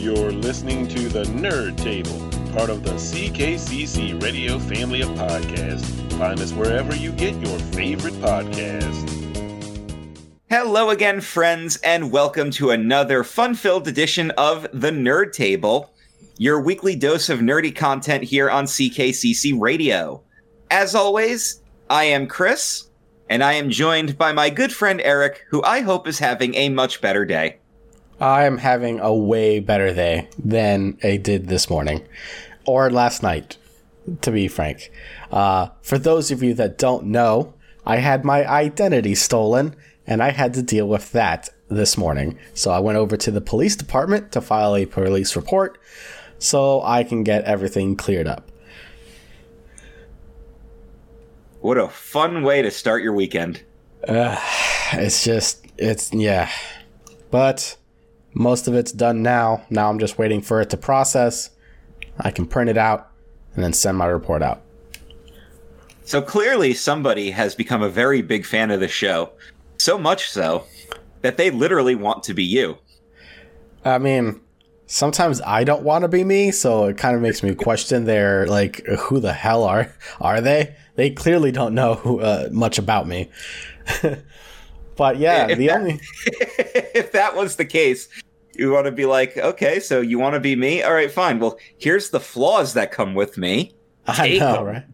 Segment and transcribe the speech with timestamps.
[0.00, 2.18] You're listening to the Nerd Table,
[2.56, 5.84] part of the CKCC Radio family of podcasts.
[6.14, 9.18] Find us wherever you get your favorite podcasts.
[10.48, 15.92] Hello again, friends, and welcome to another fun filled edition of The Nerd Table,
[16.38, 20.22] your weekly dose of nerdy content here on CKCC Radio.
[20.70, 21.60] As always,
[21.90, 22.88] I am Chris,
[23.28, 26.70] and I am joined by my good friend Eric, who I hope is having a
[26.70, 27.59] much better day.
[28.20, 32.06] I am having a way better day than I did this morning
[32.66, 33.56] or last night,
[34.20, 34.92] to be frank.
[35.32, 37.54] Uh, for those of you that don't know,
[37.86, 39.74] I had my identity stolen
[40.06, 42.38] and I had to deal with that this morning.
[42.52, 45.78] So I went over to the police department to file a police report
[46.38, 48.50] so I can get everything cleared up.
[51.60, 53.62] What a fun way to start your weekend.
[54.06, 54.38] Uh,
[54.92, 56.50] it's just, it's, yeah.
[57.30, 57.76] But
[58.32, 59.64] most of it's done now.
[59.70, 61.50] Now I'm just waiting for it to process.
[62.18, 63.10] I can print it out
[63.54, 64.62] and then send my report out.
[66.04, 69.30] So clearly, somebody has become a very big fan of the show.
[69.78, 70.64] So much so
[71.22, 72.78] that they literally want to be you.
[73.84, 74.40] I mean,
[74.86, 78.46] sometimes I don't want to be me, so it kind of makes me question their
[78.46, 80.74] like, who the hell are are they?
[80.96, 83.30] They clearly don't know who, uh, much about me.
[85.00, 86.00] but yeah, if the that, only
[86.94, 88.08] if that was the case,
[88.54, 90.82] you want to be like, okay, so you want to be me?
[90.82, 91.38] All right, fine.
[91.38, 93.74] Well, here's the flaws that come with me.
[94.06, 94.64] I know, them.
[94.66, 94.84] right?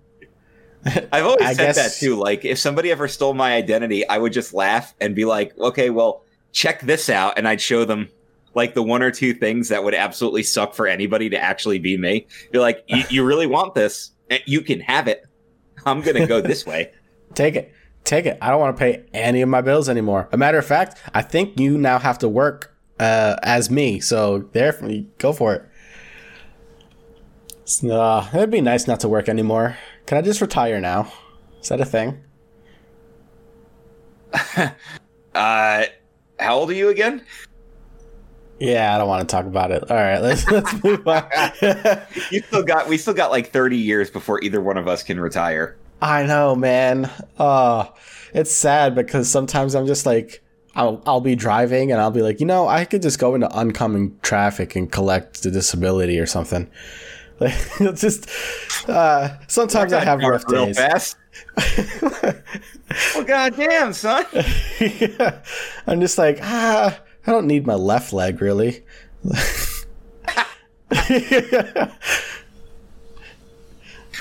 [1.13, 2.15] I've always I said guess- that too.
[2.15, 5.91] Like, if somebody ever stole my identity, I would just laugh and be like, okay,
[5.91, 7.37] well, check this out.
[7.37, 8.09] And I'd show them
[8.55, 11.97] like the one or two things that would absolutely suck for anybody to actually be
[11.98, 12.27] me.
[12.53, 14.13] Be like, "You- you really want this?
[14.31, 15.25] Eh, You can have it.
[15.85, 16.93] I'm going to go this way.
[17.35, 17.73] Take it.
[18.07, 18.39] Take it.
[18.41, 20.29] I don't want to pay any of my bills anymore.
[20.31, 23.98] A matter of fact, I think you now have to work uh, as me.
[23.98, 24.79] So there,
[25.19, 25.65] go for it.
[27.91, 29.77] Uh, it'd be nice not to work anymore.
[30.07, 31.13] Can I just retire now?
[31.61, 32.23] Is that a thing?
[35.35, 35.85] Uh,
[36.41, 37.20] how old are you again?
[38.59, 39.91] Yeah, I don't want to talk about it.
[39.91, 41.29] All right, let's let's move on.
[42.30, 45.20] You still got, we still got like 30 years before either one of us can
[45.20, 45.77] retire.
[46.02, 47.11] I know, man.
[47.39, 47.86] Uh,
[48.34, 50.42] it's sad because sometimes I'm just like,
[50.74, 53.51] I'll I'll be driving and I'll be like, you know, I could just go into
[53.51, 56.70] oncoming traffic and collect the disability or something.
[57.39, 58.30] Like, it's just
[58.89, 60.79] uh, sometimes I have rough days.
[60.79, 61.18] fast.
[63.14, 64.24] well, goddamn, son.
[64.80, 65.42] Yeah.
[65.86, 68.85] I'm just like, ah, I don't need my left leg really.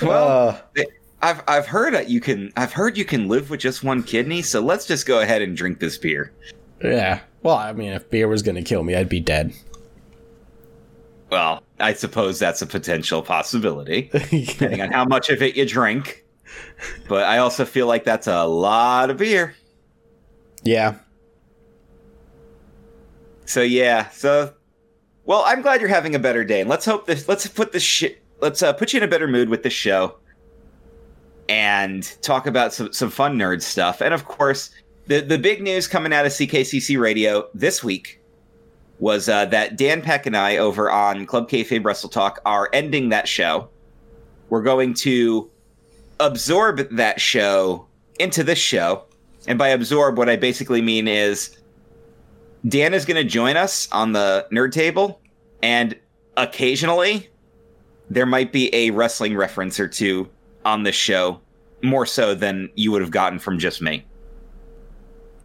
[0.02, 0.82] Well, Uh,
[1.26, 4.42] I've I've heard that you can I've heard you can live with just one kidney.
[4.42, 6.32] So let's just go ahead and drink this beer.
[6.80, 7.20] yeah.
[7.42, 9.52] Well, I mean, if beer was gonna kill me, I'd be dead.
[11.30, 16.24] Well, I suppose that's a potential possibility, depending on how much of it you drink.
[17.08, 19.56] But I also feel like that's a lot of beer.
[20.62, 20.94] yeah.
[23.46, 24.54] So yeah, so
[25.24, 27.28] well, I'm glad you're having a better day, and let's hope this.
[27.28, 28.22] Let's put this shit.
[28.40, 30.18] Let's uh, put you in a better mood with this show,
[31.48, 34.00] and talk about some some fun nerd stuff.
[34.00, 34.70] And of course,
[35.06, 38.20] the the big news coming out of CKCC Radio this week
[38.98, 43.10] was uh, that Dan Peck and I over on Club Kayfabe Wrestle Talk are ending
[43.10, 43.68] that show.
[44.48, 45.50] We're going to
[46.18, 47.86] absorb that show
[48.18, 49.04] into this show,
[49.46, 51.58] and by absorb, what I basically mean is
[52.66, 55.20] Dan is going to join us on the nerd table,
[55.62, 55.94] and
[56.36, 57.28] occasionally
[58.08, 60.28] there might be a wrestling reference or two
[60.66, 61.40] on this show,
[61.82, 64.04] more so than you would have gotten from just me.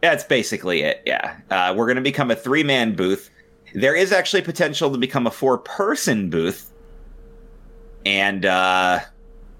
[0.01, 1.03] That's basically it.
[1.05, 3.29] Yeah, uh, we're going to become a three man booth.
[3.75, 6.71] There is actually potential to become a four person booth,
[8.05, 8.99] and uh,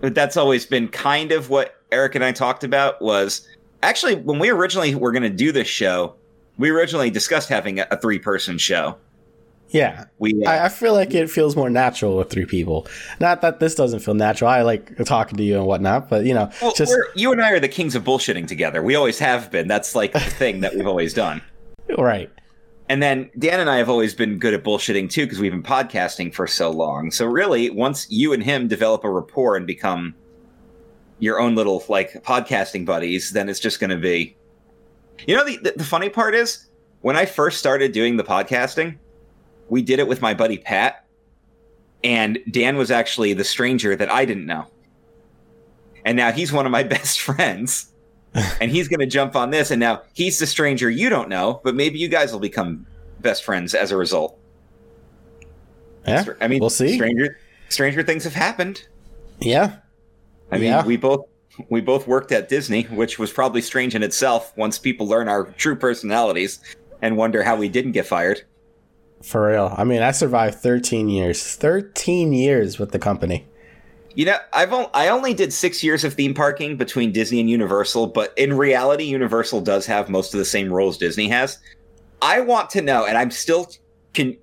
[0.02, 3.00] that's always been kind of what Eric and I talked about.
[3.02, 3.48] Was
[3.84, 6.16] actually when we originally were going to do this show,
[6.58, 8.98] we originally discussed having a, a three person show.
[9.72, 10.06] Yeah.
[10.20, 12.88] We uh, I, I feel like it feels more natural with three people.
[13.20, 14.50] Not that this doesn't feel natural.
[14.50, 17.52] I like talking to you and whatnot, but you know, well, just you and I
[17.52, 18.84] are the kings of bullshitting together.
[18.84, 19.68] We always have been.
[19.68, 21.42] That's like the thing that we've always done.
[21.98, 22.30] right.
[22.90, 25.64] And then Dan and I have always been good at bullshitting too because we've been
[25.64, 27.10] podcasting for so long.
[27.10, 30.14] So really, once you and him develop a rapport and become
[31.20, 34.36] your own little like podcasting buddies, then it's just going to be.
[35.28, 36.68] You know, the, the the funny part is
[37.00, 38.98] when I first started doing the podcasting,
[39.72, 41.06] we did it with my buddy Pat,
[42.04, 44.68] and Dan was actually the stranger that I didn't know.
[46.04, 47.88] And now he's one of my best friends
[48.60, 49.72] and he's going to jump on this.
[49.72, 52.86] And now he's the stranger you don't know, but maybe you guys will become
[53.22, 54.38] best friends as a result.
[56.06, 56.96] Yeah, I mean, we'll see.
[56.96, 57.38] Stranger
[57.70, 58.86] stranger things have happened.
[59.40, 59.78] Yeah,
[60.52, 60.86] I mean, Yeah.
[60.86, 61.28] we both
[61.70, 64.52] we both worked at Disney, which was probably strange in itself.
[64.58, 66.60] Once people learn our true personalities
[67.02, 68.42] and wonder how we didn't get fired.
[69.24, 69.74] For real.
[69.78, 71.56] I mean, I survived 13 years.
[71.56, 73.48] 13 years with the company.
[74.14, 77.50] You know, I've on, I only did six years of theme parking between Disney and
[77.50, 81.58] Universal, but in reality, Universal does have most of the same rules Disney has.
[82.22, 83.72] I want to know, and I'm still
[84.14, 84.38] can,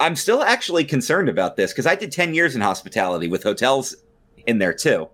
[0.00, 3.94] I'm still actually concerned about this because I did ten years in hospitality with hotels
[4.46, 5.08] in there too.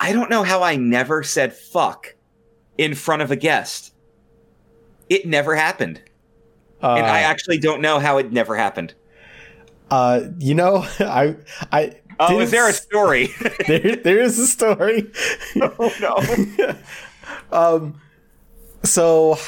[0.00, 2.16] I don't know how I never said fuck
[2.76, 3.94] in front of a guest.
[5.08, 6.02] It never happened,
[6.82, 8.94] Uh, and I actually don't know how it never happened.
[9.90, 11.36] uh, you know, I,
[11.72, 12.00] I.
[12.18, 13.28] Oh, is there a story?
[13.66, 15.10] there, there is a story.
[15.60, 16.74] oh no!
[17.52, 18.00] Um,
[18.82, 19.38] so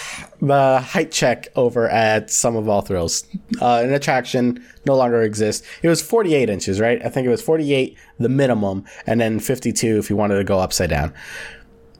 [0.43, 3.25] the height check over at Sum of All Thrills,
[3.61, 5.67] uh, an attraction no longer exists.
[5.83, 7.01] It was 48 inches, right?
[7.05, 10.59] I think it was 48, the minimum, and then 52 if you wanted to go
[10.59, 11.15] upside down.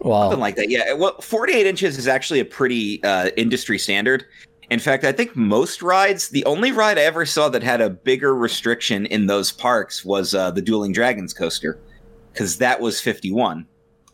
[0.01, 0.69] Well, Something like that.
[0.69, 0.93] Yeah.
[0.95, 4.25] Well, 48 inches is actually a pretty uh, industry standard.
[4.71, 7.89] In fact, I think most rides, the only ride I ever saw that had a
[7.89, 11.79] bigger restriction in those parks was uh, the Dueling Dragons coaster,
[12.33, 13.67] because that was 51.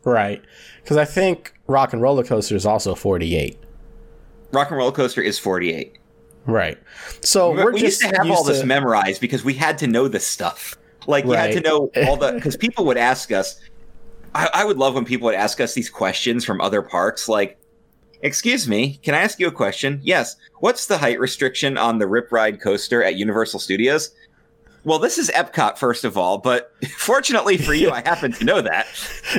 [0.05, 0.43] right.
[0.83, 3.59] Because I think Rock and Roller Coaster is also 48.
[4.53, 5.97] Rock and Roller Coaster is 48.
[6.47, 6.79] Right.
[7.23, 9.79] So We- we're we just used to have used all this memorized because we had
[9.79, 10.77] to know this stuff.
[11.06, 13.59] Like, we had to know all the, because people would ask us,
[14.35, 17.59] I, I would love when people would ask us these questions from other parks, like,
[18.25, 20.00] Excuse me, can I ask you a question?
[20.03, 20.37] Yes.
[20.61, 24.12] What's the height restriction on the Rip Ride coaster at Universal Studios?
[24.82, 28.62] Well, this is Epcot, first of all, but fortunately for you, I happen to know
[28.62, 28.87] that.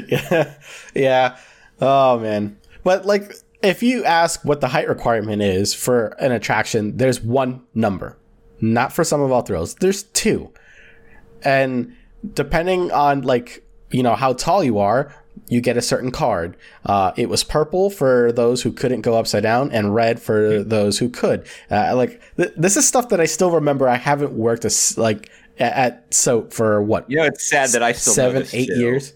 [0.07, 0.53] yeah.
[0.93, 1.37] Yeah.
[1.81, 2.59] Oh man.
[2.83, 3.33] But like
[3.63, 8.19] if you ask what the height requirement is for an attraction, there's one number.
[8.61, 9.73] Not for Sum of All Thrills.
[9.73, 10.53] There's two.
[11.41, 11.95] And
[12.35, 15.11] depending on like, you know, how tall you are,
[15.47, 16.57] you get a certain card.
[16.85, 20.99] Uh, it was purple for those who couldn't go upside down, and red for those
[20.99, 21.45] who could.
[21.69, 23.87] Uh, like th- this is stuff that I still remember.
[23.87, 25.29] I haven't worked as like
[25.59, 28.79] a- at soap for what You know, it's sad that I still seven, eight too.
[28.79, 29.13] years.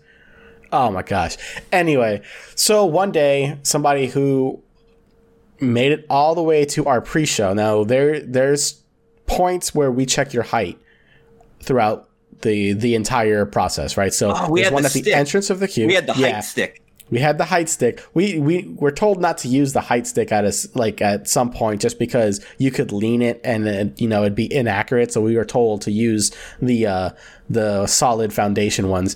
[0.71, 1.37] Oh my gosh.
[1.71, 2.21] Anyway,
[2.55, 4.61] so one day somebody who
[5.59, 7.53] made it all the way to our pre-show.
[7.53, 8.81] Now there there's
[9.25, 10.77] points where we check your height
[11.61, 12.08] throughout
[12.41, 14.13] the the entire process, right?
[14.13, 15.87] So Oh, we there's had one the at the entrance of the queue.
[15.87, 16.39] We had the height Yeah.
[16.41, 16.81] stick.
[17.11, 18.03] We had the height stick.
[18.13, 21.49] We we were told not to use the height stick at us like at some
[21.51, 25.11] point just because you could lean it and then you know it'd be inaccurate.
[25.11, 26.31] So we were told to use
[26.61, 27.09] the uh,
[27.49, 29.15] the solid foundation ones.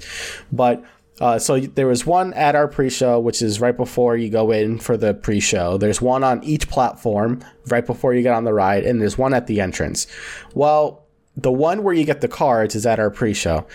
[0.52, 0.84] But
[1.22, 4.80] uh, so there was one at our pre-show, which is right before you go in
[4.80, 5.78] for the pre-show.
[5.78, 9.36] There's one on each platform right before you get on the ride, and there's one
[9.36, 10.08] at the entrance.
[10.56, 11.03] Well,
[11.36, 13.66] the one where you get the cards is at our pre-show,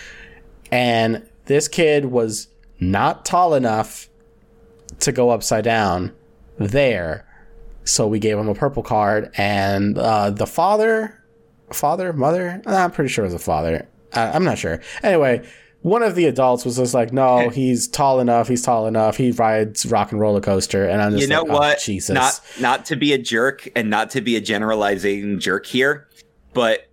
[0.70, 2.48] and this kid was
[2.80, 4.08] not tall enough
[5.00, 6.14] to go upside down
[6.56, 7.24] there.
[7.84, 11.22] So we gave him a purple card, and uh, the father,
[11.72, 13.88] father, mother, I'm pretty sure it was a father.
[14.12, 14.80] Uh, I'm not sure.
[15.02, 15.46] Anyway,
[15.82, 18.48] one of the adults was just like, "No, he's tall enough.
[18.48, 19.16] He's tall enough.
[19.16, 21.80] He rides rock and roller coaster." And I'm just You know like, "Oh, what?
[21.80, 26.08] Jesus, Not not to be a jerk and not to be a generalizing jerk here,
[26.52, 26.87] but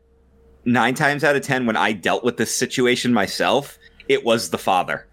[0.65, 3.77] nine times out of ten, when I dealt with this situation myself,
[4.09, 5.07] it was the father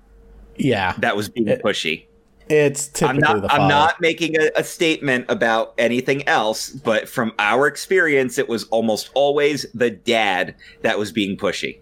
[0.56, 2.04] yeah, that was being It- pushy.
[2.50, 3.42] it's I'm typically not.
[3.42, 3.62] the father.
[3.62, 8.64] I'm not making a, a statement about anything else, but from our experience, it was
[8.64, 11.80] almost always the dad that was being pushy.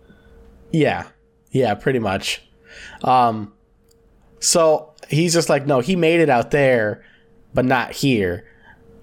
[0.71, 1.09] Yeah.
[1.51, 2.43] Yeah, pretty much.
[3.03, 3.53] Um
[4.39, 7.05] so he's just like, no, he made it out there,
[7.53, 8.47] but not here.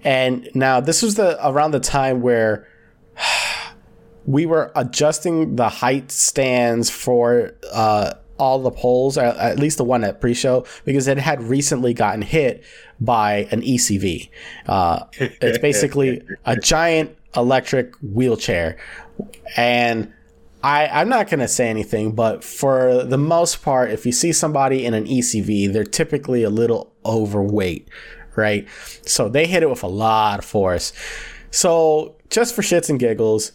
[0.02, 2.66] And now this was the around the time where
[4.28, 10.04] we were adjusting the height stands for uh all the poles, at, least the one
[10.04, 12.62] at pre-show, because it had recently gotten hit
[13.00, 14.30] by an ECV.
[14.66, 18.78] Uh, it's basically a giant electric wheelchair,
[19.56, 20.12] and
[20.62, 24.32] I, I'm not going to say anything, but for the most part, if you see
[24.32, 27.88] somebody in an ECV, they're typically a little overweight,
[28.36, 28.68] right?
[29.02, 30.92] So they hit it with a lot of force.
[31.50, 33.52] So just for shits and giggles,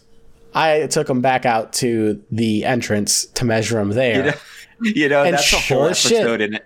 [0.54, 4.34] I took him back out to the entrance to measure him there.
[4.80, 6.64] You know, And that's a whole as shit- episode in it.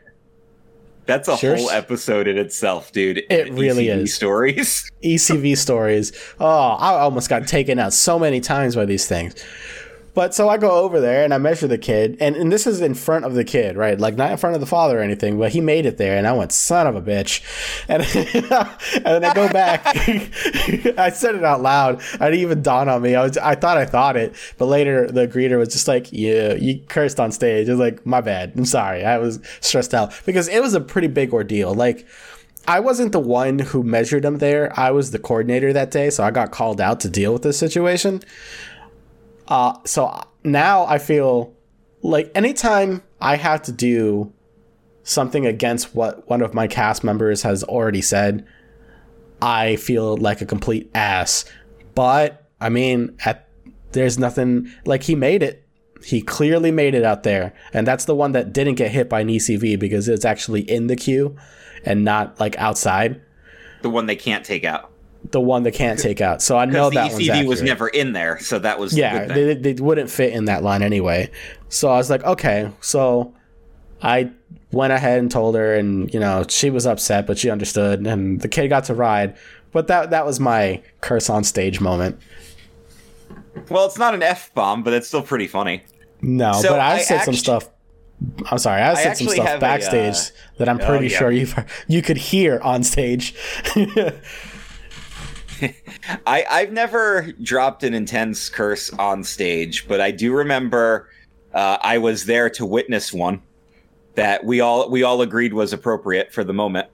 [1.07, 3.23] That's a Sure whole episode in itself, dude.
[3.31, 4.15] It really ECV is.
[4.15, 4.91] Stories.
[5.03, 6.13] ECV stories.
[6.39, 9.35] Oh, I almost got taken out so many times by these things.
[10.19, 12.81] But so I go over there and I measure the kid, and, and this is
[12.81, 13.97] in front of the kid, right?
[13.97, 16.27] Like not in front of the father or anything, but he made it there, and
[16.27, 17.41] I went, son of a bitch.
[17.89, 19.87] And, and then I go back.
[20.99, 22.03] I said it out loud.
[22.15, 23.15] I didn't even dawn on me.
[23.15, 26.55] I was I thought I thought it, but later the greeter was just like, Yeah,
[26.55, 27.69] you cursed on stage.
[27.69, 28.55] I was like, My bad.
[28.57, 29.05] I'm sorry.
[29.05, 30.13] I was stressed out.
[30.27, 31.75] Because it was a pretty big ordeal.
[31.75, 32.09] Like
[32.67, 34.73] I wasn't the one who measured him there.
[34.79, 37.57] I was the coordinator that day, so I got called out to deal with this
[37.59, 38.21] situation.
[39.49, 41.55] Uh, so now I feel
[42.03, 44.33] like anytime I have to do
[45.03, 48.47] something against what one of my cast members has already said,
[49.41, 51.45] I feel like a complete ass.
[51.95, 53.49] But I mean, at
[53.93, 55.65] there's nothing like he made it.
[56.05, 59.21] He clearly made it out there, and that's the one that didn't get hit by
[59.21, 61.37] an ECV because it's actually in the queue
[61.85, 63.21] and not like outside.
[63.83, 64.93] The one they can't take out.
[65.31, 66.41] The one they can't take out.
[66.43, 69.19] So I know the that ECV was never in there, so that was Yeah, the
[69.19, 69.63] good thing.
[69.63, 71.31] they, they wouldn't fit in that line anyway.
[71.69, 72.71] So I was like, okay.
[72.81, 73.35] So
[74.03, 74.31] I
[74.73, 78.41] went ahead and told her, and you know, she was upset, but she understood, and
[78.41, 79.37] the kid got to ride.
[79.73, 82.19] But that that was my curse on stage moment.
[83.69, 85.83] Well, it's not an f bomb, but it's still pretty funny.
[86.21, 87.69] No, So but I, I said some stuff.
[88.51, 90.23] I'm sorry, I said some stuff have a, backstage uh,
[90.59, 91.19] that I'm oh, pretty yeah.
[91.19, 91.47] sure you
[91.87, 93.35] you could hear on stage.
[96.27, 101.09] I I've never dropped an intense curse on stage, but I do remember
[101.55, 103.43] uh, I was there to witness one
[104.15, 106.89] that we all we all agreed was appropriate for the moment.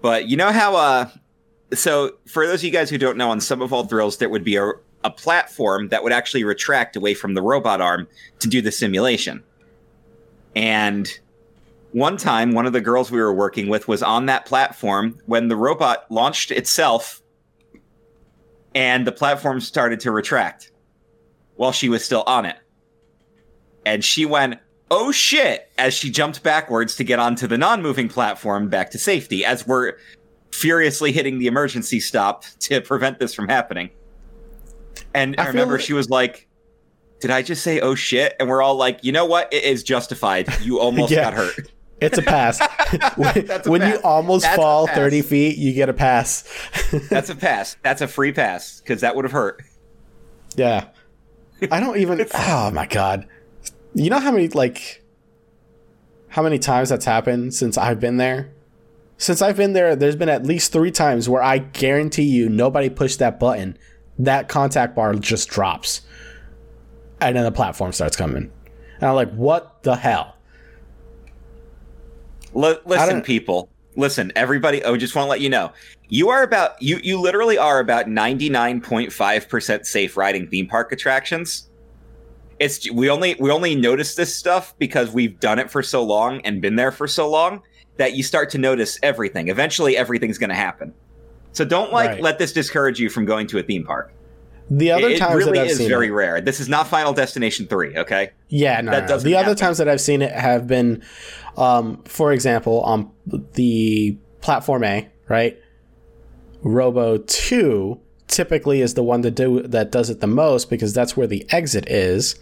[0.00, 1.10] But you know how uh
[1.74, 4.28] so for those of you guys who don't know on Sum of All Thrills there
[4.28, 4.72] would be a
[5.04, 8.08] a platform that would actually retract away from the robot arm
[8.40, 9.42] to do the simulation.
[10.56, 11.08] And
[11.92, 15.48] one time one of the girls we were working with was on that platform when
[15.48, 17.22] the robot launched itself
[18.74, 20.70] and the platform started to retract
[21.56, 22.56] while she was still on it.
[23.86, 24.60] And she went,
[24.90, 28.98] oh shit, as she jumped backwards to get onto the non moving platform back to
[28.98, 29.94] safety, as we're
[30.52, 33.90] furiously hitting the emergency stop to prevent this from happening.
[35.14, 36.46] And I, I remember like- she was like,
[37.20, 38.34] did I just say, oh shit?
[38.38, 39.52] And we're all like, you know what?
[39.52, 40.48] It is justified.
[40.62, 41.22] You almost Yeah.
[41.24, 41.72] got hurt.
[42.00, 42.60] It's a pass.
[43.16, 46.44] when a when you almost That's fall 30 feet, you get a pass.
[47.10, 47.76] That's a pass.
[47.82, 49.62] That's a free pass because that would have hurt.
[50.56, 50.88] Yeah.
[51.70, 53.26] I don't even Oh my god.
[53.94, 55.02] You know how many like
[56.28, 58.52] how many times that's happened since I've been there?
[59.16, 62.88] Since I've been there, there's been at least 3 times where I guarantee you nobody
[62.88, 63.76] pushed that button.
[64.18, 66.02] That contact bar just drops.
[67.20, 68.52] And then the platform starts coming.
[69.00, 70.36] And I'm like, "What the hell?"
[72.56, 73.68] L- listen, people.
[73.96, 74.82] Listen, everybody.
[74.84, 75.72] Oh, just want to let you know,
[76.08, 77.00] you are about you.
[77.02, 81.68] You literally are about ninety nine point five percent safe riding theme park attractions.
[82.58, 86.40] It's we only we only notice this stuff because we've done it for so long
[86.42, 87.62] and been there for so long
[87.96, 89.48] that you start to notice everything.
[89.48, 90.94] Eventually, everything's going to happen.
[91.52, 92.22] So don't like Right.
[92.22, 94.12] let this discourage you from going to a theme park.
[94.70, 96.40] The other It, times really that I've is seen very it, rare.
[96.40, 97.96] This is not Final Destination three.
[97.96, 98.30] Okay.
[98.48, 101.02] Yeah, no, That no, The other times that I've seen it have been,
[101.56, 105.58] um, for example, on the platform A, right?
[106.62, 111.16] Robo Two typically is the one to do that does it the most because that's
[111.16, 112.36] where the exit is,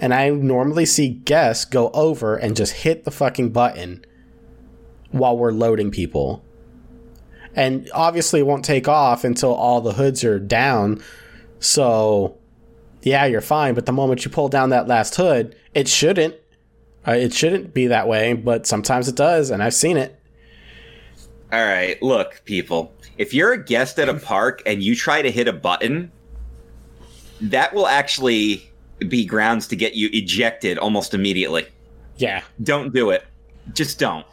[0.00, 4.04] and I normally see guests go over and just hit the fucking button
[5.10, 6.44] while we're loading people.
[7.54, 11.02] And obviously, it won't take off until all the hoods are down.
[11.62, 12.36] So,
[13.02, 13.74] yeah, you're fine.
[13.74, 16.34] But the moment you pull down that last hood, it shouldn't.
[17.06, 20.18] Uh, it shouldn't be that way, but sometimes it does, and I've seen it.
[21.52, 22.94] All right, look, people.
[23.18, 26.12] If you're a guest at a park and you try to hit a button,
[27.40, 28.70] that will actually
[29.08, 31.66] be grounds to get you ejected almost immediately.
[32.16, 33.24] Yeah, Don't do it.
[33.72, 34.26] Just don't.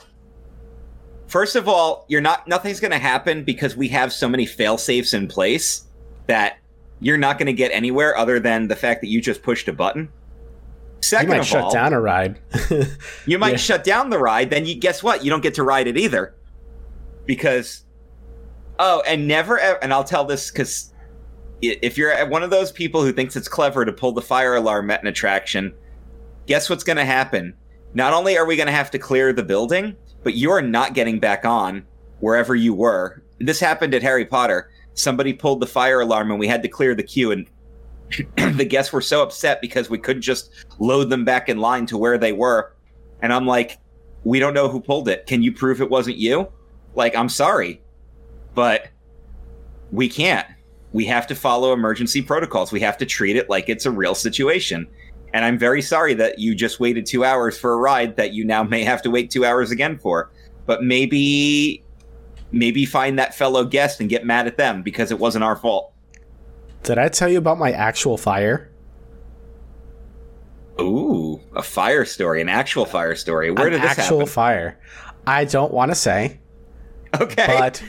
[1.28, 4.78] First of all, you're not nothing's going to happen because we have so many fail
[4.78, 5.86] safes in place
[6.28, 6.59] that
[7.02, 9.74] you're not going to get anywhere other than the fact that you just pushed a
[9.74, 10.10] button.
[11.02, 12.40] Second you might shut all, down a ride.
[13.26, 13.58] you might Yeah.
[13.58, 16.36] shut down the ride then you guess what you don't get to ride it either
[17.26, 17.86] because
[18.80, 20.94] oh and never ev- and i'll tell this because
[21.62, 24.90] if you're one of those people who thinks it's clever to pull the fire alarm
[24.92, 25.74] at an attraction
[26.48, 27.54] guess what's going to happen
[27.94, 31.20] not only are we going to have to clear the building but you're not getting
[31.20, 31.86] back on
[32.20, 36.48] wherever you were this happened at harry potter somebody pulled the fire alarm and we
[36.48, 37.48] had to clear the queue and
[38.58, 41.98] the guests were so upset because we couldn't just load them back in line to
[41.98, 42.74] where they were.
[43.22, 43.78] And I'm like,
[44.24, 45.26] we don't know who pulled it.
[45.28, 46.52] Can you prove it wasn't you?
[46.96, 47.82] Like, I'm sorry,
[48.56, 48.88] but
[49.92, 50.48] we can't.
[50.92, 52.72] We have to follow emergency protocols.
[52.72, 54.88] We have to treat it like it's a real situation.
[55.34, 58.44] And I'm very sorry that you just waited two hours for a ride that you
[58.44, 60.32] now may have to wait two hours again for.
[60.66, 61.84] But maybe,
[62.52, 65.94] maybe find that fellow guest and get mad at them because it wasn't our fault.
[66.84, 68.72] Did I tell you about my actual fire?
[70.80, 73.52] Ooh, a fire story, an actual fire story.
[73.52, 74.04] Where An did this happen?
[74.04, 74.32] actual happen?
[74.34, 74.80] fire.
[75.28, 76.40] I don't want to say,
[77.20, 77.46] okay.
[77.48, 77.84] but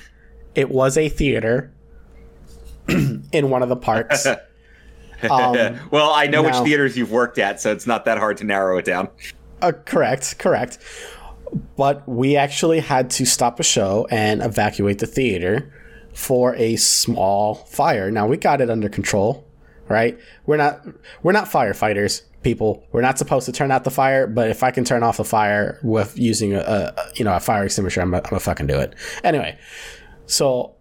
[0.54, 1.72] it was a theater
[2.88, 4.26] in one of the parks.
[5.22, 8.44] Um, well, I know which theaters you've worked at, so it's not that hard to
[8.44, 9.08] narrow it down.
[9.60, 10.78] Uh, correct, correct.
[11.76, 15.72] But we actually had to stop a show and evacuate the theater
[16.12, 18.10] for a small fire.
[18.10, 19.46] Now we got it under control,
[19.88, 20.18] right?
[20.46, 20.86] We're not
[21.22, 22.84] we're not firefighters, people.
[22.92, 25.24] We're not supposed to turn out the fire, but if I can turn off the
[25.24, 28.94] fire with using a, a you know a fire extinguisher, I'm gonna fucking do it.
[29.24, 29.58] Anyway,
[30.26, 30.74] so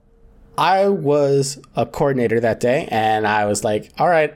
[0.57, 4.35] I was a coordinator that day, and I was like, all right,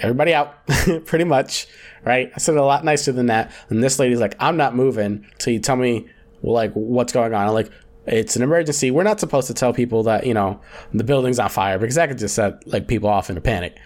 [0.00, 0.66] everybody out,
[1.06, 1.66] pretty much,
[2.04, 2.30] right?
[2.34, 3.52] I said it a lot nicer than that.
[3.68, 6.08] And this lady's like, I'm not moving till you tell me,
[6.42, 7.46] like, what's going on.
[7.46, 7.70] I'm like,
[8.06, 8.90] it's an emergency.
[8.90, 10.60] We're not supposed to tell people that, you know,
[10.92, 13.76] the building's on fire because that could just set like people off in a panic.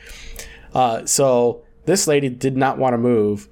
[0.74, 3.48] Uh, so this lady did not want to move.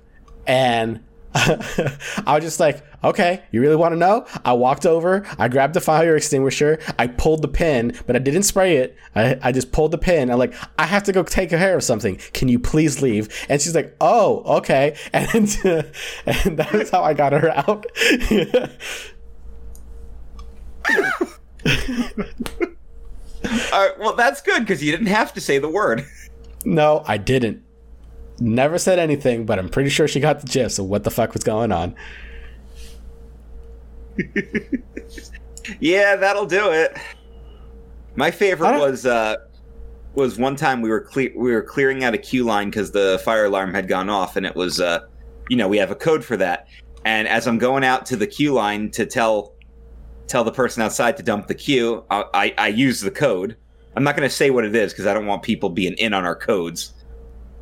[0.46, 4.26] And I was just like, okay, you really want to know?
[4.44, 8.42] I walked over, I grabbed the fire extinguisher, I pulled the pin, but I didn't
[8.42, 8.96] spray it.
[9.14, 10.30] I, I just pulled the pin.
[10.30, 12.16] I'm like, I have to go take care of something.
[12.32, 13.28] Can you please leave?
[13.48, 14.96] And she's like, oh, okay.
[15.16, 15.56] And,
[16.26, 17.86] and that was how I got her out.
[23.72, 26.06] All right, well, that's good because you didn't have to say the word.
[26.64, 27.62] no, I didn't.
[28.38, 31.32] Never said anything, but I'm pretty sure she got the gist of what the fuck
[31.32, 31.94] was going on.
[35.80, 36.96] Yeah, that'll do it.
[38.14, 39.36] My favorite was uh
[40.14, 43.20] was one time we were cle- we were clearing out a queue line because the
[43.24, 45.00] fire alarm had gone off, and it was uh
[45.48, 46.68] you know we have a code for that.
[47.04, 49.54] And as I'm going out to the queue line to tell
[50.26, 53.56] tell the person outside to dump the queue, I I, I use the code.
[53.94, 56.12] I'm not going to say what it is because I don't want people being in
[56.12, 56.92] on our codes.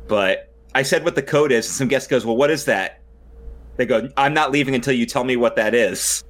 [0.07, 3.01] But I said what the code is, and some guest goes, "Well, what is that?"
[3.77, 6.23] They go, "I'm not leaving until you tell me what that is."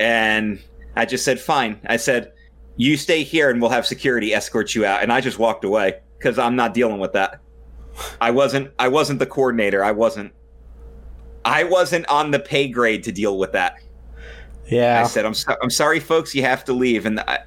[0.00, 0.60] And
[0.96, 2.32] I just said, "Fine." I said,
[2.76, 6.00] "You stay here, and we'll have security escort you out." And I just walked away
[6.18, 7.40] because I'm not dealing with that.
[8.20, 8.70] I wasn't.
[8.78, 9.84] I wasn't the coordinator.
[9.84, 10.32] I wasn't.
[11.44, 13.76] I wasn't on the pay grade to deal with that.
[14.66, 15.02] Yeah.
[15.04, 16.34] I said, "I'm so- I'm sorry, folks.
[16.34, 17.40] You have to leave." And I,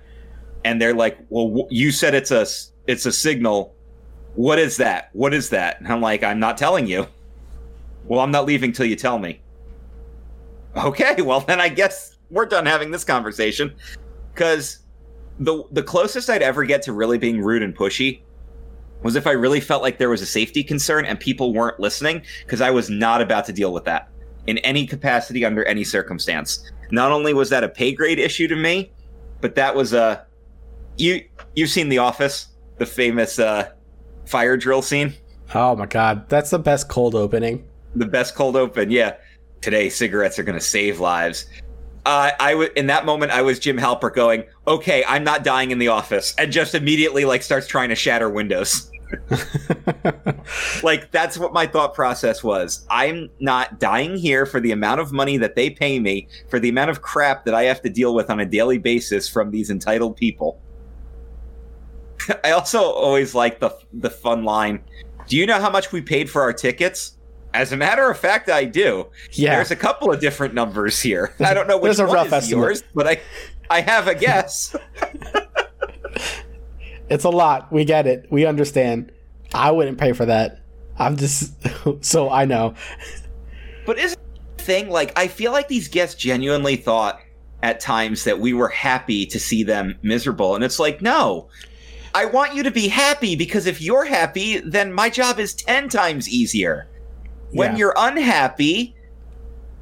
[0.64, 2.46] and they're like, "Well, you said it's a
[2.86, 3.76] it's a signal.
[4.36, 5.10] What is that?
[5.14, 7.08] What is that?" And I'm like, "I'm not telling you."
[8.06, 9.42] Well, I'm not leaving till you tell me.
[10.78, 13.74] Okay, well then I guess we're done having this conversation
[14.34, 14.80] because
[15.40, 18.22] the the closest I'd ever get to really being rude and pushy
[19.04, 22.24] was if I really felt like there was a safety concern and people weren't listening
[22.46, 24.10] because I was not about to deal with that
[24.48, 26.72] in any capacity under any circumstance.
[26.90, 28.92] Not only was that a pay grade issue to me,
[29.42, 30.26] but that was a
[30.98, 31.24] you
[31.56, 33.70] you've seen The Office, the famous uh,
[34.26, 35.14] fire drill scene,
[35.54, 37.66] Oh my god, that's the best cold opening.
[37.96, 38.90] the best cold open.
[38.92, 39.16] Yeah,
[39.62, 41.46] today cigarettes are going to save lives.
[42.08, 45.72] Uh, I w- in that moment I was Jim Halpert going, okay, I'm not dying
[45.72, 48.90] in the office, and just immediately like starts trying to shatter windows.
[50.84, 52.88] like that's what my thought process was.
[52.90, 56.70] I'm not dying here for the amount of money that they pay me for the
[56.70, 59.70] amount of crap that I have to deal with on a daily basis from these
[59.70, 60.62] entitled people.
[62.46, 64.82] I also always like the the fun line.
[65.28, 67.17] Do you know how much we paid for our tickets?
[67.58, 69.08] As a matter of fact, I do.
[69.32, 69.56] yeah.
[69.56, 71.34] There's a couple of different numbers here.
[71.40, 72.64] I don't know which There's a one rough is estimate.
[72.64, 73.22] yours, but I
[73.70, 74.76] I have a guess.
[77.10, 77.72] It's a lot.
[77.72, 78.28] We get it.
[78.30, 79.14] We understand.
[79.54, 80.60] I wouldn't pay for that.
[81.00, 81.54] I'm just
[82.04, 82.74] so I know.
[83.86, 84.20] But isn't
[84.58, 87.22] thing like I feel like these guests genuinely thought
[87.64, 91.48] at times that we were happy to see them miserable, and it's like no.
[92.14, 95.88] I want you to be happy because if you're happy, then my job is 10
[95.88, 96.88] times easier.
[97.52, 97.78] When Yeah.
[97.78, 98.96] you're unhappy,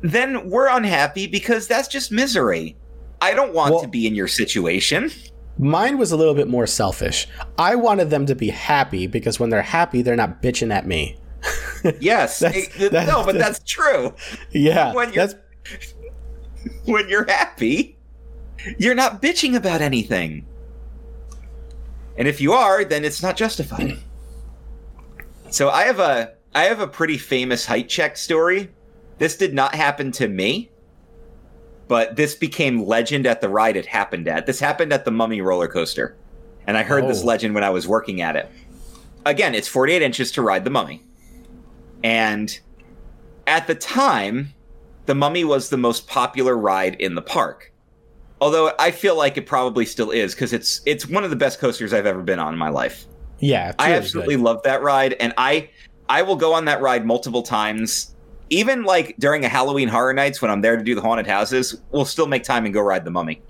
[0.01, 2.75] then we're unhappy because that's just misery.
[3.21, 5.11] I don't want Well- to be in your situation.
[5.57, 7.27] Mine was a little bit more selfish.
[7.57, 11.17] I wanted them to be happy because when they're happy, they're not bitching at me.
[11.99, 12.39] Yes.
[12.39, 14.13] That's- It- that- no, but that's true.
[14.51, 15.35] Yeah, When you're- that's
[16.85, 17.97] when you're happy,
[18.77, 20.45] you're not bitching about anything.
[22.17, 23.97] And if you are, then it's not justified.
[25.51, 28.71] so I have a I have a pretty famous height check story.
[29.17, 30.71] This did not happen to me,
[31.87, 34.45] but this became legend at the ride it happened at.
[34.45, 36.15] This happened at the Mummy roller coaster.
[36.65, 37.25] And I heard this Oh.
[37.27, 38.49] legend when I was working at it.
[39.25, 41.03] Again, it's 48 inches to ride the Mummy.
[42.03, 42.57] And
[43.47, 44.53] at the time,
[45.05, 47.71] the Mummy was the most popular ride in the park.
[48.41, 51.59] Although I feel like it probably still is because it's it's one of the best
[51.59, 53.05] coasters I've ever been on in my life.
[53.39, 54.43] Yeah, I absolutely good.
[54.43, 55.69] love that ride, and I
[56.09, 58.15] I will go on that ride multiple times.
[58.49, 61.81] Even like during a Halloween Horror Nights when I'm there to do the haunted houses,
[61.91, 63.41] we'll still make time and go ride the Mummy.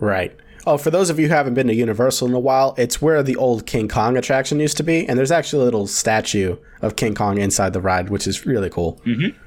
[0.00, 0.36] Right.
[0.66, 3.22] Oh, for those of you who haven't been to Universal in a while, it's where
[3.22, 6.96] the old King Kong attraction used to be, and there's actually a little statue of
[6.96, 9.00] King Kong inside the ride, which is really cool.
[9.06, 9.38] Mm-hmm.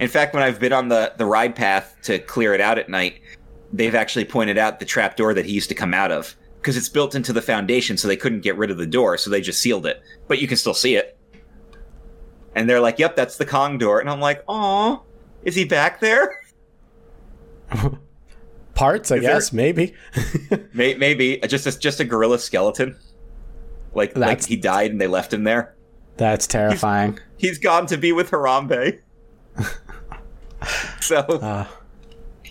[0.00, 2.88] In fact, when I've been on the the ride path to clear it out at
[2.88, 3.20] night,
[3.72, 6.76] they've actually pointed out the trap door that he used to come out of because
[6.76, 9.40] it's built into the foundation, so they couldn't get rid of the door, so they
[9.40, 10.02] just sealed it.
[10.28, 11.16] But you can still see it.
[12.54, 15.02] And they're like, "Yep, that's the Kong door," and I'm like, "Oh,
[15.44, 16.40] is he back there?"
[18.74, 19.94] Parts, I Is there- guess, maybe.
[20.72, 22.96] May- Maybe just a, just a gorilla skeleton,
[23.94, 25.74] like like he died and they left him there.
[26.16, 27.18] That's terrifying.
[27.36, 29.00] He's gone to be with Harambe.
[31.00, 31.66] so Uh,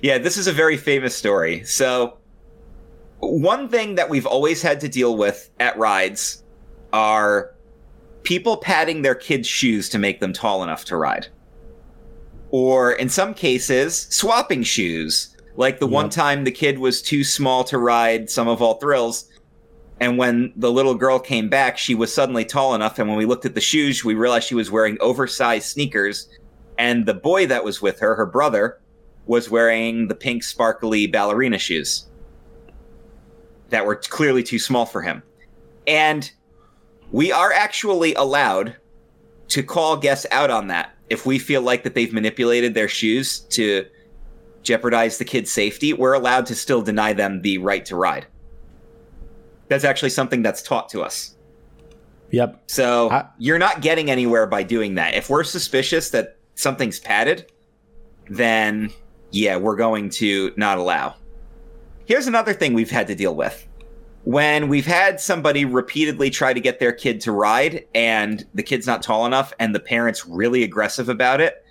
[0.01, 1.63] Yeah, this is a very famous story.
[1.65, 2.17] So,
[3.19, 6.43] one thing that we've always had to deal with at rides
[6.93, 7.53] are
[8.23, 11.27] people padding their kids' shoes to make them tall enough to ride.
[12.51, 15.35] Or, in some cases, swapping shoes.
[15.55, 19.29] Like the one time the kid was too small to ride Sum of All Thrills.
[19.99, 22.97] And when the little girl came back, she was suddenly tall enough.
[22.97, 26.29] And when we looked at the shoes, we realized she was wearing oversized sneakers.
[26.77, 28.79] And the boy that was with her, her brother,
[29.25, 32.07] was wearing the pink sparkly ballerina shoes
[33.69, 35.21] that were clearly too small for him.
[35.85, 36.31] And
[37.11, 38.75] we are actually allowed
[39.49, 43.39] to call guests out on that if we feel like that they've manipulated their shoes
[43.39, 43.85] to
[44.61, 45.93] jeopardize the kid's safety.
[45.93, 48.27] We're allowed to still deny them the right to ride.
[49.69, 51.35] That's actually something that's taught to us.
[52.31, 52.61] yep.
[52.67, 55.15] So I- you're not getting anywhere by doing that.
[55.15, 57.51] If we're suspicious that something's padded,
[58.29, 58.91] then
[59.31, 61.15] yeah, we're going to not allow.
[62.05, 63.65] Here's another thing we've had to deal with.
[64.25, 68.85] When we've had somebody repeatedly try to get their kid to ride and the kid's
[68.85, 71.65] not tall enough and the parent's really aggressive about it,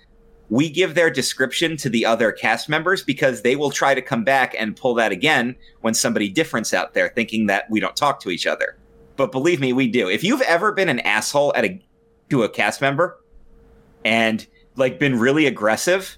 [0.49, 4.23] we give their description to the other cast members because they will try to come
[4.23, 8.19] back and pull that again when somebody different's out there thinking that we don't talk
[8.21, 8.79] to each other
[9.19, 10.09] but believe me, we do.
[10.09, 11.77] If you've ever been an asshole at a
[12.29, 13.19] to a cast member
[14.05, 16.17] and like been really aggressive,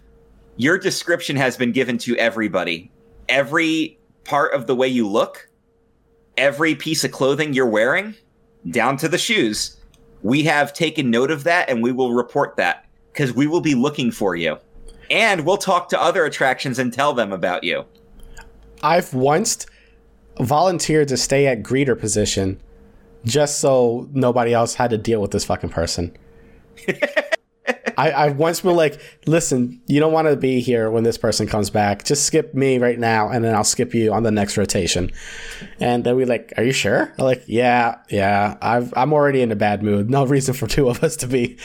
[0.56, 2.92] your description has been given to everybody.
[3.28, 5.50] Every part of the way you look,
[6.38, 8.16] every piece of clothing you're wearing,
[8.70, 9.78] down to the shoes.
[10.22, 13.76] We have taken note of that and we will report that because we will be
[13.76, 14.58] looking for you.
[15.10, 17.86] And we'll talk to other attractions and tell them about you.
[18.82, 19.66] I've once
[20.40, 22.62] volunteered to stay at greeter position
[23.26, 26.16] just so nobody else had to deal with this fucking person.
[27.98, 31.48] I, I've once been like, listen, you don't want to be here when this person
[31.48, 32.04] comes back.
[32.04, 35.12] Just skip me right now, and then I'll skip you on the next rotation.
[35.80, 37.14] And then we like, are you sure?
[37.18, 38.58] I'm like, yeah, yeah.
[38.62, 40.10] I've, I'm already in a bad mood.
[40.10, 41.58] No reason for two of us to be.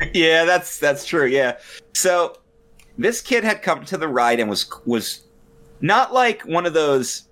[0.14, 1.26] yeah, that's that's true.
[1.26, 1.58] Yeah.
[1.94, 2.36] So
[2.98, 5.24] this kid had come to the ride and was was
[5.80, 7.28] not like one of those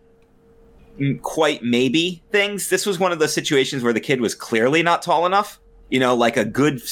[0.99, 2.69] mm, quite maybe things.
[2.69, 5.61] This was one of those situations where the kid was clearly not tall enough.
[5.91, 6.83] You know, like a good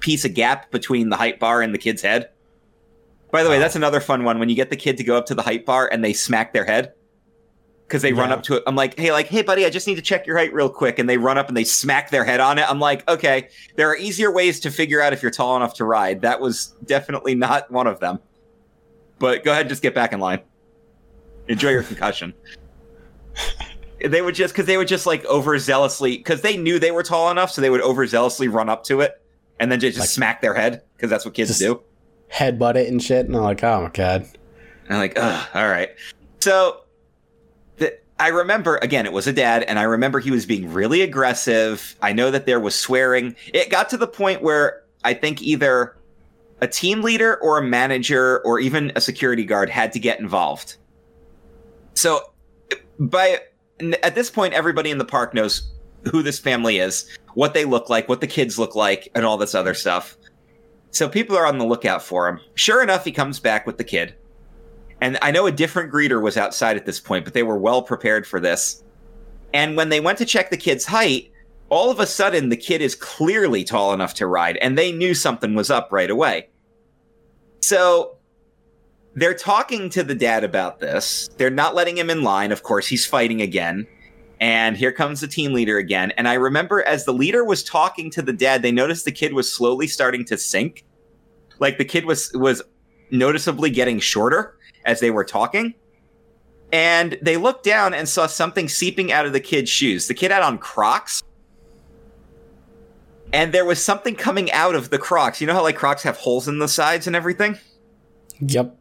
[0.00, 2.30] piece of gap between the height bar and the kid's head.
[3.30, 5.26] By the way, that's another fun one when you get the kid to go up
[5.26, 6.92] to the height bar and they smack their head
[7.90, 8.62] because they run up to it.
[8.68, 11.00] I'm like, hey, like, hey, buddy, I just need to check your height real quick,
[11.00, 12.68] and they run up and they smack their head on it.
[12.70, 15.84] I'm like, okay, there are easier ways to figure out if you're tall enough to
[15.84, 16.20] ride.
[16.22, 18.20] That was definitely not one of them.
[19.18, 20.40] But go ahead, and just get back in line.
[21.48, 22.32] Enjoy your concussion.
[24.08, 27.30] they would just because they would just like overzealously because they knew they were tall
[27.30, 29.20] enough, so they would overzealously run up to it
[29.60, 31.80] and then just, just Like- smack their head because that's what kids do.
[32.32, 33.26] Headbutt it and shit.
[33.26, 34.22] And I'm like, oh my god.
[34.22, 35.90] And I'm like, Ugh, all right.
[36.40, 36.80] So
[37.76, 41.02] the, I remember, again, it was a dad, and I remember he was being really
[41.02, 41.94] aggressive.
[42.02, 43.36] I know that there was swearing.
[43.54, 45.96] It got to the point where I think either
[46.60, 50.76] a team leader or a manager or even a security guard had to get involved.
[51.94, 52.20] So
[52.98, 53.40] by
[54.02, 55.70] at this point, everybody in the park knows
[56.10, 59.36] who this family is, what they look like, what the kids look like, and all
[59.36, 60.16] this other stuff.
[60.90, 62.40] So people are on the lookout for him.
[62.54, 64.14] Sure enough, he comes back with the kid.
[65.00, 67.82] And I know a different greeter was outside at this point, but they were well
[67.82, 68.82] prepared for this.
[69.54, 71.32] And when they went to check the kid's height,
[71.68, 75.14] all of a sudden the kid is clearly tall enough to ride, and they knew
[75.14, 76.48] something was up right away.
[77.60, 78.16] So
[79.14, 81.30] they're talking to the dad about this.
[81.36, 82.52] They're not letting him in line.
[82.52, 83.86] Of course, he's fighting again.
[84.40, 86.12] And here comes the team leader again.
[86.16, 89.34] And I remember as the leader was talking to the dad, they noticed the kid
[89.34, 90.84] was slowly starting to sink.
[91.58, 92.62] Like the kid was was
[93.10, 95.74] noticeably getting shorter as they were talking.
[96.72, 100.08] And they looked down and saw something seeping out of the kid's shoes.
[100.08, 101.22] The kid had on Crocs.
[103.32, 105.40] And there was something coming out of the Crocs.
[105.40, 107.58] You know how like Crocs have holes in the sides and everything?
[108.40, 108.76] Yep.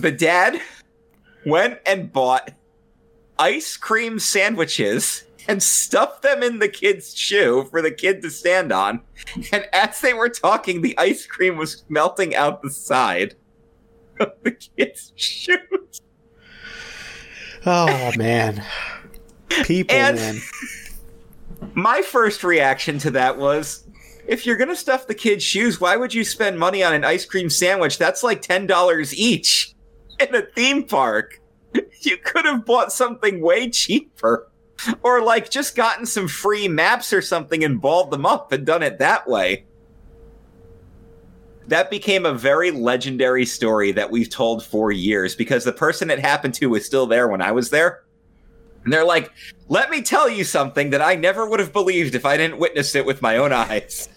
[0.00, 0.60] The dad
[1.46, 2.50] went and bought
[3.38, 8.72] ice cream sandwiches and stuffed them in the kid's shoe for the kid to stand
[8.72, 9.00] on.
[9.52, 13.34] And as they were talking, the ice cream was melting out the side
[14.20, 16.00] of the kid's shoes.
[17.66, 18.64] Oh man.
[19.64, 20.40] People, And- man.
[21.74, 23.84] My first reaction to that was
[24.26, 27.04] if you're going to stuff the kid's shoes, why would you spend money on an
[27.04, 27.98] ice cream sandwich?
[27.98, 29.74] That's like $10 each
[30.20, 31.40] in a theme park.
[32.00, 34.48] You could have bought something way cheaper.
[35.02, 38.84] Or like just gotten some free maps or something and balled them up and done
[38.84, 39.64] it that way.
[41.66, 46.20] That became a very legendary story that we've told for years because the person it
[46.20, 48.04] happened to was still there when I was there.
[48.84, 49.32] And they're like,
[49.66, 52.94] let me tell you something that I never would have believed if I didn't witness
[52.94, 54.08] it with my own eyes.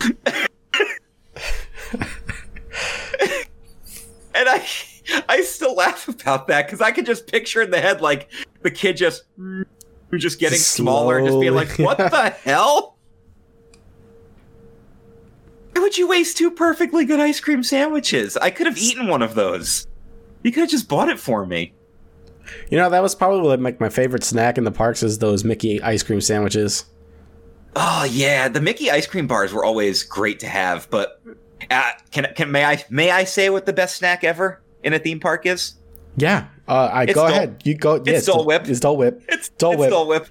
[4.34, 4.66] and I
[5.28, 8.30] I still laugh about that because I could just picture in the head like
[8.62, 9.24] the kid just
[10.16, 12.96] just getting smaller and just being like, what the hell?
[15.72, 18.36] Why would you waste two perfectly good ice cream sandwiches?
[18.36, 19.86] I could have eaten one of those.
[20.42, 21.74] You could have just bought it for me.
[22.70, 25.82] You know, that was probably like my favorite snack in the parks is those Mickey
[25.82, 26.86] ice cream sandwiches.
[27.76, 31.20] Oh yeah, the Mickey ice cream bars were always great to have, but
[31.70, 34.98] uh, can can may I may I say what the best snack ever in a
[34.98, 35.74] theme park is?
[36.16, 36.48] Yeah.
[36.66, 37.62] Uh, I It's go Dole- ahead.
[37.64, 38.02] You go.
[38.04, 38.68] yeah, Dole Whip.
[38.68, 39.22] It's Dole Whip.
[39.28, 39.90] It's Dole it's Whip.
[39.90, 40.26] Dole Whip.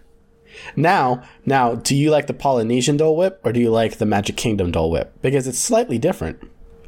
[0.75, 4.37] Now, now, do you like the Polynesian Dole Whip or do you like the Magic
[4.37, 5.13] Kingdom Dole Whip?
[5.21, 6.39] Because it's slightly different.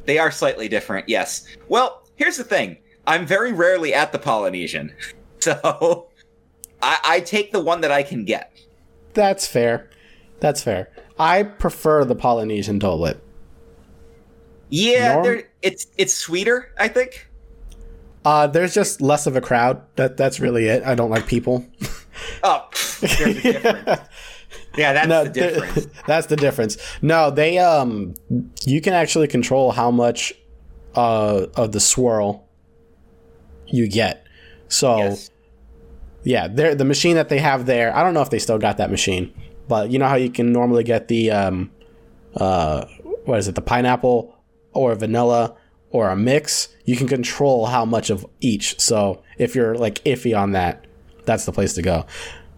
[0.06, 1.46] They are slightly different, yes.
[1.68, 4.92] Well, here's the thing: I'm very rarely at the Polynesian,
[5.38, 6.08] so
[6.82, 8.52] I, I take the one that I can get.
[9.14, 9.88] That's fair.
[10.40, 10.90] That's fair.
[11.18, 13.22] I prefer the Polynesian Dole Whip.
[14.68, 17.28] Yeah, Norm- it's it's sweeter, I think.
[18.24, 19.82] Uh, there's just less of a crowd.
[19.96, 20.82] That that's really it.
[20.84, 21.66] I don't like people.
[22.42, 22.68] Oh,
[23.00, 24.00] there's a difference.
[24.76, 25.86] Yeah, that's no, the difference.
[26.06, 26.76] that's the difference.
[27.00, 28.14] No, they um,
[28.66, 30.32] you can actually control how much
[30.94, 32.46] uh of the swirl
[33.66, 34.26] you get.
[34.68, 35.30] So Yes.
[36.24, 37.94] yeah, they're, the machine that they have there.
[37.96, 39.32] I don't know if they still got that machine,
[39.66, 41.70] but you know how you can normally get the um,
[42.36, 42.84] uh,
[43.24, 43.54] what is it?
[43.54, 44.36] The pineapple
[44.72, 45.56] or vanilla
[45.90, 46.68] or a mix.
[46.84, 48.78] You can control how much of each.
[48.80, 50.86] So if you're like iffy on that,
[51.24, 52.06] that's the place to go.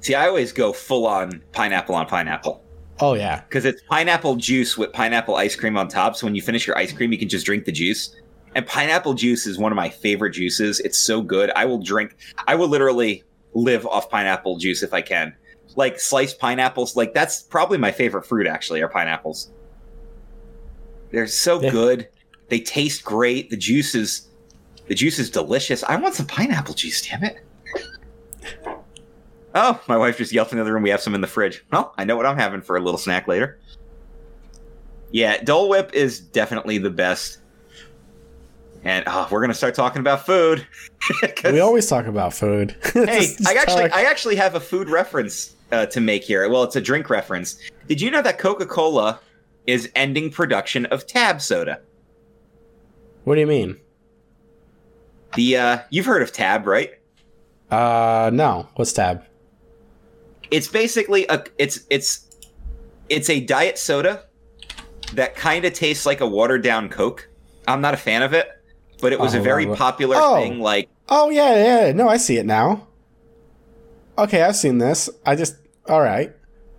[0.01, 2.63] See, I always go full on pineapple on pineapple.
[3.01, 6.15] Oh yeah, because it's pineapple juice with pineapple ice cream on top.
[6.17, 8.15] So when you finish your ice cream, you can just drink the juice.
[8.55, 10.79] And pineapple juice is one of my favorite juices.
[10.81, 11.51] It's so good.
[11.57, 12.17] I will drink.
[12.47, 15.35] I will literally live off pineapple juice if I can.
[15.75, 16.97] Like sliced pineapples.
[16.97, 18.47] Like that's probably my favorite fruit.
[18.47, 19.51] Actually, are pineapples.
[21.11, 21.71] They're so Yeah.
[21.71, 22.09] good.
[22.53, 23.49] They taste great.
[23.49, 24.29] The juice is
[24.87, 25.83] the juice is delicious.
[25.85, 27.01] I want some pineapple juice.
[27.01, 27.39] Damn it.
[29.55, 30.83] Oh, my wife just yelled in the other room.
[30.83, 31.65] We have some in the fridge.
[31.73, 33.59] Well, I know what I'm having for a little snack later.
[35.13, 37.39] Yeah, Dole Whip is definitely the best.
[38.85, 40.67] And oh, we're gonna start talking about food.
[41.45, 42.77] we always talk about food.
[42.93, 46.47] hey, I actually, talk- I actually have a food reference uh, to make here.
[46.51, 47.59] Well, it's a drink reference.
[47.89, 49.21] Did you know that Coca-Cola
[49.67, 51.81] is ending production of Tab soda?
[53.25, 53.79] What do you mean?
[55.35, 56.91] The uh, you've heard of Tab, right?
[57.71, 58.69] Uh, no.
[58.77, 59.25] What's tab?
[60.51, 62.29] it's basically a it's it's
[63.09, 64.25] it's a diet soda
[65.15, 67.27] that kind of tastes like a watered down coke
[67.67, 68.51] i'm not a fan of it
[69.01, 70.43] but it was Oh, a very popular Oh.
[70.43, 71.93] thing like Oh yeah, yeah.
[71.93, 72.87] No, I see it now.
[74.19, 75.09] Okay, I've seen this.
[75.27, 75.57] I just
[75.89, 76.35] all right.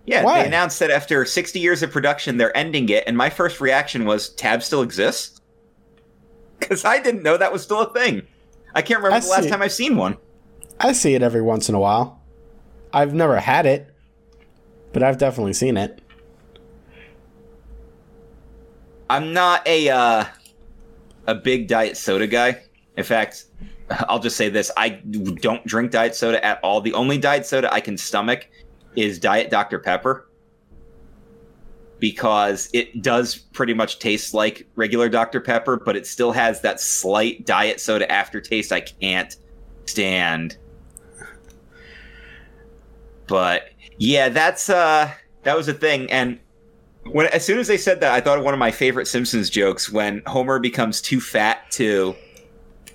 [0.06, 0.42] yeah Why?
[0.42, 4.04] they announced that after 60 years of production they're ending it and my first reaction
[4.04, 5.33] was tab still exists
[6.68, 8.22] because i didn't know that was still a thing
[8.74, 10.16] i can't remember I the last time i've seen one
[10.78, 12.20] I see it every once in a while.
[12.92, 13.94] I've never had it,
[14.92, 16.00] but I've definitely seen it.
[19.10, 20.24] I'm not a uh,
[21.26, 22.60] a big diet soda guy.
[22.96, 23.46] In fact,
[24.08, 26.80] I'll just say this: I don't drink diet soda at all.
[26.80, 28.48] The only diet soda I can stomach
[28.96, 30.28] is Diet Dr Pepper
[32.04, 36.78] because it does pretty much taste like regular Dr Pepper, but it still has that
[36.78, 39.34] slight diet soda aftertaste I can't
[39.86, 40.58] stand.
[43.26, 45.12] But yeah, that's uh
[45.44, 46.10] that was a thing.
[46.10, 46.38] And
[47.06, 49.48] when as soon as they said that, I thought of one of my favorite Simpsons
[49.48, 52.14] jokes when Homer becomes too fat to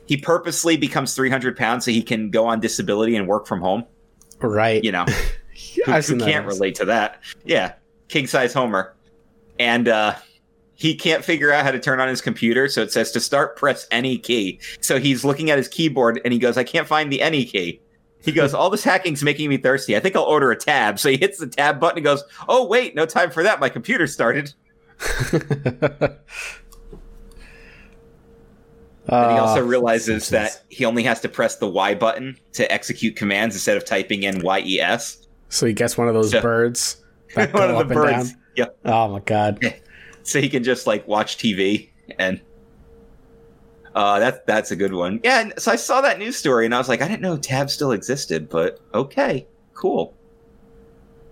[0.06, 3.86] he purposely becomes 300 pounds so he can go on disability and work from home.
[4.40, 4.84] Right.
[4.84, 5.06] You know,
[5.86, 7.24] who, who can't relate to that?
[7.44, 7.74] Yeah,
[8.08, 8.94] king size Homer,
[9.60, 10.16] and uh,
[10.76, 12.68] he can't figure out how to turn on his computer.
[12.70, 14.60] So it says to start, press any key.
[14.82, 17.82] So he's looking at his keyboard and he goes, "I can't find the any key."
[18.22, 19.96] He goes, "All this hacking's making me thirsty.
[19.96, 22.66] I think I'll order a tab." So he hits the tab button and goes, "Oh
[22.68, 23.60] wait, no time for that.
[23.60, 24.54] My computer started."
[29.12, 30.30] And he also Ah, realizes Simpsons.
[30.30, 34.22] that he only has to press the Y button to execute commands instead of typing
[34.24, 35.26] in Y E S.
[35.50, 38.34] So he gets one of those So- birds One of up the birds.
[38.34, 38.42] down.
[38.60, 38.66] Yeah.
[38.86, 39.60] Oh my god.
[40.24, 42.42] so he can just like watch TV and
[43.96, 45.20] uh that's that's a good one.
[45.24, 47.38] Yeah, and so I saw that news story and I was like, I didn't know
[47.38, 50.14] Tab still existed, but okay, cool.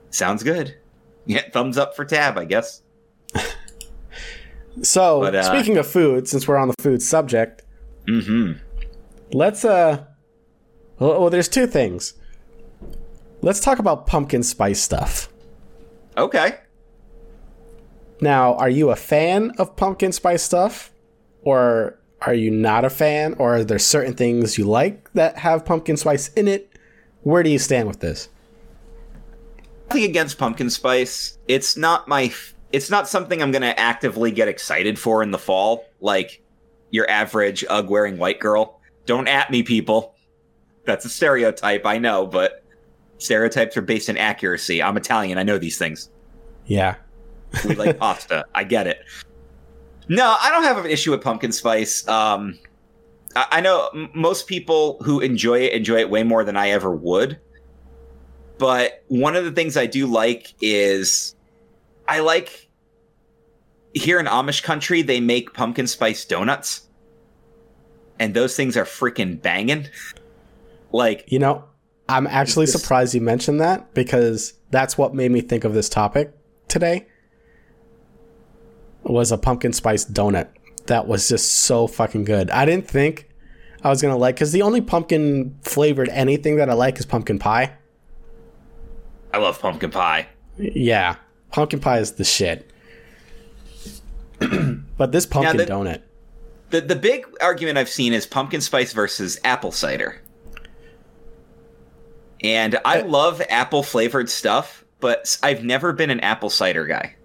[0.10, 0.76] Sounds good.
[1.26, 2.82] Yeah, thumbs up for Tab, I guess.
[4.84, 7.64] So But, uh, speaking of food, since we're on the food subject,
[8.08, 8.54] Mm-hmm.
[9.34, 10.06] let's uh
[11.00, 12.14] well, well there's two things.
[13.42, 15.30] Let's talk about pumpkin spice stuff.
[16.16, 16.56] Okay.
[18.20, 20.92] Now, are you a fan of pumpkin spice stuff?
[21.44, 23.36] Or are you not a fan?
[23.38, 26.78] Or are there certain things you like that have pumpkin spice in it?
[27.22, 28.30] Where do you stand with this?
[29.90, 31.38] Nothing against pumpkin spice.
[31.48, 32.34] It's not my
[32.72, 36.42] it's not something I'm gonna actively get excited for in the fall, like
[36.90, 38.82] your average UGG wearing white girl.
[39.06, 40.16] Don't at me, people.
[40.86, 42.64] That's a stereotype, I know, but
[43.18, 44.82] stereotypes are based in accuracy.
[44.82, 46.10] I'm Italian, I know these things.
[46.66, 46.96] Yeah.
[47.66, 48.46] We like pasta.
[48.54, 49.00] I get it.
[50.10, 52.08] No, I don't have an issue with pumpkin spice.
[52.08, 52.58] Um,
[53.36, 56.70] I, I know m- most people who enjoy it enjoy it way more than I
[56.70, 57.40] ever would.
[58.58, 61.36] But one of the things I do like is
[62.08, 62.70] I like
[63.94, 66.88] here in Amish country they make pumpkin spice donuts,
[68.20, 69.88] and those things are freaking banging.
[70.92, 71.66] Like You know,
[72.10, 76.34] I'm actually surprised you mentioned that because that's what made me think of this topic
[76.68, 77.08] today.
[79.08, 80.48] Was a pumpkin spice donut
[80.88, 82.50] that was just so fucking good.
[82.52, 83.28] I didn't think
[83.84, 87.40] I was gonna like because the only pumpkin flavored anything that I like is pumpkin
[87.40, 87.74] pie.
[89.34, 90.28] I love pumpkin pie.
[90.58, 91.16] Yeah,
[91.52, 92.70] pumpkin pie is the shit.
[94.98, 96.02] but this pumpkin the- donut,
[96.72, 100.22] The the big argument I've seen is pumpkin spice versus apple cider.
[102.44, 107.16] And I Uh, love apple flavored stuff, but I've never been an apple cider guy.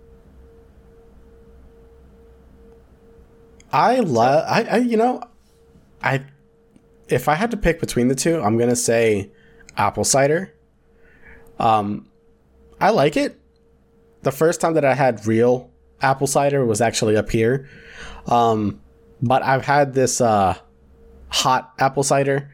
[3.72, 4.44] I love.
[4.46, 5.22] I, I you know,
[6.02, 6.24] I
[7.08, 9.30] if I had to pick between the two, I'm gonna say
[9.76, 10.54] apple cider.
[11.58, 12.08] Um,
[12.80, 13.38] I like it.
[14.22, 17.68] The first time that I had real apple cider was actually up here.
[18.26, 18.80] Um,
[19.20, 20.56] but I've had this uh,
[21.28, 22.50] hot apple cider,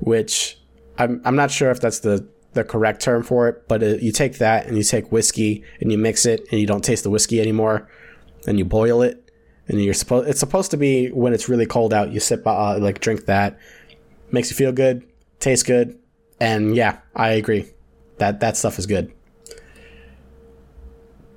[0.00, 0.58] which
[0.98, 4.10] I'm I'm not sure if that's the the correct term for it, but it, you
[4.12, 7.10] take that and you take whiskey and you mix it and you don't taste the
[7.10, 7.88] whiskey anymore,
[8.46, 9.29] and you boil it
[9.70, 12.76] and you're supposed it's supposed to be when it's really cold out you sip uh,
[12.78, 13.58] like drink that.
[14.32, 15.06] Makes you feel good
[15.38, 15.98] tastes good
[16.40, 17.66] and yeah i agree.
[18.18, 19.12] That that stuff is good.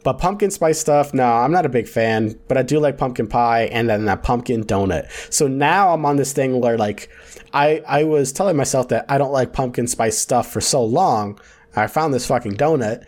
[0.03, 3.27] But pumpkin spice stuff no i'm not a big fan but i do like pumpkin
[3.27, 5.09] pie and then that pumpkin donut.
[5.31, 7.09] So now i'm on this thing where like
[7.53, 11.39] i i was telling myself that i don't like pumpkin spice stuff for so long
[11.75, 13.05] i found this fucking donut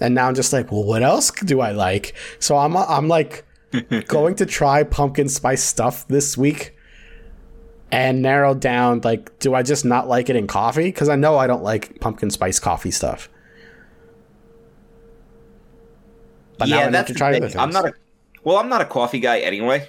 [0.00, 2.14] and now i'm just like well what else do i like?
[2.38, 3.44] So i'm i'm like
[4.06, 6.76] going to try pumpkin spice stuff this week
[7.92, 11.38] and narrow down like do I just not like it in coffee because I know
[11.38, 13.28] I don't like pumpkin spice coffee stuff.
[16.58, 17.94] But now I need to try other I'm not a
[18.42, 19.86] well, I'm not a coffee guy anyway.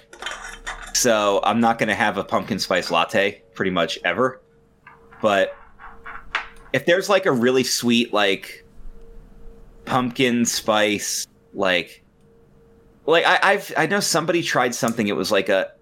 [0.94, 4.40] So I'm not gonna have a pumpkin spice latte pretty much ever.
[5.20, 5.56] But
[6.72, 8.64] if there's like a really sweet like
[9.84, 12.01] pumpkin spice like
[13.06, 15.08] like I, I've I know somebody tried something.
[15.08, 15.72] It was like a.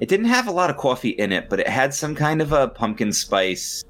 [0.00, 2.52] It didn't have a lot of coffee in it, but it had some kind of
[2.52, 3.84] a pumpkin spice.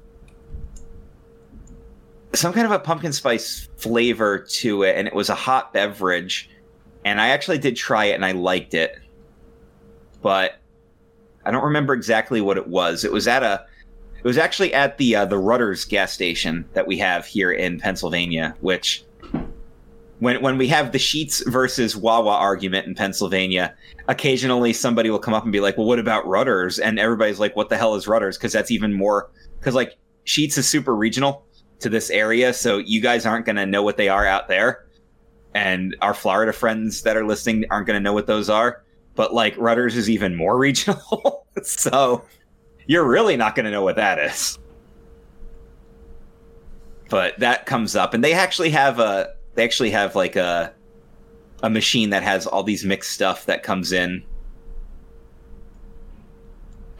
[2.33, 6.49] Some kind of a pumpkin spice flavor to it, and it was a hot beverage.
[7.05, 8.97] And I actually did try it, and I liked it,
[10.21, 10.59] but
[11.45, 13.03] I don't remember exactly what it was.
[13.03, 13.65] It was at a.
[14.17, 17.79] It was actually at the uh, the Rutter's gas station that we have here in
[17.79, 19.03] Pennsylvania, which
[20.23, 23.75] when when we have the Sheetz versus Wawa argument in Pennsylvania,
[24.07, 27.55] occasionally somebody will come up and be like, "Well, what about Rutter's?" And everybody's like,
[27.57, 31.45] "What the hell is Rutter's?" Because that's even more because like Sheetz is super regional
[31.79, 34.85] to this area, so you guys aren't going to know what they are out there.
[35.55, 38.81] And our Florida friends that are listening aren't going to know what those are.
[39.15, 41.45] But like rutter's is even more regional.
[41.63, 42.23] so
[42.87, 44.57] you're really not going to know what that is.
[47.09, 50.73] But that comes up and they actually have a they actually have like a
[51.61, 54.23] a machine that has all these mixed stuff that comes in.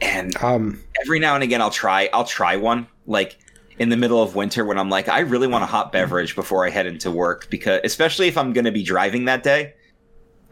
[0.00, 3.38] And Um, every now and again I'll try I'll try one like
[3.78, 6.66] in the middle of winter when I'm like I really want a hot beverage before
[6.66, 9.74] I head into work because especially if I'm going to be driving that day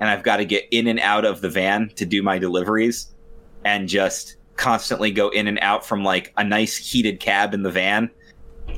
[0.01, 3.15] and I've got to get in and out of the van to do my deliveries
[3.65, 7.71] and just constantly go in and out from like a nice heated cab in the
[7.71, 8.11] van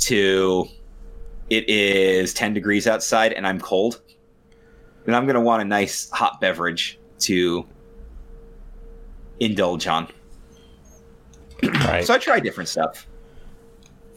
[0.01, 0.67] to
[1.51, 4.01] it is 10 degrees outside and I'm cold.
[5.07, 7.67] And I'm going to want a nice hot beverage to
[9.41, 10.09] indulge on.
[11.63, 12.05] right.
[12.05, 13.07] So I try different stuff.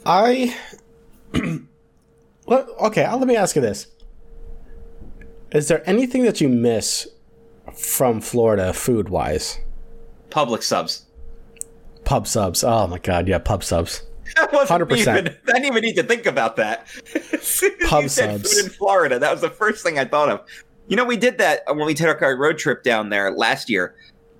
[0.05, 0.55] I.
[2.45, 3.88] well, okay, uh, let me ask you this.
[5.51, 7.07] Is there anything that you miss
[7.73, 9.59] from Florida food wise?
[10.30, 11.05] Publix subs.
[12.05, 12.63] Pub subs.
[12.63, 14.07] Oh my god, yeah, pub subs.
[14.36, 14.97] That wasn't 100%.
[14.97, 15.28] even.
[15.47, 16.88] I didn't even need to think about that.
[17.34, 18.53] As soon as Pub subs.
[18.53, 19.19] food in Florida.
[19.19, 20.41] That was the first thing I thought of.
[20.88, 23.95] You know, we did that when we took our road trip down there last year.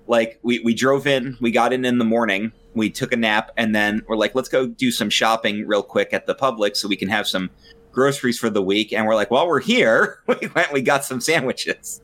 [0.06, 3.50] Like we we drove in, we got in in the morning, we took a nap,
[3.58, 6.88] and then we're like, let's go do some shopping real quick at the publix so
[6.88, 7.50] we can have some
[7.92, 8.92] groceries for the week.
[8.92, 12.00] And we're like, while we're here, we went, we got some sandwiches.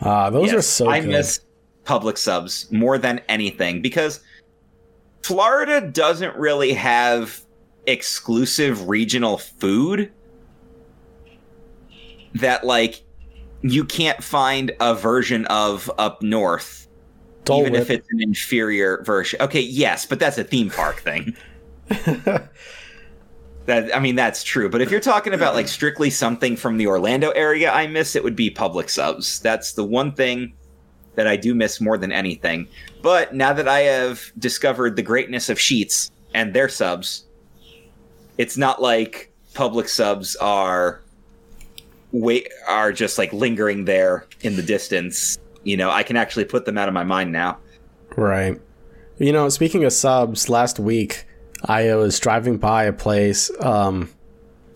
[0.00, 1.10] Ah, those are so I good.
[1.10, 1.40] miss
[1.84, 4.20] publix subs more than anything because
[5.24, 7.40] Florida doesn't really have
[7.86, 10.12] exclusive regional food
[12.34, 13.02] that like
[13.62, 16.88] you can't find a version of up north
[17.46, 19.40] Dole even if it's an inferior version.
[19.40, 21.34] Okay, yes, but that's a theme park thing.
[23.66, 26.86] That I mean that's true, but if you're talking about like strictly something from the
[26.86, 29.40] Orlando area I miss, it would be publix subs.
[29.40, 30.52] That's the one thing
[31.14, 32.68] that I do miss more than anything.
[33.02, 37.24] But now that I have discovered the greatness of Sheetz and their subs,
[38.38, 41.00] it's not like publix subs are
[42.12, 45.38] wait are just like lingering there in the distance.
[45.64, 47.58] You know, I can actually put them out of my mind now.
[48.16, 48.60] Right.
[49.18, 51.26] You know, speaking of subs, last week
[51.64, 53.50] I was driving by a place.
[53.60, 54.10] Um,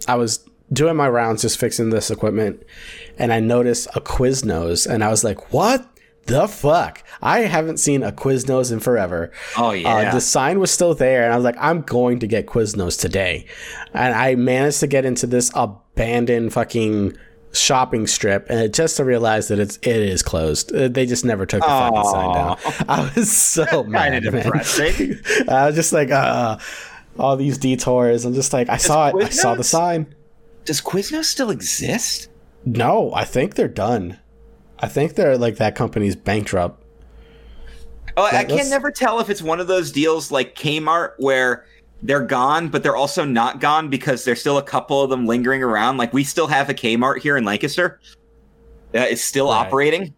[0.07, 2.63] I was doing my rounds, just fixing this equipment,
[3.19, 5.87] and I noticed a Quiznos, and I was like, "What
[6.29, 7.03] the fuck?
[7.21, 10.11] I haven't seen a Quiznos in forever." Oh yeah.
[10.11, 12.99] Uh, the sign was still there, and I was like, "I'm going to get Quiznos
[13.01, 13.47] today,"
[13.93, 17.17] and I managed to get into this abandoned fucking
[17.53, 20.75] shopping strip, and it just to realize that it's it is closed.
[20.75, 22.59] Uh, They just never took the fucking sign down.
[22.89, 24.45] I was so mad, kind of man.
[24.45, 25.19] depressing.
[25.49, 26.59] I was just like, uh,
[27.19, 28.25] all these detours.
[28.25, 29.15] I'm just like, I saw it.
[29.25, 30.15] I saw the sign.
[30.67, 32.29] Does Quiznos still exist?
[32.67, 34.19] No, I think they're done.
[34.81, 36.83] I think they're like that company's bankrupt.
[38.17, 41.67] Oh, I can never tell if it's one of those deals like Kmart where
[42.03, 45.63] they're gone, but they're also not gone because there's still a couple of them lingering
[45.63, 45.97] around.
[45.99, 48.01] Like we still have a Kmart here in Lancaster
[48.93, 49.67] that is still Right.
[49.67, 50.15] operating.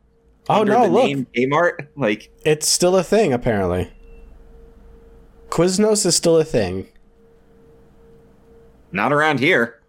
[0.49, 1.89] Oh no, look, name Kmart.
[1.97, 3.91] Like it's still a thing apparently.
[5.51, 6.87] Quiznos is still a thing.
[8.93, 9.80] not around here.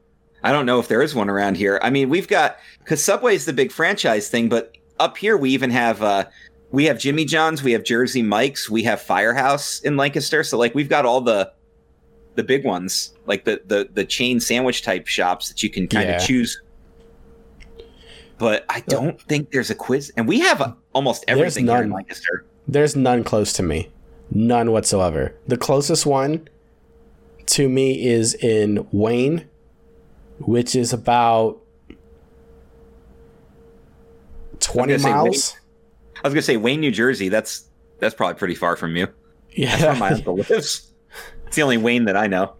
[0.44, 1.80] I don't know if there is one around here.
[1.84, 5.52] I mean, we've got because Subway is the big franchise thing, but up here we
[5.52, 6.26] even have uh
[6.72, 10.44] we have Jimmy John's, we have Jersey Mike's, we have Firehouse in Lancaster.
[10.44, 11.52] So like we've got all the
[12.36, 16.08] the big ones, like the the the chain sandwich type shops that you can kind
[16.10, 16.16] Yeah.
[16.18, 16.62] of choose.
[18.38, 21.92] But I don't think there's a quiz, and we have uh, almost everything here in.
[21.92, 22.46] Lancaster.
[22.68, 23.92] There's none close to me.
[24.32, 25.36] None whatsoever.
[25.48, 26.48] The closest one
[27.48, 29.48] to me is in Wayne,
[30.46, 31.62] which is about
[34.60, 35.16] 20 gonna say Wayne.
[35.16, 35.56] miles.
[36.24, 37.30] I was gonna say Wayne, New Jersey.
[37.30, 37.66] That's
[38.00, 39.08] that's probably pretty far from you.
[39.58, 40.88] That's where my uncle lives.
[41.48, 42.54] It's the only Wayne that I know.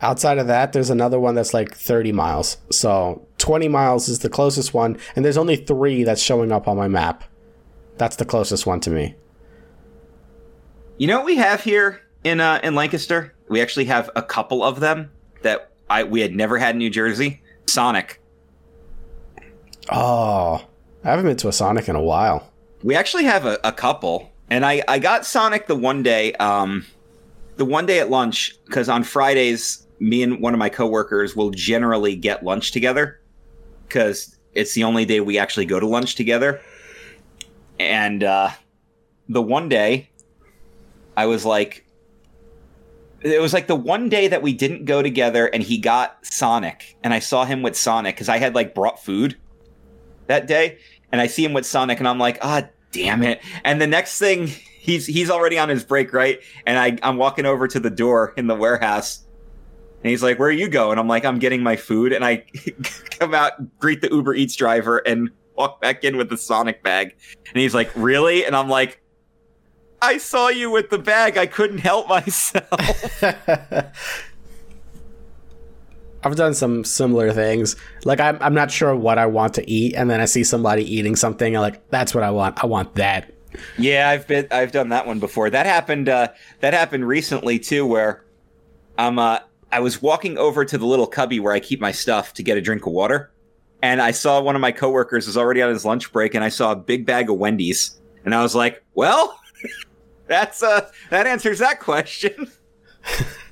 [0.00, 2.58] Outside of that, there's another one that's like 30 miles.
[2.70, 6.76] So 20 miles is the closest one, and there's only three that's showing up on
[6.76, 7.24] my map.
[7.98, 9.16] That's the closest one to me.
[10.98, 13.34] You know what we have here in uh, in Lancaster?
[13.48, 15.10] We actually have a couple of them
[15.42, 17.42] that I we had never had in New Jersey.
[17.66, 18.20] Sonic.
[19.90, 20.64] Oh,
[21.04, 22.50] I haven't been to a Sonic in a while.
[22.82, 26.86] We actually have a, a couple, and I I got Sonic the one day, um,
[27.56, 31.50] the one day at lunch because on Fridays, me and one of my coworkers will
[31.50, 33.20] generally get lunch together
[33.86, 36.60] because it's the only day we actually go to lunch together.
[37.78, 38.50] And uh,
[39.28, 40.08] the one day,
[41.16, 41.84] I was like,
[43.24, 46.96] it was like the one day that we didn't go together and he got Sonic
[47.02, 49.36] and I saw him with Sonic because I had like brought food
[50.26, 50.78] that day
[51.10, 53.40] and I see him with Sonic and I'm like, ah, damn it.
[53.64, 56.40] And the next thing he's he's already on his break, right?
[56.66, 59.24] And I, I'm walking over to the door in the warehouse
[60.02, 60.98] and he's like, Where are you going?
[60.98, 62.12] I'm like, I'm getting my food.
[62.12, 62.44] And I
[63.10, 67.14] come out, greet the Uber Eats driver, and walk back in with the Sonic bag.
[67.48, 68.44] And he's like, Really?
[68.44, 69.01] And I'm like,
[70.02, 71.38] I saw you with the bag.
[71.38, 73.22] I couldn't help myself.
[76.24, 77.76] I've done some similar things.
[78.04, 80.82] Like I'm, I'm not sure what I want to eat, and then I see somebody
[80.84, 81.56] eating something.
[81.56, 82.62] I'm like, that's what I want.
[82.62, 83.32] I want that.
[83.78, 85.50] yeah, I've been I've done that one before.
[85.50, 86.28] That happened uh
[86.60, 88.24] that happened recently too, where
[88.98, 89.38] I'm uh
[89.70, 92.56] I was walking over to the little cubby where I keep my stuff to get
[92.58, 93.30] a drink of water.
[93.82, 96.50] And I saw one of my coworkers was already on his lunch break and I
[96.50, 98.00] saw a big bag of Wendy's.
[98.24, 99.40] And I was like, well,
[100.32, 102.50] that's uh that answers that question.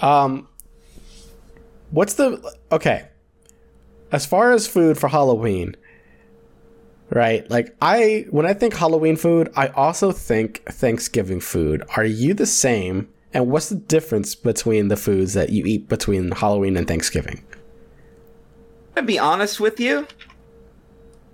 [0.00, 0.48] Um,
[1.90, 3.08] what's the okay?
[4.10, 5.76] As far as food for Halloween,
[7.10, 7.48] right?
[7.50, 11.82] Like I, when I think Halloween food, I also think Thanksgiving food.
[11.96, 13.08] Are you the same?
[13.34, 17.44] And what's the difference between the foods that you eat between Halloween and Thanksgiving?
[18.96, 20.06] To be honest with you,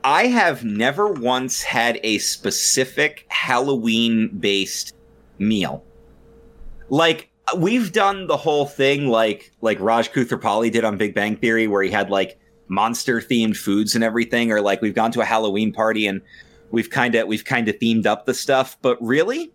[0.04, 4.94] I have never once had a specific Halloween based
[5.38, 5.82] meal.
[6.90, 11.66] Like we've done the whole thing like like Raj Koothrappali did on Big Bang Theory
[11.66, 12.38] where he had like
[12.68, 16.20] monster themed foods and everything or like we've gone to a Halloween party and
[16.70, 19.52] we've kind of we've kind of themed up the stuff, but really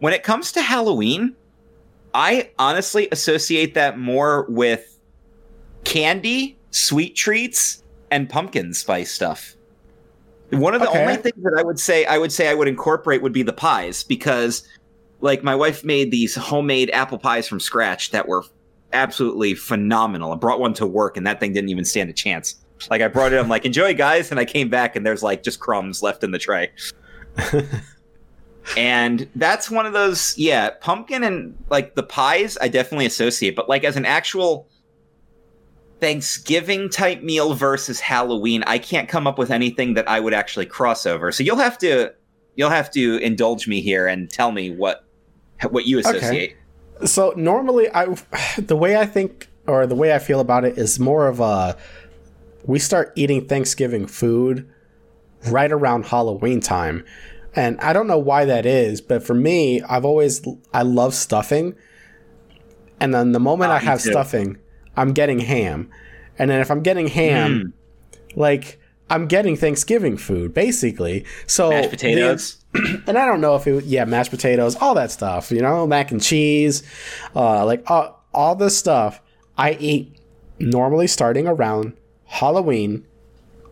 [0.00, 1.36] when it comes to Halloween,
[2.12, 4.98] I honestly associate that more with
[5.84, 9.55] candy, sweet treats, and pumpkin spice stuff.
[10.50, 11.00] One of the Okay.
[11.00, 13.52] only things that I would say I would say I would incorporate would be the
[13.52, 14.66] pies because
[15.20, 18.44] like my wife made these homemade apple pies from scratch that were
[18.92, 20.32] absolutely phenomenal.
[20.32, 22.56] I brought one to work and that thing didn't even stand a chance.
[22.90, 25.42] Like I brought it, I'm like, enjoy guys, and I came back and there's like
[25.42, 26.70] just crumbs left in the tray.
[28.76, 33.68] and that's one of those, yeah, pumpkin and like the pies I definitely associate, but
[33.68, 34.68] like as an actual
[36.00, 40.66] Thanksgiving type meal versus Halloween, I can't come up with anything that I would actually
[40.66, 41.32] cross over.
[41.32, 42.12] So you'll have to
[42.54, 45.04] you'll have to indulge me here and tell me what
[45.70, 46.56] what you associate.
[47.04, 48.14] So normally, I
[48.58, 51.76] the way I think or the way I feel about it is more of a
[52.64, 54.68] we start eating Thanksgiving food
[55.48, 57.04] right around Halloween time.
[57.54, 61.74] And I don't know why that is, but for me, I've always I love stuffing.
[63.00, 64.10] And then the moment Ah, I have too.
[64.10, 64.58] stuffing,
[64.96, 65.90] I'm getting ham.
[66.38, 67.72] And then if I'm getting ham,
[68.34, 71.24] like I'm getting Thanksgiving food basically.
[71.46, 72.64] So Mashed the- potatoes.
[73.06, 76.10] and I don't know if it, yeah, mashed potatoes, all that stuff, you know, mac
[76.10, 76.82] and cheese,
[77.34, 79.22] uh, like all, all this stuff
[79.56, 80.18] I eat
[80.58, 81.94] normally starting around
[82.26, 83.06] Halloween,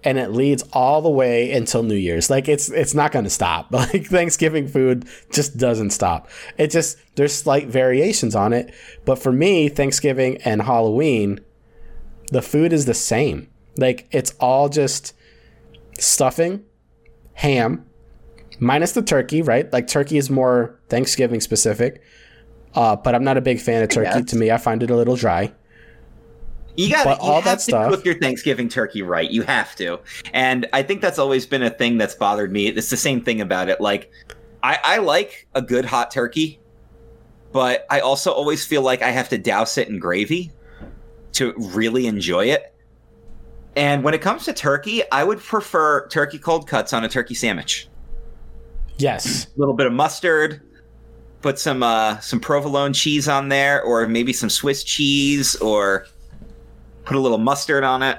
[0.05, 2.29] and it leads all the way until New Year's.
[2.29, 3.73] Like it's it's not going to stop.
[3.85, 6.29] Like Thanksgiving food just doesn't stop.
[6.59, 8.75] It just there's slight variations on it,
[9.05, 11.41] but for me, Thanksgiving and Halloween,
[12.31, 13.49] the food is the same.
[13.77, 15.15] Like it's all just
[15.99, 16.65] stuffing,
[17.35, 17.85] ham,
[18.61, 19.73] minus the turkey, right?
[19.73, 22.03] Like turkey is more Thanksgiving specific.
[22.75, 24.11] Uh, but I'm not a big fan of turkey.
[24.11, 24.31] guess.
[24.31, 25.53] To me, I find it a little dry.
[26.77, 29.31] You got But you all have to stuff- cook your Thanksgiving turkey right.
[29.31, 30.01] You have to,
[30.33, 32.67] and I think that's always been a thing that's bothered me.
[32.67, 33.81] It's the same thing about it.
[33.81, 34.11] Like,
[34.63, 36.59] I, I like a good hot turkey,
[37.53, 40.51] but I also always feel like I have to douse it in gravy
[41.35, 42.75] to really enjoy it.
[43.77, 47.35] And when it comes to turkey, I would prefer turkey cold cuts on a turkey
[47.35, 47.89] sandwich.
[48.99, 49.47] Yes.
[49.47, 50.61] A little bit of mustard,
[51.43, 56.07] put some uh, some provolone cheese on there, or maybe some Swiss cheese, or
[57.05, 58.19] put a little mustard on it.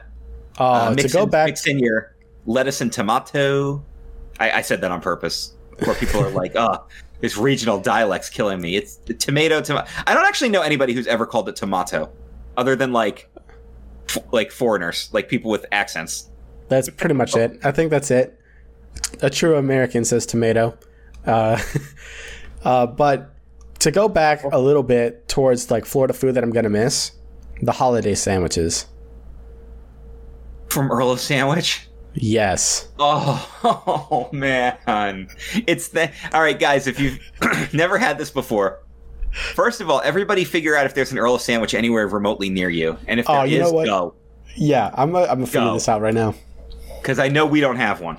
[0.59, 2.15] Uh, Uh, to mix go in, back, mix in your
[2.45, 3.83] lettuce and tomato.
[4.39, 5.53] I, I said that on purpose.
[5.83, 6.85] Where people are like, "Oh,
[7.19, 9.59] this regional dialect's killing me." It's the tomato.
[9.61, 9.87] Tomato.
[10.07, 12.09] I don't actually know anybody who's ever called it tomato,
[12.55, 13.29] other than like,
[14.07, 16.29] f- like foreigners, like people with accents.
[16.69, 17.59] that's pretty much it.
[17.63, 18.39] I think that's it.
[19.21, 20.77] A true American says tomato.
[21.25, 21.61] Uh,
[22.63, 23.33] uh, but
[23.79, 27.11] to go back a little bit towards like Florida food that I'm gonna miss,
[27.61, 28.87] the holiday sandwiches.
[30.69, 31.87] From Earl of Sandwich.
[32.15, 32.89] Yes.
[32.97, 35.27] Oh, oh man,
[35.67, 36.87] it's the all right, guys.
[36.87, 37.19] If you've
[37.73, 38.79] never had this before,
[39.53, 42.69] first of all, everybody figure out if there's an Earl of Sandwich anywhere remotely near
[42.69, 43.85] you, and if oh, there Oh, is, you know what?
[43.85, 44.15] go.
[44.55, 46.33] Yeah, I'm gonna, I'm figure this out right now.
[47.01, 48.17] because I know we don't have one.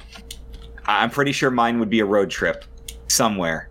[0.85, 2.65] I'm pretty sure mine would be a road trip
[3.09, 3.71] somewhere.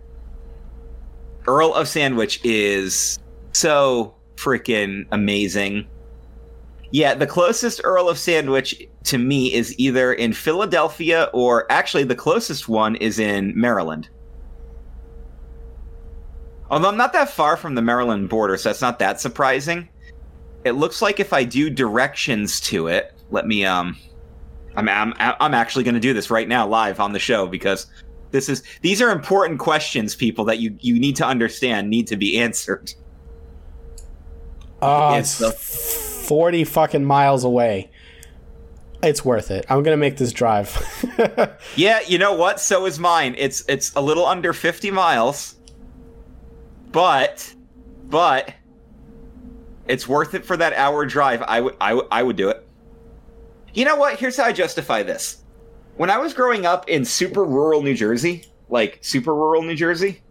[1.46, 3.18] Earl of Sandwich is
[3.52, 5.86] so freaking amazing.
[6.92, 12.14] Yeah, the closest Earl of Sandwich to me is either in Philadelphia or actually the
[12.14, 14.08] closest one is in Maryland.
[16.70, 19.88] Although I'm not that far from the Maryland border, so that's not that surprising.
[20.64, 23.96] It looks like if I do directions to it, let me um
[24.76, 27.86] I'm I'm I'm actually going to do this right now live on the show because
[28.30, 32.16] this is these are important questions people that you you need to understand need to
[32.16, 32.92] be answered.
[34.86, 37.90] Oh, It's the- 40 fucking miles away.
[39.02, 39.66] It's worth it.
[39.68, 40.74] I'm going to make this drive.
[41.76, 42.60] Yeah, you know what?
[42.60, 43.34] So is mine.
[43.38, 45.56] It's it's a little under 50 miles.
[46.92, 47.54] But
[48.04, 48.54] but
[49.86, 51.42] it's worth it for that hour drive.
[51.42, 52.66] I would I would I would do it.
[53.74, 54.18] You know what?
[54.18, 55.42] Here's how I justify this.
[55.96, 60.22] When I was growing up in super rural New Jersey, like super rural New Jersey,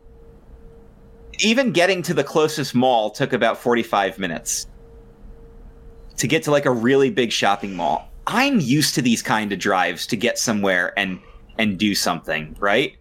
[1.40, 4.68] even getting to the closest mall took about 45 minutes
[6.18, 8.10] to get to like a really big shopping mall.
[8.28, 11.20] I'm used to these kind of drives to get somewhere and
[11.58, 12.98] and do something, right?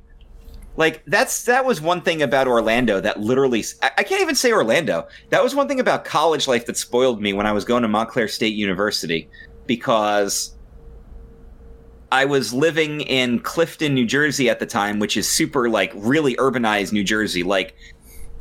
[0.76, 4.52] Like that's that was one thing about Orlando that literally I, I can't even say
[4.52, 5.06] Orlando.
[5.30, 7.88] That was one thing about college life that spoiled me when I was going to
[7.88, 9.28] Montclair State University
[9.66, 10.54] because
[12.10, 16.36] I was living in Clifton, New Jersey at the time, which is super like really
[16.36, 17.42] urbanized New Jersey.
[17.42, 17.76] Like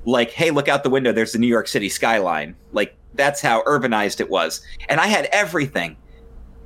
[0.06, 2.56] like hey, look out the window, there's the New York City skyline.
[2.72, 4.62] Like that's how urbanized it was.
[4.90, 5.98] And I had everything.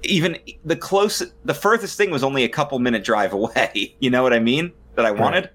[0.04, 3.96] Even the close the furthest thing was only a couple minute drive away.
[4.00, 4.72] You know what i mean?
[4.96, 5.50] That i wanted?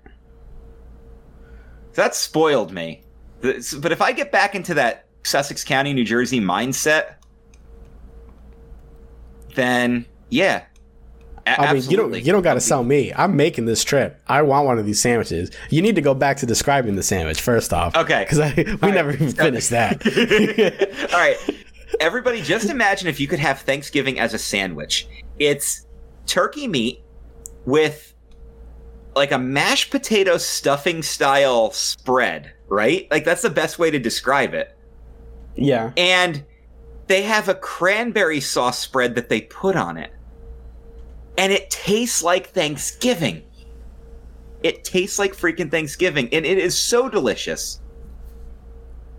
[1.95, 3.03] That spoiled me.
[3.41, 7.15] But if i get back into that sussex county new jersey mindset
[9.55, 10.65] then yeah
[11.47, 13.13] A- I mean, you don't you don't got to sell me.
[13.15, 14.21] I'm making this trip.
[14.29, 15.51] I want one of these sandwiches.
[15.71, 17.97] You need to go back to describing the sandwich first off.
[17.97, 18.27] Okay.
[18.29, 18.95] Because we right.
[18.95, 20.07] never even finished that.
[21.13, 21.37] All right.
[22.01, 25.09] Everybody, just imagine if you could have Thanksgiving as a sandwich.
[25.39, 25.87] It's
[26.27, 27.03] turkey meat
[27.67, 28.15] with
[29.15, 33.09] like a mashed potato stuffing style spread, right?
[33.11, 34.77] Like that's the best way to describe it.
[35.57, 35.93] yeah.
[35.97, 36.45] And
[37.09, 40.13] they have a cranberry sauce spread that they put on it.
[41.39, 43.43] And it tastes like Thanksgiving.
[44.63, 46.29] It tastes like freaking Thanksgiving.
[46.33, 47.81] And it is so delicious.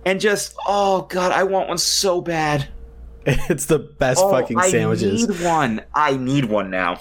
[0.06, 2.68] And just, oh God, I want one so bad.
[3.26, 5.24] It's the best Oh, fucking sandwiches.
[5.24, 5.82] I need one.
[5.94, 7.00] I need one now.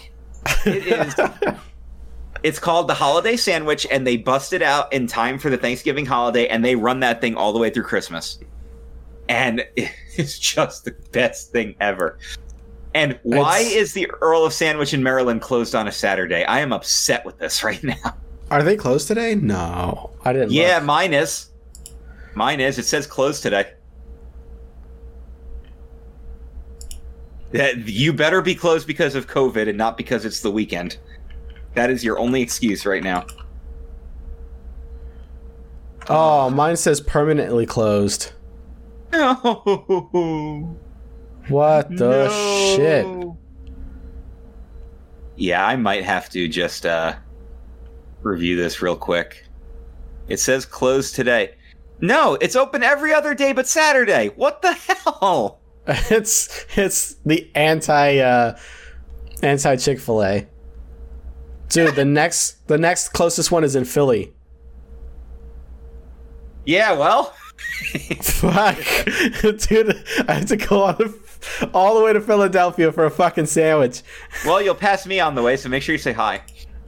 [0.64, 1.14] It is.
[2.44, 6.06] it's called the holiday sandwich, and they bust it out in time for the Thanksgiving
[6.06, 8.38] holiday, and they run that thing all the way through Christmas.
[9.28, 12.18] And it's just the best thing ever.
[12.94, 16.44] And why It's- is the Earl of Sandwich in Maryland closed on a Saturday?
[16.44, 18.16] I am upset with this right now.
[18.50, 19.34] Are they closed today?
[19.34, 20.52] No, I didn't.
[20.52, 20.84] Yeah, look.
[20.84, 21.50] mine is.
[22.34, 22.78] Mine is.
[22.78, 23.72] It says closed today.
[27.52, 30.98] That you better be closed because of COVID and not because it's the weekend.
[31.74, 33.26] That is your only excuse right now.
[36.08, 38.32] Oh, mine says permanently closed.
[39.12, 40.76] No.
[41.48, 42.28] What the
[42.76, 43.06] shit?
[45.36, 47.14] Yeah, I might have to just uh
[48.22, 49.44] review this real quick.
[50.28, 51.56] It says closed today.
[52.00, 54.28] No, it's open every other day but Saturday.
[54.36, 55.58] What the hell?
[55.84, 58.56] It's it's the anti uh
[59.42, 60.46] anti Chick Fil A.
[61.70, 64.32] Dude, the next the next closest one is in Philly.
[66.64, 67.34] Yeah, well,
[68.22, 68.78] Fuck,
[69.68, 71.18] dude, I had to go all the,
[71.74, 74.02] all the way to Philadelphia for a fucking sandwich.
[74.46, 76.42] well, you'll pass me on the way, so make sure you say hi.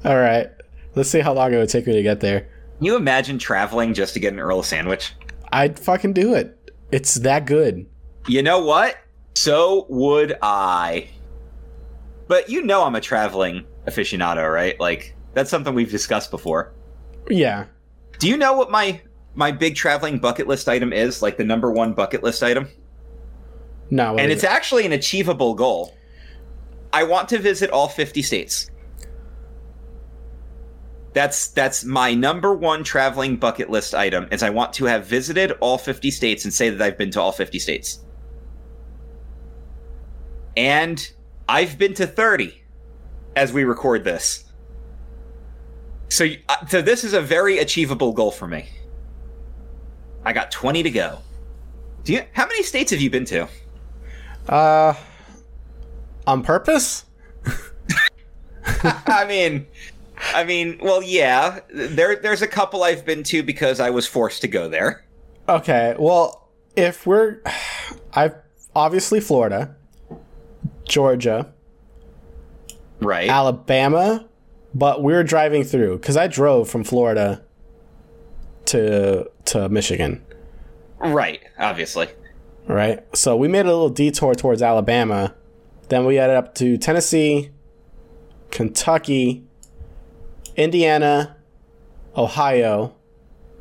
[0.04, 0.48] All right,
[0.94, 2.48] let's see how long it would take me to get there.
[2.78, 5.12] Can you imagine traveling just to get an Earl sandwich?
[5.52, 6.72] I'd fucking do it.
[6.90, 7.86] It's that good.
[8.26, 8.96] You know what?
[9.34, 11.08] So would I.
[12.26, 14.78] But you know I'm a traveling aficionado, right?
[14.80, 16.72] Like that's something we've discussed before.
[17.28, 17.66] Yeah.
[18.18, 19.00] Do you know what my
[19.34, 21.22] my big traveling bucket list item is?
[21.22, 22.68] Like the number one bucket list item?
[23.94, 25.96] No, And it's actually an achievable goal.
[26.92, 28.68] I want to visit all 50 states.
[31.12, 35.52] That's that's my number one traveling bucket list item is I want to have visited
[35.60, 38.00] all 50 states and say that I've been to all 50 states.
[40.56, 41.08] And
[41.48, 42.64] I've been to 30
[43.36, 44.42] as we record this.
[46.08, 48.68] So uh, so this is a very achievable goal for me.
[50.24, 51.18] I got 20 to go.
[52.02, 53.46] Do you how many states have you been to?
[54.48, 54.94] Uh
[56.26, 57.04] on purpose.
[58.66, 59.66] I mean,
[60.34, 61.60] I mean, well, yeah.
[61.70, 65.04] There, there's a couple I've been to because I was forced to go there.
[65.48, 67.40] Okay, well, if we're,
[68.14, 68.34] I've
[68.74, 69.76] obviously Florida,
[70.84, 71.52] Georgia,
[73.00, 73.28] Right.
[73.28, 74.26] Alabama,
[74.74, 77.42] but we're driving through because I drove from Florida
[78.66, 80.24] to to Michigan,
[80.98, 81.42] right.
[81.58, 82.08] Obviously.
[82.66, 83.04] Right?
[83.16, 85.34] So we made a little detour towards Alabama,
[85.88, 87.50] then we headed up to Tennessee,
[88.50, 89.44] Kentucky,
[90.56, 91.36] Indiana,
[92.16, 92.94] Ohio,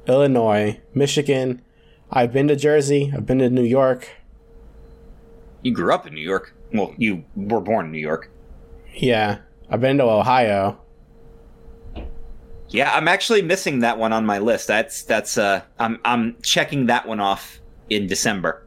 [0.08, 1.62] Illinois, Michigan.
[2.12, 3.12] I've been to Jersey.
[3.16, 4.10] I've been to New York.
[5.64, 6.54] You grew up in New York.
[6.72, 8.30] Well, you were born in New York.
[8.94, 9.40] Yeah,
[9.70, 10.80] I've been to Ohio.
[12.70, 14.68] Yeah, I'm actually missing that one on my list.
[14.68, 18.63] That's that's uh I'm I'm checking that one off in December.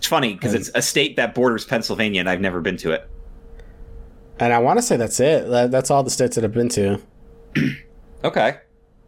[0.00, 3.06] It's funny because it's a state that borders Pennsylvania and I've never been to it.
[4.38, 5.46] And I want to say that's it.
[5.50, 6.98] That- That's all the states that I've been to.
[8.24, 8.58] Okay.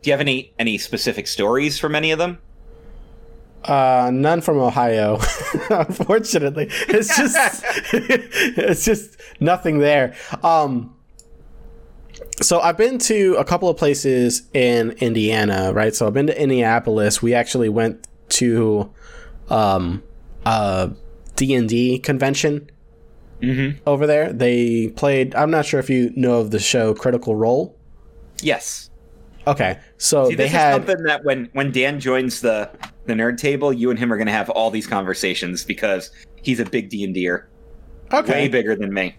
[0.00, 2.38] Do you have any any specific stories from any of them?
[3.64, 5.18] Uh, none from Ohio,
[5.70, 6.66] unfortunately.
[6.88, 7.36] It's just,
[7.92, 10.14] it's just nothing there.
[10.42, 10.96] Um,
[12.40, 15.94] so I've been to a couple of places in Indiana, right?
[15.94, 17.20] So I've been to Indianapolis.
[17.22, 18.90] We actually went to,
[19.50, 20.02] um,
[20.46, 20.90] a
[21.36, 22.70] D and D convention
[23.40, 23.82] Mm-hmm.
[23.88, 24.32] over there.
[24.32, 25.34] They played.
[25.34, 27.76] I'm not sure if you know of the show Critical Role.
[28.40, 28.88] Yes.
[29.48, 32.70] Okay, so See, they this had is something that when when Dan joins the
[33.06, 36.60] the nerd table, you and him are going to have all these conversations because he's
[36.60, 37.48] a big D and D'er,
[38.12, 38.32] okay.
[38.32, 39.16] way bigger than me.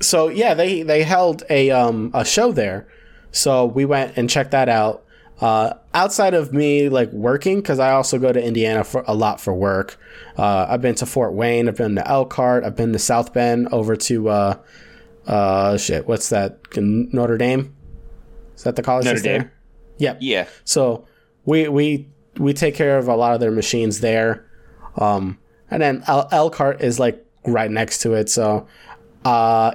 [0.00, 2.88] so yeah, they they held a um a show there,
[3.32, 5.06] so we went and checked that out.
[5.40, 9.40] Uh, outside of me like working, because I also go to Indiana for a lot
[9.40, 9.98] for work.
[10.36, 11.66] Uh, I've been to Fort Wayne.
[11.66, 12.62] I've been to Elkhart.
[12.64, 13.68] I've been to South Bend.
[13.72, 14.58] Over to uh,
[15.26, 16.06] uh, shit.
[16.06, 16.58] What's that?
[16.76, 17.74] Notre Dame.
[18.54, 19.06] Is that the college?
[19.06, 19.38] Notre that's there?
[19.38, 19.50] Dame.
[19.98, 20.18] Yep.
[20.20, 20.46] Yeah.
[20.64, 21.06] So
[21.46, 24.46] we we we take care of a lot of their machines there,
[24.96, 25.38] um,
[25.70, 28.28] and then El- Elkhart is like right next to it.
[28.28, 28.66] So,
[29.24, 29.72] uh,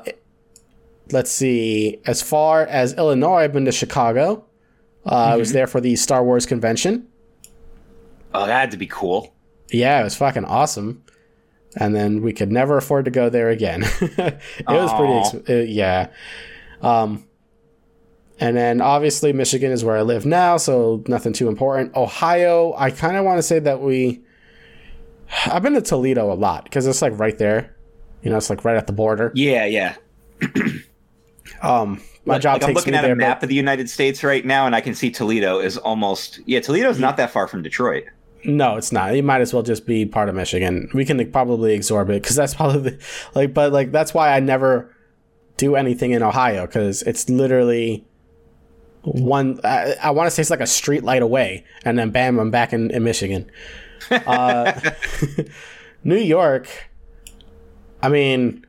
[1.11, 1.99] let's see.
[2.05, 4.45] As far as Illinois, I've been to Chicago.
[5.05, 7.07] Uh, I was there for the Star Wars convention.
[8.33, 9.33] Oh, that had to be cool.
[9.71, 11.03] Yeah, it was fucking awesome.
[11.77, 13.83] And then we could never afford to go there again.
[14.01, 16.09] it was pretty, uh, yeah.
[16.81, 17.27] Um,
[18.39, 21.95] and then obviously Michigan is where I live now, so nothing too important.
[21.95, 24.21] Ohio, I kind of want to say that we.
[25.45, 27.75] I've been to Toledo a lot because it's like right there.
[28.21, 29.31] You know, it's like right at the border.
[29.35, 29.95] Yeah, yeah.
[31.61, 33.11] Um, my job Like, I'm looking at there.
[33.13, 35.77] a but- map of the United States right now, and I can see Toledo is
[35.77, 36.59] almost yeah.
[36.59, 38.05] Toledo's not that far from Detroit.
[38.43, 39.15] No, it's not.
[39.15, 40.89] It might as well just be part of Michigan.
[40.93, 42.99] We can probably absorb it because that's probably the,
[43.35, 44.93] like, but like that's why I never
[45.57, 48.05] do anything in Ohio because it's literally
[49.03, 49.59] one.
[49.63, 52.51] I, I want to say it's like a street light away, and then bam, I'm
[52.51, 53.49] back in, in Michigan.
[54.11, 54.71] Uh,
[56.03, 56.67] New York.
[58.03, 58.63] I mean,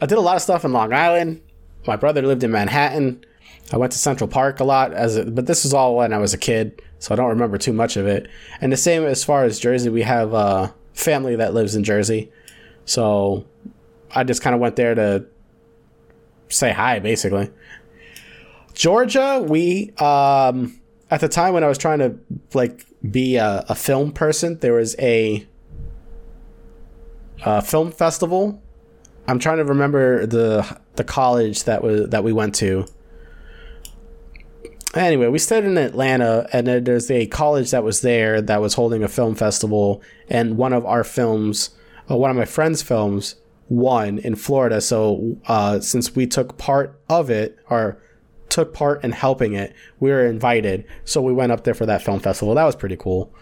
[0.00, 1.42] I did a lot of stuff in Long Island.
[1.86, 3.24] My brother lived in Manhattan.
[3.72, 6.18] I went to Central Park a lot as a, but this was all when I
[6.18, 8.28] was a kid, so I don't remember too much of it.
[8.60, 12.30] And the same as far as Jersey, we have a family that lives in Jersey.
[12.84, 13.46] So
[14.14, 15.26] I just kind of went there to
[16.48, 17.50] say hi basically.
[18.74, 20.80] Georgia, we um
[21.10, 22.18] at the time when I was trying to
[22.54, 25.46] like be a, a film person, there was a
[27.44, 28.62] uh, film festival.
[29.26, 32.86] I'm trying to remember the the college that was that we went to.
[34.94, 39.02] Anyway, we stayed in Atlanta, and there's a college that was there that was holding
[39.02, 41.70] a film festival, and one of our films,
[42.08, 43.34] uh, one of my friends' films,
[43.68, 44.80] won in Florida.
[44.80, 48.00] So uh, since we took part of it, or
[48.54, 50.84] took part in helping it, we were invited.
[51.04, 52.54] So we went up there for that film festival.
[52.54, 53.34] That was pretty cool.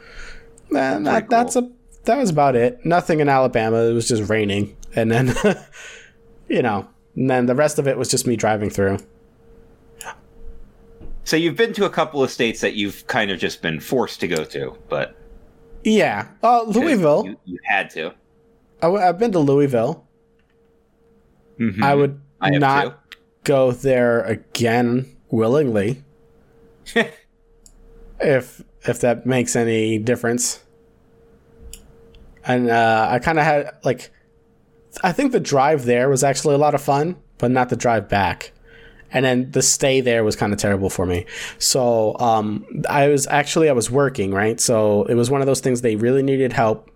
[0.71, 1.71] Man, that, that's a
[2.05, 2.85] that was about it.
[2.85, 3.77] Nothing in Alabama.
[3.85, 5.35] It was just raining, and then
[6.49, 8.99] you know, and then the rest of it was just me driving through.
[11.25, 14.19] So you've been to a couple of states that you've kind of just been forced
[14.21, 15.15] to go to, but
[15.85, 17.25] Yeah, uh, Louisville.
[17.27, 18.09] you, you had to.
[18.83, 20.05] I w- I've been to Louisville.
[21.61, 21.81] Mhm.
[21.83, 26.03] I would I not go there again willingly.
[28.21, 30.65] if if that makes any difference.
[32.45, 34.11] And uh, I kind of had like,
[35.03, 38.09] I think the drive there was actually a lot of fun, but not the drive
[38.09, 38.53] back.
[39.15, 41.27] And then the stay there was kind of terrible for me.
[41.59, 45.61] So um, I was actually I was working right, so it was one of those
[45.61, 46.91] things they really needed help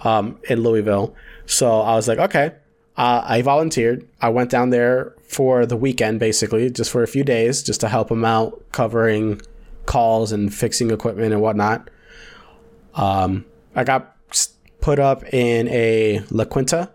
[0.00, 1.14] um, in Louisville.
[1.46, 2.52] So I was like, okay.
[2.96, 4.08] Uh, I volunteered.
[4.22, 7.88] I went down there for the weekend, basically, just for a few days, just to
[7.88, 9.42] help them out, covering
[9.84, 11.90] calls and fixing equipment and whatnot.
[12.94, 13.44] Um,
[13.74, 14.16] I got
[14.80, 16.90] put up in a La Quinta,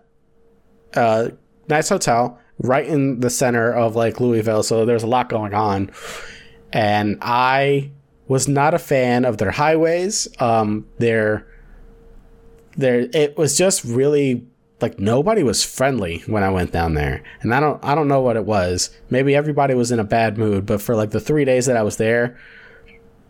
[0.94, 1.28] uh,
[1.68, 4.62] nice hotel, right in the center of like Louisville.
[4.62, 5.90] So there's a lot going on,
[6.72, 7.90] and I
[8.28, 10.28] was not a fan of their highways.
[10.40, 11.46] Um, their
[12.76, 14.46] there it was just really
[14.80, 17.22] like nobody was friendly when I went down there.
[17.40, 18.90] And I don't I don't know what it was.
[19.10, 21.82] Maybe everybody was in a bad mood, but for like the 3 days that I
[21.82, 22.38] was there,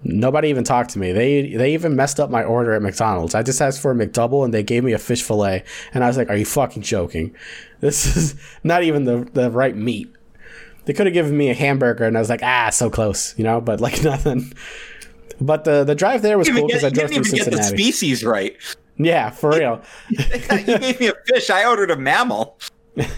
[0.04, 1.12] nobody even talked to me.
[1.12, 3.34] They they even messed up my order at McDonald's.
[3.34, 6.08] I just asked for a McDouble and they gave me a fish fillet and I
[6.08, 7.34] was like, "Are you fucking joking?
[7.80, 8.34] This is
[8.64, 10.12] not even the the right meat."
[10.84, 13.44] They could have given me a hamburger and I was like, "Ah, so close," you
[13.44, 14.52] know, but like nothing.
[15.40, 17.56] But the the drive there was cool because I drove through Cincinnati.
[17.56, 18.56] Get the species right.
[18.96, 19.82] Yeah, for real.
[20.10, 20.18] you
[20.64, 21.50] gave me a fish.
[21.50, 22.58] I ordered a mammal.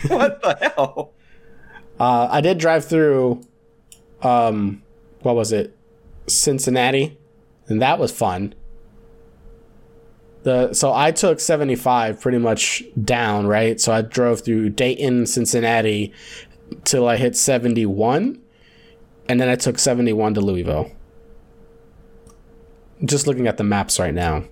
[0.06, 1.12] what the hell?
[1.98, 3.42] Uh, I did drive through.
[4.22, 4.82] Um,
[5.20, 5.76] what was it?
[6.26, 7.18] Cincinnati,
[7.68, 8.54] and that was fun.
[10.42, 13.80] The so I took seventy five pretty much down right.
[13.80, 16.12] So I drove through Dayton, Cincinnati,
[16.84, 18.40] till I hit seventy one,
[19.28, 20.90] and then I took seventy one to Louisville.
[23.04, 24.44] Just looking at the maps right now.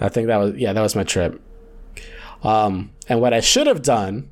[0.00, 1.40] I think that was yeah, that was my trip.
[2.42, 4.30] Um, and what I should have done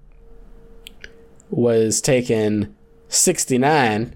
[1.51, 2.77] was taken
[3.09, 4.15] 69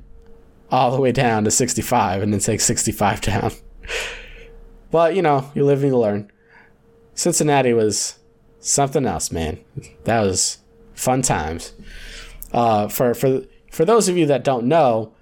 [0.70, 3.52] all the way down to 65 and then take 65 down.
[4.90, 6.30] but, you know, you live and you learn.
[7.14, 8.18] Cincinnati was
[8.60, 9.58] something else, man.
[10.04, 10.58] That was
[10.94, 11.72] fun times.
[12.52, 15.12] Uh, for for for those of you that don't know,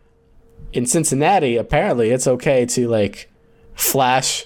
[0.72, 3.30] in Cincinnati, apparently it's okay to like
[3.74, 4.44] flash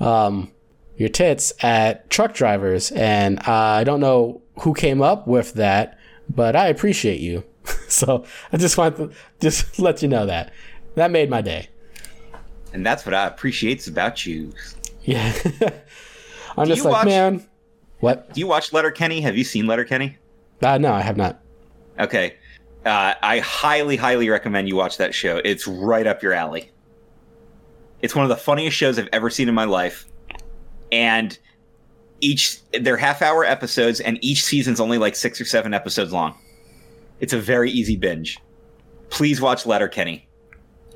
[0.00, 0.52] um,
[0.96, 2.90] your tits at truck drivers.
[2.92, 5.98] And uh, I don't know who came up with that,
[6.28, 7.44] but I appreciate you.
[7.98, 10.52] so I just want to just let you know that.
[10.96, 11.68] That made my day.
[12.72, 14.52] And that's what I appreciate about you.
[15.02, 15.32] Yeah.
[16.56, 17.46] I'm do just like, watch, man.
[18.00, 18.32] What?
[18.34, 19.20] Do you watch Letterkenny?
[19.20, 20.18] Have you seen Letterkenny?
[20.60, 21.40] Uh, no, I have not.
[21.98, 22.36] Okay.
[22.84, 25.40] Uh, I highly, highly recommend you watch that show.
[25.44, 26.70] It's right up your alley.
[28.02, 30.06] It's one of the funniest shows I've ever seen in my life
[30.92, 31.38] and
[32.20, 36.38] each they're half hour episodes and each season's only like six or seven episodes long
[37.20, 38.38] it's a very easy binge.
[39.10, 40.28] Please watch letterkenny.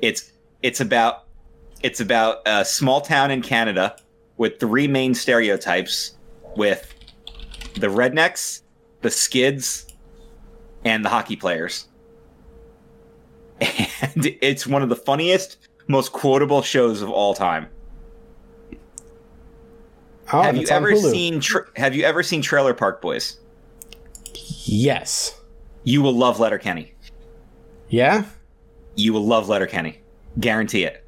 [0.01, 0.31] It's
[0.63, 1.25] it's about
[1.81, 3.95] it's about a small town in canada
[4.37, 6.17] with three main stereotypes
[6.55, 6.93] with
[7.75, 8.61] the rednecks
[9.01, 9.87] the skids
[10.85, 11.87] and the hockey players.
[13.61, 15.57] And it's one of the funniest
[15.87, 17.67] most quotable shows of all time.
[20.31, 23.39] Oh, have you ever seen tra- Have you ever seen Trailer Park Boys?
[24.65, 25.38] Yes.
[25.83, 26.93] You will love Letterkenny.
[27.89, 28.25] Yeah.
[28.95, 30.01] You will love Letterkenny.
[30.39, 31.05] Guarantee it.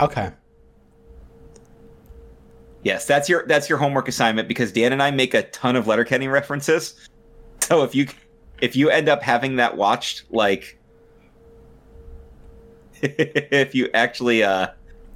[0.00, 0.32] Okay.
[2.82, 5.86] Yes, that's your that's your homework assignment because Dan and I make a ton of
[5.86, 7.08] Letterkenny references.
[7.62, 8.08] So if you
[8.60, 10.76] if you end up having that watched, like
[13.02, 14.68] if you actually uh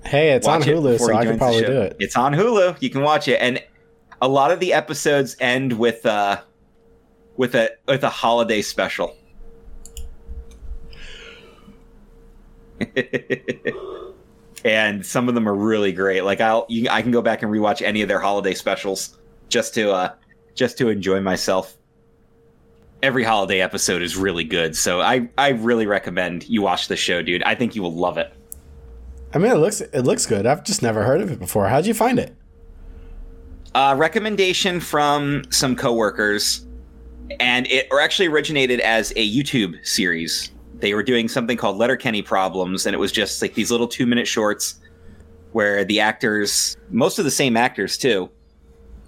[0.05, 1.97] Hey, it's on Hulu, so I can probably do it.
[1.99, 2.81] It's on Hulu.
[2.81, 3.61] You can watch it, and
[4.23, 6.43] a lot of the episodes end with uh
[7.37, 9.17] with a with a holiday special.
[14.65, 16.23] and some of them are really great.
[16.23, 19.19] Like I'll you, I can go back and rewatch any of their holiday specials
[19.49, 20.15] just to uh
[20.55, 21.77] just to enjoy myself.
[23.03, 27.23] Every holiday episode is really good, so I I really recommend you watch the show,
[27.23, 27.43] dude.
[27.43, 28.33] I think you will love it.
[29.35, 30.47] I mean, it looks it looks good.
[30.47, 31.69] I've just never heard of it before.
[31.69, 32.35] How'd you find it?
[33.75, 36.65] Uh, recommendation from some coworkers,
[37.41, 40.51] and it actually originated as a YouTube series.
[40.75, 44.07] They were doing something called Letterkenny Problems, and it was just like these little two
[44.07, 44.81] minute shorts
[45.53, 48.29] where the actors, most of the same actors too,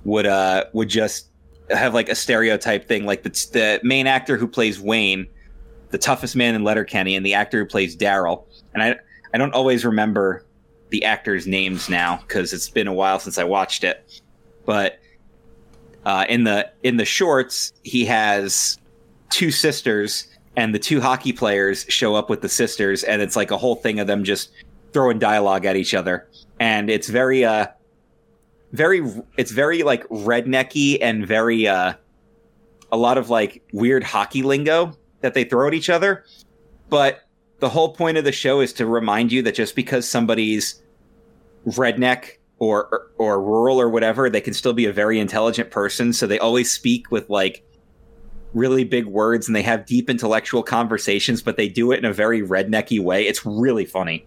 [0.05, 1.29] would uh would just
[1.71, 5.27] have like a stereotype thing, like the the main actor who plays Wayne,
[5.91, 8.45] the toughest man in Letterkenny, and the actor who plays Daryl.
[8.73, 8.97] And I
[9.35, 10.47] I don't always remember
[10.91, 14.23] the actors' names now because it's been a while since I watched it.
[14.65, 14.99] But
[16.07, 18.79] uh, in the in the shorts, he has
[19.29, 23.51] two sisters, and the two hockey players show up with the sisters, and it's like
[23.51, 24.53] a whole thing of them just
[24.93, 26.29] throwing dialogue at each other,
[26.61, 27.67] and it's very uh
[28.73, 29.03] very
[29.37, 31.93] it's very like rednecky and very uh
[32.93, 36.25] a lot of like weird hockey lingo that they throw at each other,
[36.89, 37.23] but
[37.59, 40.81] the whole point of the show is to remind you that just because somebody's
[41.67, 46.13] redneck or, or, rural or whatever, they can still be a very intelligent person.
[46.13, 47.63] So they always speak with like
[48.55, 52.13] really big words and they have deep intellectual conversations, but they do it in a
[52.13, 53.27] very rednecky way.
[53.27, 54.27] It's really funny.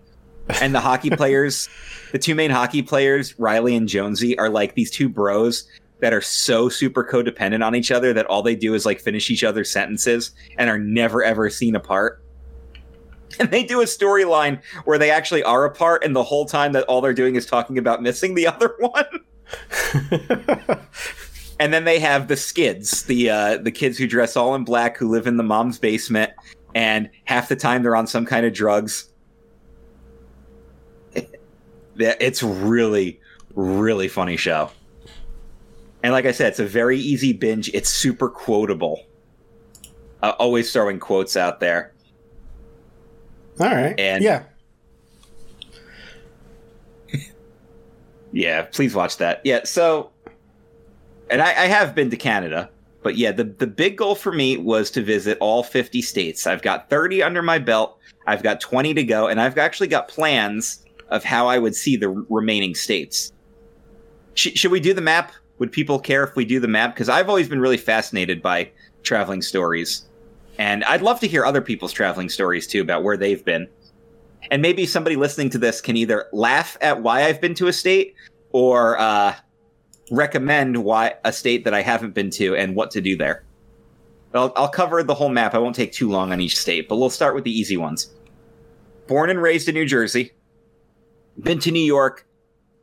[0.61, 1.67] And the hockey players,
[2.11, 5.67] the two main hockey players, Riley and Jonesy, are like these two bros
[5.99, 9.29] that are so super codependent on each other that all they do is like finish
[9.29, 12.23] each other's sentences and are never ever seen apart.
[13.39, 16.83] And they do a storyline where they actually are apart, and the whole time that
[16.85, 19.05] all they're doing is talking about missing the other one.
[21.59, 24.97] and then they have the skids, the uh, the kids who dress all in black,
[24.97, 26.31] who live in the mom's basement,
[26.73, 29.11] and half the time they're on some kind of drugs.
[31.97, 33.19] It's really,
[33.53, 34.71] really funny show.
[36.01, 37.69] And like I said, it's a very easy binge.
[37.73, 39.03] It's super quotable.
[40.21, 41.93] Uh, always throwing quotes out there.
[43.59, 43.99] All right.
[43.99, 44.43] And- yeah.
[48.31, 49.41] Yeah, please watch that.
[49.43, 50.11] Yeah, so,
[51.31, 52.69] and I, I have been to Canada,
[53.01, 56.45] but yeah, the the big goal for me was to visit all 50 states.
[56.45, 57.97] I've got 30 under my belt.
[58.27, 61.97] I've got 20 to go, and I've actually got plans of how I would see
[61.97, 63.33] the remaining states.
[64.35, 65.31] Sh- should we do the map?
[65.57, 66.93] Would people care if we do the map?
[66.93, 68.69] Because I've always been really fascinated by
[69.01, 70.03] traveling stories,
[70.59, 73.67] and I'd love to hear other people's traveling stories too about where they've been.
[74.51, 77.73] And maybe somebody listening to this can either laugh at why I've been to a
[77.73, 78.13] state
[78.51, 79.35] or uh,
[80.11, 83.45] recommend why a state that I haven't been to and what to do there.
[84.33, 85.55] I'll, I'll cover the whole map.
[85.55, 88.13] I won't take too long on each state, but we'll start with the easy ones.
[89.07, 90.33] Born and raised in New Jersey,
[91.41, 92.27] been to New York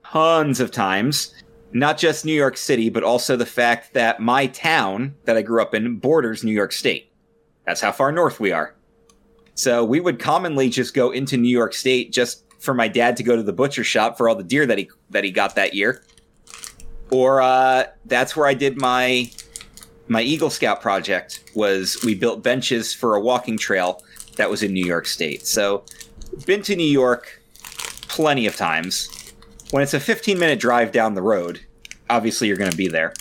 [0.02, 1.34] tons of times.
[1.72, 5.60] Not just New York City, but also the fact that my town that I grew
[5.60, 7.12] up in borders New York State.
[7.66, 8.74] That's how far north we are.
[9.54, 13.22] So we would commonly just go into New York State just for my dad to
[13.22, 15.74] go to the butcher shop for all the deer that he that he got that
[15.74, 16.02] year.
[17.10, 19.30] Or uh, that's where I did my
[20.08, 21.50] my Eagle Scout project.
[21.54, 24.02] Was we built benches for a walking trail
[24.36, 25.46] that was in New York State.
[25.46, 25.84] So
[26.44, 27.42] been to New York
[28.08, 29.08] plenty of times.
[29.70, 31.60] When it's a 15 minute drive down the road,
[32.08, 33.14] obviously you're going to be there.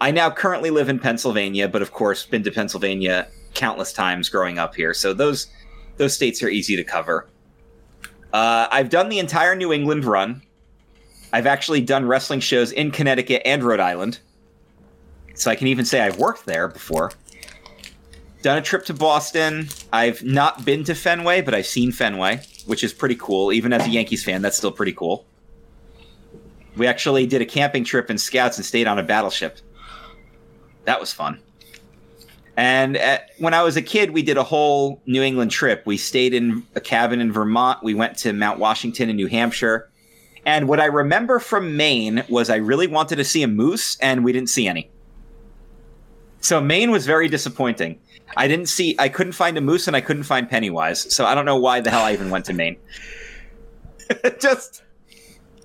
[0.00, 3.28] I now currently live in Pennsylvania, but of course been to Pennsylvania
[3.60, 4.94] countless times growing up here.
[4.94, 5.48] So those
[5.98, 7.28] those states are easy to cover.
[8.32, 10.42] Uh, I've done the entire New England run.
[11.32, 14.18] I've actually done wrestling shows in Connecticut and Rhode Island.
[15.34, 17.12] So I can even say I've worked there before.
[18.42, 19.68] Done a trip to Boston.
[19.92, 23.52] I've not been to Fenway, but I've seen Fenway, which is pretty cool.
[23.52, 25.26] Even as a Yankees fan, that's still pretty cool.
[26.76, 29.58] We actually did a camping trip in Scouts and stayed on a battleship.
[30.84, 31.40] That was fun.
[32.60, 35.82] And at, when I was a kid, we did a whole New England trip.
[35.86, 37.82] We stayed in a cabin in Vermont.
[37.82, 39.90] We went to Mount Washington in New Hampshire.
[40.44, 44.22] And what I remember from Maine was I really wanted to see a moose, and
[44.24, 44.90] we didn't see any.
[46.42, 47.98] So Maine was very disappointing.
[48.36, 51.14] I didn't see, I couldn't find a moose, and I couldn't find Pennywise.
[51.14, 52.76] So I don't know why the hell I even went to Maine.
[54.38, 54.82] Just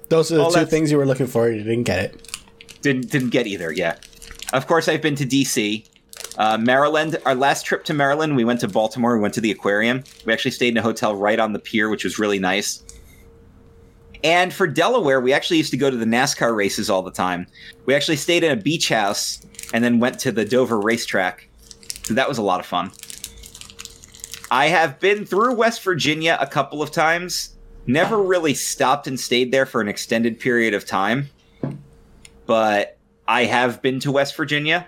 [0.08, 1.48] Those are the two things you were looking for.
[1.48, 2.38] And you didn't get it.
[2.82, 3.70] didn't didn't get either.
[3.74, 3.98] Yeah,
[4.54, 5.86] of course I've been to DC,
[6.38, 7.18] uh, Maryland.
[7.26, 9.16] Our last trip to Maryland, we went to Baltimore.
[9.16, 10.04] We went to the aquarium.
[10.26, 12.84] We actually stayed in a hotel right on the pier, which was really nice.
[14.24, 17.48] And for Delaware, we actually used to go to the NASCAR races all the time.
[17.86, 21.48] We actually stayed in a beach house and then went to the Dover racetrack.
[22.04, 22.92] So that was a lot of fun.
[24.52, 27.56] I have been through West Virginia a couple of times.
[27.88, 31.30] Never really stopped and stayed there for an extended period of time
[32.46, 34.88] but I have been to West Virginia.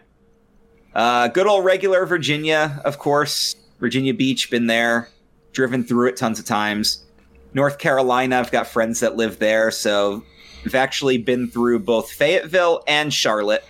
[0.94, 3.56] Uh, good old regular Virginia, of course.
[3.80, 5.10] Virginia Beach, been there,
[5.52, 7.06] driven through it tons of times.
[7.54, 10.24] North Carolina, I've got friends that live there, so
[10.66, 13.64] I've actually been through both Fayetteville and Charlotte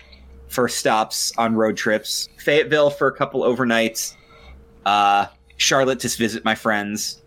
[0.48, 2.30] for stops on road trips.
[2.38, 4.16] Fayetteville for a couple overnights.
[4.86, 7.22] Uh, Charlotte to visit my friends.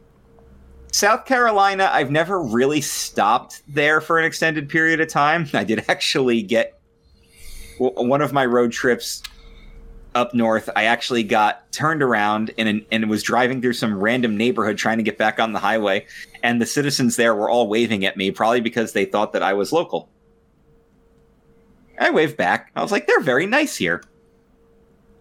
[0.93, 5.49] South Carolina, I've never really stopped there for an extended period of time.
[5.55, 6.81] I did actually get
[7.79, 9.23] one of my road trips
[10.15, 10.69] up north.
[10.75, 15.05] I actually got turned around and and was driving through some random neighborhood trying to
[15.05, 16.07] get back on the highway,
[16.43, 19.53] and the citizens there were all waving at me, probably because they thought that I
[19.53, 20.09] was local.
[21.99, 22.71] I waved back.
[22.75, 24.03] I was like, "They're very nice here."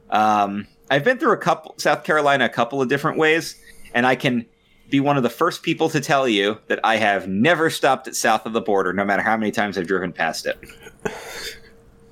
[0.10, 3.62] Um, I've been through a couple South Carolina a couple of different ways,
[3.94, 4.46] and I can
[4.90, 8.16] be one of the first people to tell you that I have never stopped at
[8.16, 10.58] south of the border, no matter how many times I've driven past it.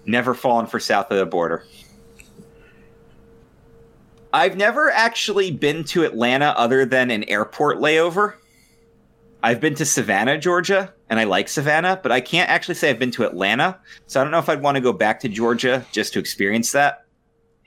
[0.06, 1.64] never fallen for south of the border.
[4.34, 8.36] I've never actually been to Atlanta other than an airport layover.
[9.42, 13.00] I've been to Savannah, Georgia, and I like Savannah, but I can't actually say I've
[13.00, 13.80] been to Atlanta.
[14.08, 16.72] So I don't know if I'd want to go back to Georgia just to experience
[16.74, 17.06] that.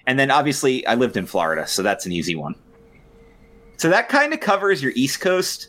[0.07, 2.55] And then obviously I lived in Florida, so that's an easy one.
[3.77, 5.69] So that kind of covers your East Coast.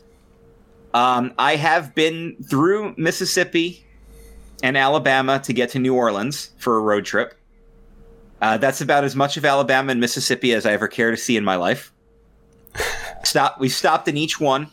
[0.92, 3.86] Um, I have been through Mississippi
[4.62, 7.34] and Alabama to get to New Orleans for a road trip.
[8.42, 11.36] Uh, that's about as much of Alabama and Mississippi as I ever care to see
[11.36, 11.92] in my life.
[13.24, 13.60] Stop.
[13.60, 14.68] We stopped in each one.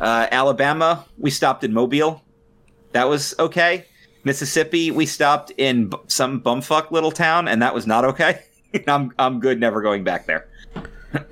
[0.00, 2.22] Uh, Alabama, we stopped in Mobile.
[2.92, 3.84] That was okay.
[4.24, 8.42] Mississippi, we stopped in b- some bumfuck little town, and that was not okay.
[8.88, 10.48] I'm I'm good, never going back there.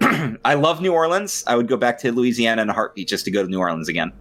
[0.44, 1.42] I love New Orleans.
[1.46, 3.88] I would go back to Louisiana in a heartbeat just to go to New Orleans
[3.88, 4.12] again.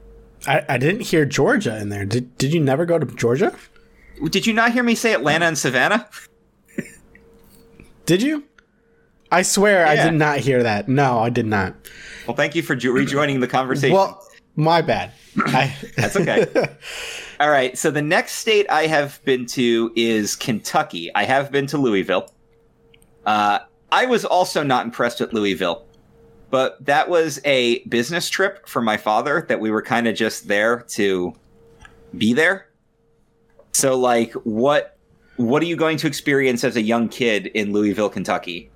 [0.48, 2.06] I, I didn't hear Georgia in there.
[2.06, 3.54] Did Did you never go to Georgia?
[4.30, 6.08] Did you not hear me say Atlanta and Savannah?
[8.10, 8.44] Did you?
[9.32, 10.90] I swear I did not hear that.
[10.90, 11.76] No, I did not.
[12.26, 13.96] Well, thank you for jo- rejoining the conversation.
[13.96, 15.12] Well, my bad.
[15.38, 16.48] I, That's okay.
[17.40, 17.78] All right.
[17.78, 21.14] So the next state I have been to is Kentucky.
[21.14, 22.34] I have been to Louisville.
[23.28, 23.60] Uh,
[23.92, 25.86] I was also not impressed with Louisville,
[26.50, 30.48] but that was a business trip for my father that we were kind of just
[30.48, 31.36] there to
[32.18, 32.70] be there.
[33.72, 34.98] So, like, what
[35.40, 38.70] what are you going to experience as a young kid in Louisville, Kentucky?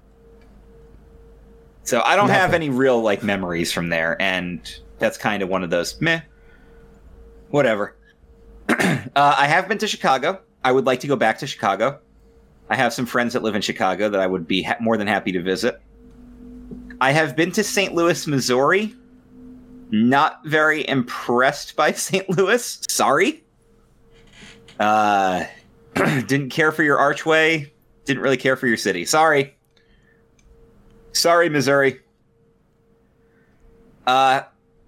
[1.84, 4.62] So I don't have any real like memories from there, and
[4.98, 6.22] that's kind of one of those meh
[7.50, 7.96] whatever.
[8.70, 10.42] uh, I have been to Chicago.
[10.64, 12.00] I would like to go back to Chicago.
[12.70, 15.06] I have some friends that live in Chicago that I would be ha- more than
[15.06, 15.80] happy to visit.
[17.02, 17.94] I have been to St.
[17.94, 18.96] Louis, Missouri.
[19.92, 22.28] Not very impressed by St.
[22.30, 22.82] Louis.
[22.90, 23.44] Sorry.
[24.80, 25.44] Uh,
[26.28, 27.72] didn't care for your archway.
[28.06, 29.06] Didn't really care for your city.
[29.06, 29.56] Sorry.
[31.14, 32.00] Sorry, Missouri.
[34.06, 34.42] Uh,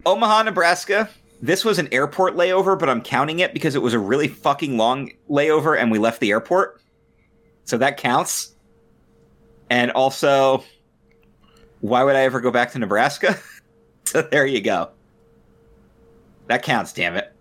[0.05, 1.09] Omaha, Nebraska.
[1.41, 4.77] This was an airport layover, but I'm counting it because it was a really fucking
[4.77, 6.81] long layover and we left the airport.
[7.65, 8.55] So that counts.
[9.69, 10.63] And also,
[11.81, 13.37] why would I ever go back to Nebraska?
[14.05, 14.89] so there you go.
[16.47, 17.34] That counts, damn it.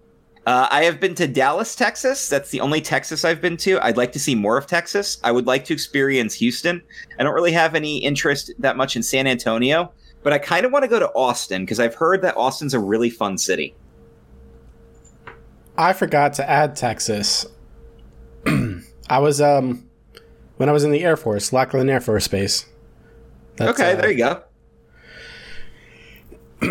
[0.46, 2.28] Uh, I have been to Dallas, Texas.
[2.28, 3.82] That's the only Texas I've been to.
[3.84, 5.18] I'd like to see more of Texas.
[5.24, 6.82] I would like to experience Houston.
[7.18, 9.92] I don't really have any interest that much in San Antonio,
[10.22, 12.78] but I kind of want to go to Austin because I've heard that Austin's a
[12.78, 13.74] really fun city.
[15.78, 17.46] I forgot to add Texas.
[18.46, 19.88] I was um
[20.56, 22.66] when I was in the Air Force, Lackland Air Force Base.
[23.56, 24.42] That's, okay, uh, there you go.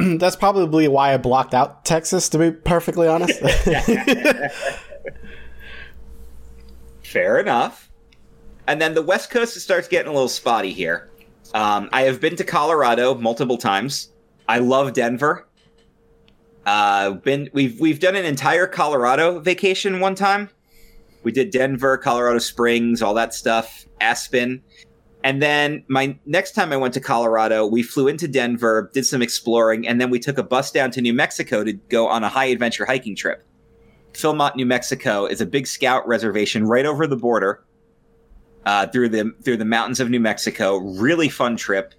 [0.19, 3.39] That's probably why I blocked out Texas, to be perfectly honest.
[7.03, 7.91] Fair enough.
[8.67, 11.09] And then the West Coast starts getting a little spotty here.
[11.53, 14.09] Um, I have been to Colorado multiple times.
[14.47, 15.47] I love Denver.
[16.65, 20.49] Uh, been we've we've done an entire Colorado vacation one time.
[21.23, 24.63] We did Denver, Colorado Springs, all that stuff, Aspen.
[25.24, 29.21] And then my next time I went to Colorado, we flew into Denver, did some
[29.21, 32.30] exploring, and then we took a bus down to New Mexico to go on a
[32.30, 33.45] high adventure hiking trip.
[34.11, 37.63] Philmont, New Mexico is a big scout reservation right over the border
[38.65, 40.78] uh, through the through the mountains of New Mexico.
[40.78, 41.93] Really fun trip.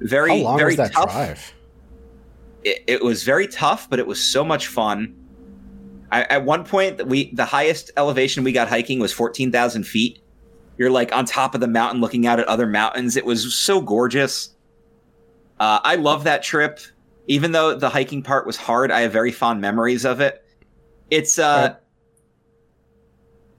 [0.00, 1.10] Very How long very was that tough.
[1.10, 1.54] drive?
[2.62, 5.16] It, it was very tough, but it was so much fun.
[6.12, 10.19] I, at one point, we the highest elevation we got hiking was fourteen thousand feet.
[10.80, 13.14] You're like on top of the mountain, looking out at other mountains.
[13.14, 14.54] It was so gorgeous.
[15.58, 16.80] Uh, I love that trip.
[17.26, 20.42] Even though the hiking part was hard, I have very fond memories of it.
[21.10, 21.76] It's uh,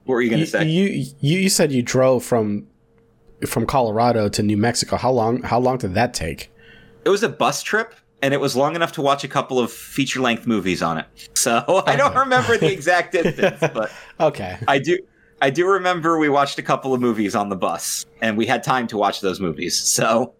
[0.04, 0.64] what were you gonna You, say?
[0.66, 2.66] you you you said you drove from
[3.46, 4.96] from Colorado to New Mexico.
[4.96, 6.50] How long how long did that take?
[7.04, 9.70] It was a bus trip, and it was long enough to watch a couple of
[9.70, 11.06] feature length movies on it.
[11.34, 14.58] So I don't remember the exact distance, but Okay.
[14.66, 14.98] I do.
[15.42, 18.62] I do remember we watched a couple of movies on the bus, and we had
[18.62, 19.76] time to watch those movies.
[19.76, 20.34] So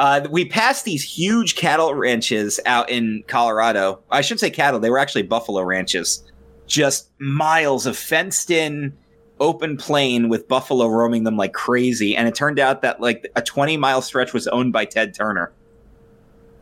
[0.00, 4.00] uh, we passed these huge cattle ranches out in Colorado.
[4.10, 6.24] I should say cattle; they were actually buffalo ranches.
[6.66, 8.92] Just miles of fenced-in
[9.38, 12.16] open plain with buffalo roaming them like crazy.
[12.16, 15.52] And it turned out that like a 20-mile stretch was owned by Ted Turner.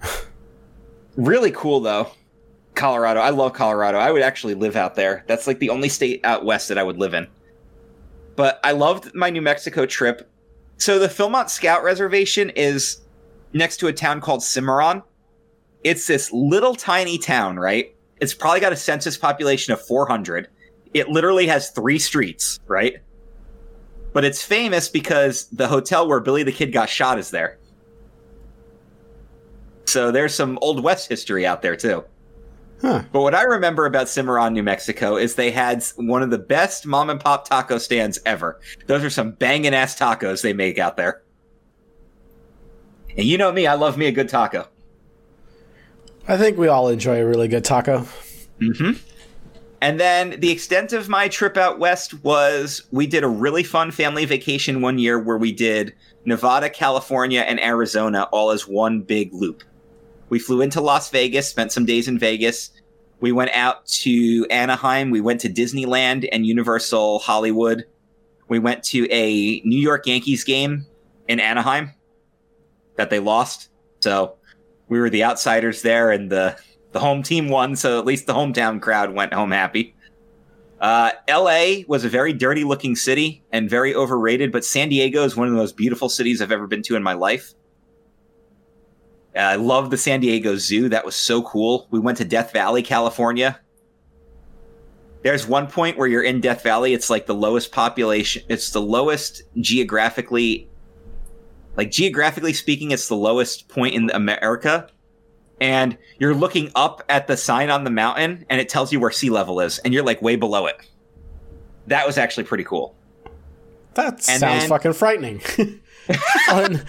[1.16, 2.10] really cool, though.
[2.76, 3.20] Colorado.
[3.20, 3.98] I love Colorado.
[3.98, 5.24] I would actually live out there.
[5.26, 7.26] That's like the only state out west that I would live in.
[8.36, 10.30] But I loved my New Mexico trip.
[10.76, 13.00] So the Philmont Scout Reservation is
[13.52, 15.02] next to a town called Cimarron.
[15.82, 17.94] It's this little tiny town, right?
[18.20, 20.48] It's probably got a census population of 400.
[20.94, 22.98] It literally has three streets, right?
[24.12, 27.58] But it's famous because the hotel where Billy the Kid got shot is there.
[29.84, 32.04] So there's some Old West history out there, too.
[32.80, 33.02] Huh.
[33.10, 36.86] But what I remember about Cimarron, New Mexico is they had one of the best
[36.86, 38.60] mom and pop taco stands ever.
[38.86, 41.22] Those are some banging ass tacos they make out there.
[43.16, 44.68] And you know me, I love me a good taco.
[46.28, 48.06] I think we all enjoy a really good taco.
[48.60, 48.92] Mm-hmm.
[49.80, 53.90] And then the extent of my trip out west was we did a really fun
[53.90, 55.94] family vacation one year where we did
[56.24, 59.62] Nevada, California, and Arizona all as one big loop.
[60.28, 62.70] We flew into Las Vegas, spent some days in Vegas.
[63.20, 65.10] We went out to Anaheim.
[65.10, 67.84] We went to Disneyland and Universal Hollywood.
[68.48, 70.86] We went to a New York Yankees game
[71.28, 71.92] in Anaheim
[72.96, 73.70] that they lost.
[74.00, 74.36] So
[74.88, 76.56] we were the outsiders there, and the
[76.92, 77.76] the home team won.
[77.76, 79.94] So at least the hometown crowd went home happy.
[80.80, 81.84] Uh, L.A.
[81.88, 85.54] was a very dirty looking city and very overrated, but San Diego is one of
[85.54, 87.54] the most beautiful cities I've ever been to in my life.
[89.36, 90.88] Uh, I love the San Diego Zoo.
[90.88, 91.86] That was so cool.
[91.90, 93.60] We went to Death Valley, California.
[95.22, 96.94] There's one point where you're in Death Valley.
[96.94, 98.42] It's like the lowest population.
[98.48, 100.68] It's the lowest geographically,
[101.76, 104.88] like geographically speaking, it's the lowest point in America.
[105.60, 109.10] And you're looking up at the sign on the mountain, and it tells you where
[109.10, 110.76] sea level is, and you're like way below it.
[111.86, 112.94] That was actually pretty cool.
[113.94, 115.40] That And sounds then- fucking frightening.
[116.50, 116.84] all, it,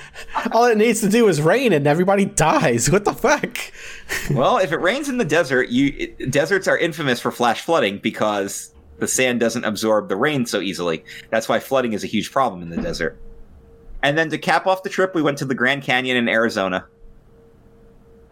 [0.52, 2.90] all it needs to do is rain and everybody dies.
[2.90, 3.58] What the fuck?
[4.32, 7.98] well, if it rains in the desert, you it- deserts are infamous for flash flooding
[8.00, 11.04] because the sand doesn't absorb the rain so easily.
[11.30, 13.20] That's why flooding is a huge problem in the desert.
[14.04, 16.86] And then to cap off the trip, we went to the Grand Canyon in Arizona.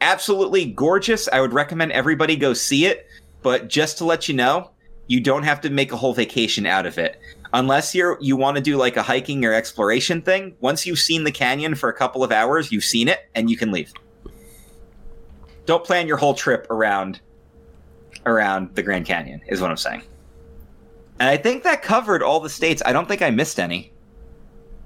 [0.02, 1.28] Absolutely gorgeous.
[1.32, 3.08] I would recommend everybody go see it,
[3.42, 4.72] but just to let you know,
[5.08, 7.20] you don't have to make a whole vacation out of it.
[7.56, 11.24] Unless you're you want to do like a hiking or exploration thing, once you've seen
[11.24, 13.92] the canyon for a couple of hours, you've seen it and you can leave
[15.66, 17.20] don't plan your whole trip around
[18.26, 20.02] around the Grand Canyon is what I'm saying.
[21.20, 22.82] And I think that covered all the states.
[22.86, 23.94] I don't think I missed any.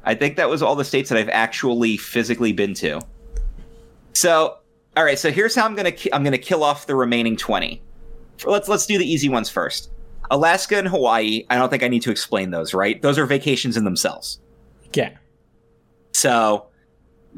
[0.04, 3.02] I think that was all the states that I've actually physically been to.
[4.14, 4.58] So,
[4.96, 7.82] all right, so here's how I'm to ki- I'm to kill off the remaining 20.
[8.46, 9.92] Let's let's do the easy ones first.
[10.32, 13.02] Alaska and Hawaii, I don't think I need to explain those, right?
[13.02, 14.40] Those are vacations in themselves.
[14.94, 15.12] Yeah.
[16.12, 16.68] So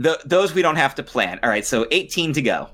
[0.02, 1.40] th- those we don't have to plan.
[1.44, 2.70] All right, so 18 to go.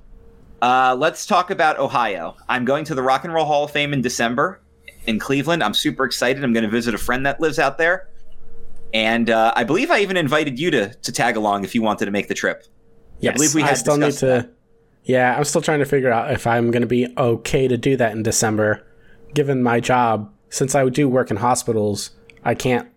[0.61, 2.35] Uh, let's talk about Ohio.
[2.49, 4.61] I'm going to the Rock and Roll Hall of Fame in December
[5.06, 5.64] in Cleveland.
[5.64, 6.44] I'm super excited.
[6.44, 8.10] I'm going to visit a friend that lives out there.
[8.94, 12.06] And uh, I believe I even invited you to, to tag along if you wanted
[12.06, 12.64] to make the trip.
[13.19, 13.35] Yes.
[13.35, 14.26] believe we had still need to.
[14.26, 14.53] that.
[15.03, 17.95] Yeah, I'm still trying to figure out if I'm going to be okay to do
[17.98, 18.85] that in December,
[19.34, 20.32] given my job.
[20.49, 22.12] Since I do work in hospitals,
[22.44, 22.88] I can't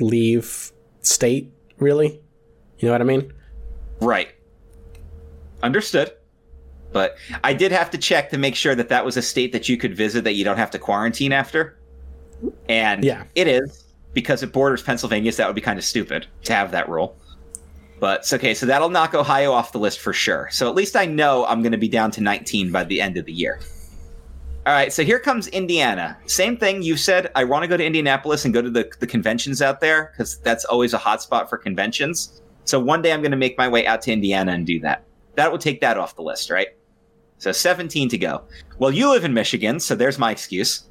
[0.00, 0.72] leave
[1.02, 2.20] state really.
[2.78, 3.32] You know what I mean?
[4.00, 4.28] Right.
[5.62, 6.12] Understood.
[6.92, 9.68] But I did have to check to make sure that that was a state that
[9.68, 11.78] you could visit that you don't have to quarantine after.
[12.68, 13.24] And Yeah.
[13.34, 16.70] it is because it borders Pennsylvania, so that would be kind of stupid to have
[16.72, 17.16] that rule.
[17.98, 20.48] But it's okay, so that'll knock Ohio off the list for sure.
[20.52, 23.16] So at least I know I'm going to be down to 19 by the end
[23.16, 23.58] of the year.
[24.66, 26.18] All right, so here comes Indiana.
[26.26, 27.30] Same thing you said.
[27.36, 30.38] I want to go to Indianapolis and go to the, the conventions out there because
[30.38, 32.42] that's always a hot spot for conventions.
[32.64, 35.04] So one day I'm going to make my way out to Indiana and do that.
[35.36, 36.66] That will take that off the list, right?
[37.38, 38.42] So 17 to go.
[38.78, 40.88] Well, you live in Michigan, so there's my excuse.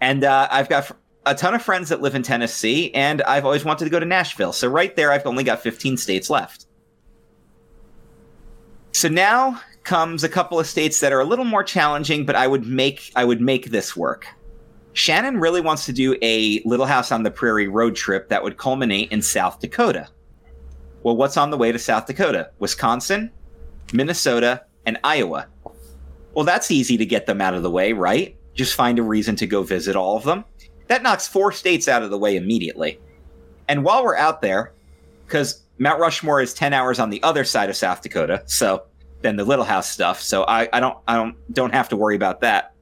[0.00, 0.96] And uh, I've got
[1.26, 4.06] a ton of friends that live in Tennessee, and I've always wanted to go to
[4.06, 4.52] Nashville.
[4.52, 6.66] So right there, I've only got 15 states left.
[8.92, 12.46] So now comes a couple of states that are a little more challenging, but I
[12.46, 14.26] would make I would make this work.
[14.94, 18.58] Shannon really wants to do a Little House on the Prairie road trip that would
[18.58, 20.08] culminate in South Dakota.
[21.02, 22.50] Well, what's on the way to South Dakota?
[22.58, 23.30] Wisconsin,
[23.92, 25.46] Minnesota, and Iowa.
[26.34, 28.36] Well, that's easy to get them out of the way, right?
[28.54, 30.44] Just find a reason to go visit all of them.
[30.88, 33.00] That knocks four states out of the way immediately.
[33.68, 34.74] And while we're out there,
[35.26, 38.84] because Mount Rushmore is 10 hours on the other side of South Dakota, so
[39.22, 42.16] than the Little House stuff, so I, I don't I don't don't have to worry
[42.16, 42.74] about that.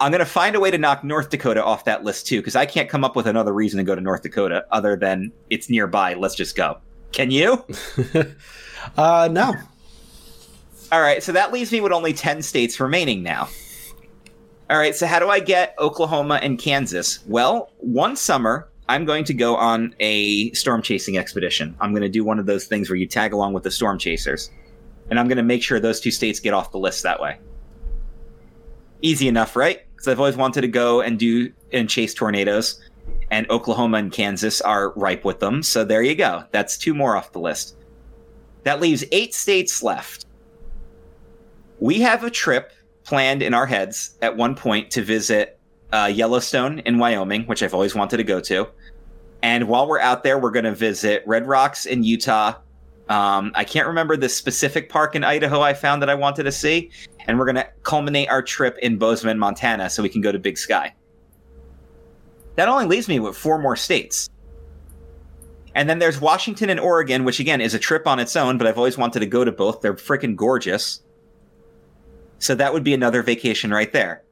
[0.00, 2.66] I'm gonna find a way to knock North Dakota off that list too, because I
[2.66, 6.14] can't come up with another reason to go to North Dakota other than it's nearby.
[6.14, 6.78] Let's just go.
[7.12, 7.64] Can you?
[8.96, 9.54] Uh, no.
[10.92, 13.48] All right, so that leaves me with only 10 states remaining now.
[14.68, 17.20] All right, so how do I get Oklahoma and Kansas?
[17.26, 21.76] Well, one summer, I'm going to go on a storm chasing expedition.
[21.80, 23.98] I'm going to do one of those things where you tag along with the storm
[23.98, 24.50] chasers.
[25.10, 27.38] And I'm going to make sure those two states get off the list that way.
[29.02, 29.80] Easy enough, right?
[29.92, 32.80] Because I've always wanted to go and do and chase tornadoes.
[33.30, 35.62] And Oklahoma and Kansas are ripe with them.
[35.62, 36.44] So there you go.
[36.52, 37.76] That's two more off the list.
[38.64, 40.26] That leaves eight states left.
[41.80, 42.72] we have a trip
[43.04, 45.58] planned in our heads at one point to visit
[45.92, 48.68] uh, Yellowstone in Wyoming, which I've always wanted to go to.
[49.42, 52.54] And while we're out there, we're going to visit Red Rocks in Utah.
[53.10, 56.52] Um, I can't remember the specific park in Idaho I found that I wanted to
[56.52, 56.90] see.
[57.26, 60.38] And we're going to culminate our trip in Bozeman, Montana, so we can go to
[60.38, 60.94] Big Sky.
[62.54, 64.30] That only leaves me with four more states.
[65.74, 68.66] And then there's Washington and Oregon, which again is a trip on its own, but
[68.66, 69.80] I've always wanted to go to both.
[69.80, 71.02] They're freaking gorgeous.
[72.38, 74.22] So that would be another vacation right there.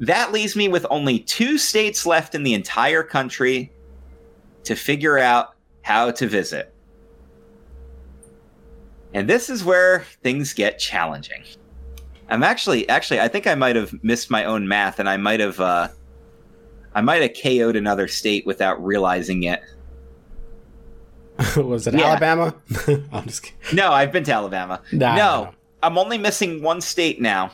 [0.00, 3.72] That leaves me with only two states left in the entire country
[4.64, 6.71] to figure out how to visit.
[9.14, 11.42] And this is where things get challenging.
[12.28, 15.40] I'm actually actually I think I might have missed my own math and I might
[15.40, 15.88] have uh
[16.94, 19.60] I might have KO'd another state without realizing it.
[21.56, 22.06] Was it Yeah.
[22.06, 22.54] Alabama?
[23.12, 23.76] I'm just kidding.
[23.76, 24.80] No, I've been to Alabama.
[24.92, 25.54] Nah, no, no.
[25.82, 27.50] I'm only missing one state now.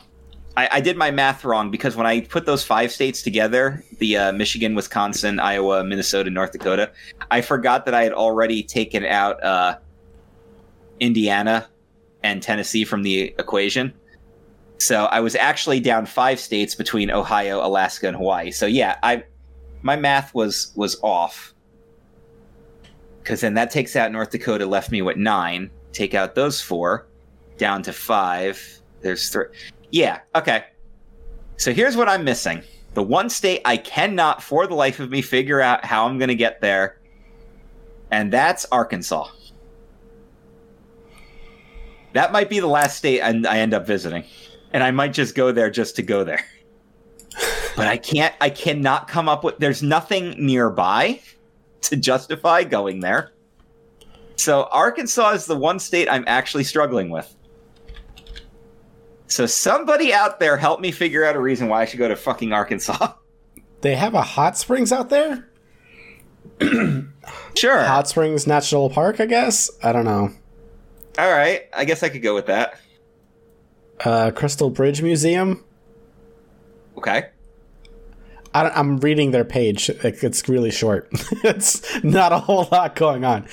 [0.57, 4.17] I, I did my math wrong because when I put those five states together the
[4.17, 6.91] uh, Michigan, Wisconsin, Iowa, Minnesota, North Dakota
[7.31, 9.77] I forgot that I had already taken out uh,
[10.99, 11.67] Indiana
[12.23, 13.93] and Tennessee from the equation.
[14.77, 18.51] So I was actually down five states between Ohio, Alaska, and Hawaii.
[18.51, 19.23] So yeah, I
[19.81, 21.53] my math was was off
[23.21, 25.69] because then that takes out North Dakota, left me with nine.
[25.91, 27.07] Take out those four,
[27.57, 28.81] down to five.
[29.01, 29.45] There's three.
[29.91, 30.63] Yeah, okay.
[31.57, 32.63] So here's what I'm missing.
[32.93, 36.29] The one state I cannot, for the life of me, figure out how I'm going
[36.29, 36.99] to get there,
[38.11, 39.27] and that's Arkansas.
[42.13, 44.23] That might be the last state I, I end up visiting,
[44.73, 46.43] and I might just go there just to go there.
[47.75, 48.33] But I can't.
[48.41, 49.57] I cannot come up with.
[49.57, 51.21] There's nothing nearby
[51.81, 53.31] to justify going there.
[54.35, 57.33] So Arkansas is the one state I'm actually struggling with.
[59.27, 62.15] So somebody out there help me figure out a reason why I should go to
[62.15, 63.13] fucking Arkansas.
[63.81, 65.49] They have a hot springs out there?
[67.55, 67.83] sure.
[67.83, 69.71] Hot Springs National Park, I guess?
[69.81, 70.31] I don't know.
[71.17, 71.63] All right.
[71.73, 72.79] I guess I could go with that.
[74.03, 75.63] Uh, Crystal Bridge Museum?
[76.97, 77.29] Okay.
[78.53, 79.89] I don't, I'm reading their page.
[79.89, 81.09] It's really short.
[81.43, 83.47] it's not a whole lot going on.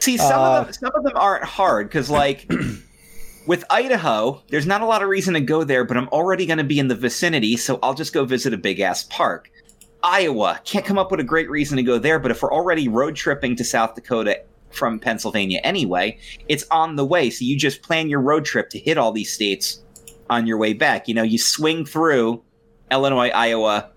[0.00, 2.50] See, some Uh, of them some of them aren't hard because like
[3.46, 6.58] with Idaho, there's not a lot of reason to go there, but I'm already going
[6.58, 9.50] to be in the vicinity, so I'll just go visit a big ass park.
[10.02, 12.88] Iowa can't come up with a great reason to go there, but if we're already
[12.88, 14.42] road tripping to South Dakota
[14.76, 17.30] from Pennsylvania anyway, it's on the way.
[17.30, 19.82] So you just plan your road trip to hit all these states
[20.30, 21.08] on your way back.
[21.08, 22.42] You know, you swing through
[22.90, 23.90] Illinois, Iowa,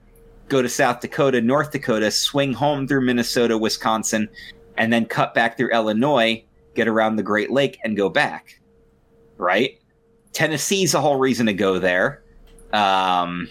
[0.47, 4.30] go to South Dakota, North Dakota, swing home through Minnesota, Wisconsin,
[4.77, 6.43] and then cut back through Illinois,
[6.76, 8.60] get around the Great Lake, and go back.
[9.38, 9.80] Right?
[10.34, 12.23] Tennessee's a whole reason to go there.
[12.73, 13.47] Um,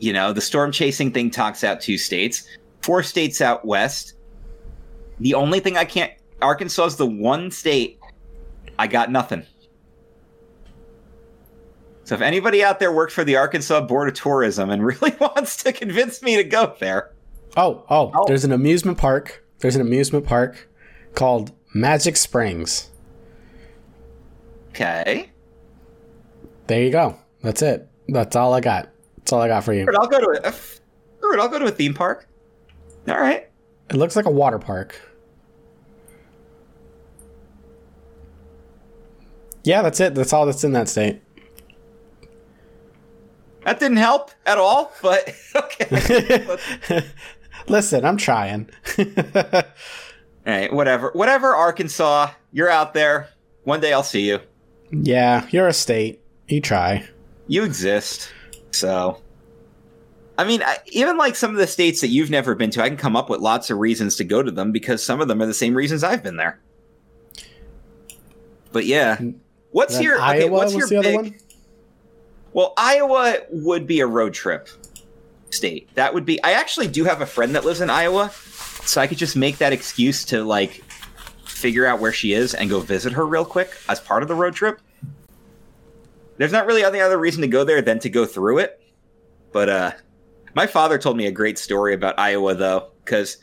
[0.00, 2.48] you know, the storm chasing thing talks out two states,
[2.80, 4.11] four states out west.
[5.20, 8.00] The only thing I can't, Arkansas is the one state
[8.78, 9.44] I got nothing.
[12.04, 15.62] So if anybody out there works for the Arkansas Board of Tourism and really wants
[15.62, 17.12] to convince me to go there,
[17.56, 18.24] Oh, oh, Oh.
[18.26, 19.44] there's an amusement park.
[19.58, 20.68] There's an amusement park
[21.14, 22.90] called Magic Springs.
[24.70, 25.30] okay.
[26.66, 27.18] There you go.
[27.42, 27.88] That's it.
[28.08, 28.88] That's all I got.
[29.18, 29.86] That's all I got for you.
[30.00, 30.54] I'll go to a.
[31.40, 32.26] I'll go to a theme park.
[33.08, 33.48] All right.
[33.90, 35.00] It looks like a water park.
[39.64, 40.14] Yeah, that's it.
[40.14, 41.22] That's all that's in that state.
[43.64, 46.56] That didn't help at all, but okay.
[47.68, 48.68] Listen, I'm trying.
[48.98, 49.04] all
[50.44, 51.10] right, whatever.
[51.12, 52.30] Whatever, Arkansas.
[52.52, 53.28] You're out there.
[53.64, 54.40] One day I'll see you.
[54.90, 56.20] yeah, you're a state.
[56.48, 57.08] You try.
[57.46, 58.32] You exist.
[58.72, 59.21] So.
[60.38, 62.88] I mean, I, even like some of the states that you've never been to, I
[62.88, 65.42] can come up with lots of reasons to go to them because some of them
[65.42, 66.58] are the same reasons I've been there.
[68.72, 69.20] But yeah.
[69.70, 71.34] What's your okay, Iowa what's your big one?
[72.52, 74.68] Well, Iowa would be a road trip
[75.50, 75.94] state.
[75.94, 76.42] That would be.
[76.42, 79.58] I actually do have a friend that lives in Iowa, so I could just make
[79.58, 80.82] that excuse to like
[81.46, 84.34] figure out where she is and go visit her real quick as part of the
[84.34, 84.80] road trip.
[86.36, 88.82] There's not really any other reason to go there than to go through it.
[89.52, 89.92] But uh
[90.54, 93.38] my father told me a great story about Iowa though, because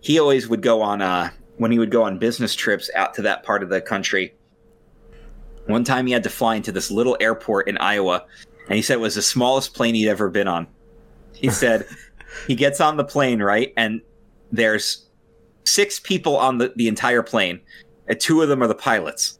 [0.00, 3.22] he always would go on uh when he would go on business trips out to
[3.22, 4.34] that part of the country.
[5.66, 8.24] One time he had to fly into this little airport in Iowa,
[8.66, 10.66] and he said it was the smallest plane he'd ever been on.
[11.34, 11.86] He said
[12.46, 13.72] he gets on the plane, right?
[13.76, 14.00] And
[14.50, 15.08] there's
[15.64, 17.60] six people on the, the entire plane,
[18.08, 19.38] and two of them are the pilots.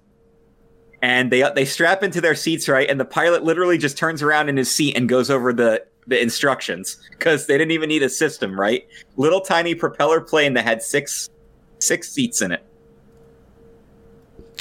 [1.02, 4.48] and they they strap into their seats right, and the pilot literally just turns around
[4.48, 8.08] in his seat and goes over the the instructions because they didn't even need a
[8.08, 8.86] system, right?
[9.16, 11.30] Little tiny propeller plane that had six
[11.78, 12.64] six seats in it,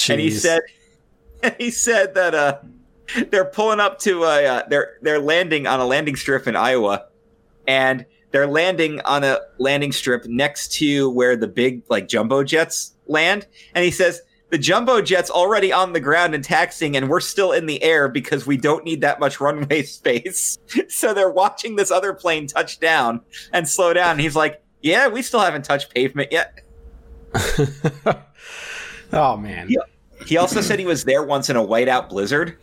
[0.09, 0.39] and he Jeez.
[0.39, 0.61] said
[1.57, 2.59] he said that uh
[3.30, 7.07] they're pulling up to a uh, they're they're landing on a landing strip in Iowa,
[7.68, 12.93] and they're landing on a landing strip next to where the big like jumbo jets
[13.07, 14.22] land, and he says
[14.52, 18.10] the jumbo jet's already on the ground and taxiing, and we're still in the air
[18.10, 20.60] because we don't need that much runway space.
[20.90, 23.22] so they're watching this other plane touch down
[23.53, 24.11] and slow down.
[24.11, 26.60] And he's like, "Yeah, we still haven't touched pavement yet."
[29.14, 29.68] oh man.
[29.69, 29.82] Yeah.
[30.28, 32.57] He also said he was there once in a whiteout blizzard,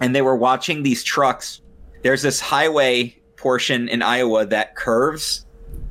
[0.00, 1.62] and they were watching these trucks.
[2.02, 5.46] There's this highway portion in Iowa that curves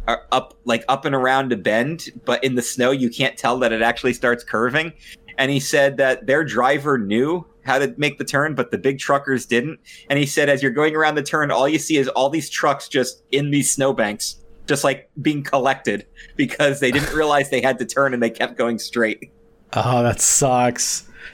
[0.07, 3.71] up, like up and around a bend, but in the snow you can't tell that
[3.71, 4.93] it actually starts curving.
[5.37, 8.99] And he said that their driver knew how to make the turn, but the big
[8.99, 9.79] truckers didn't.
[10.09, 12.49] And he said, as you're going around the turn, all you see is all these
[12.49, 14.37] trucks just in these snowbanks,
[14.67, 16.05] just like being collected
[16.35, 19.31] because they didn't realize they had to turn and they kept going straight.
[19.73, 21.07] Oh, that sucks.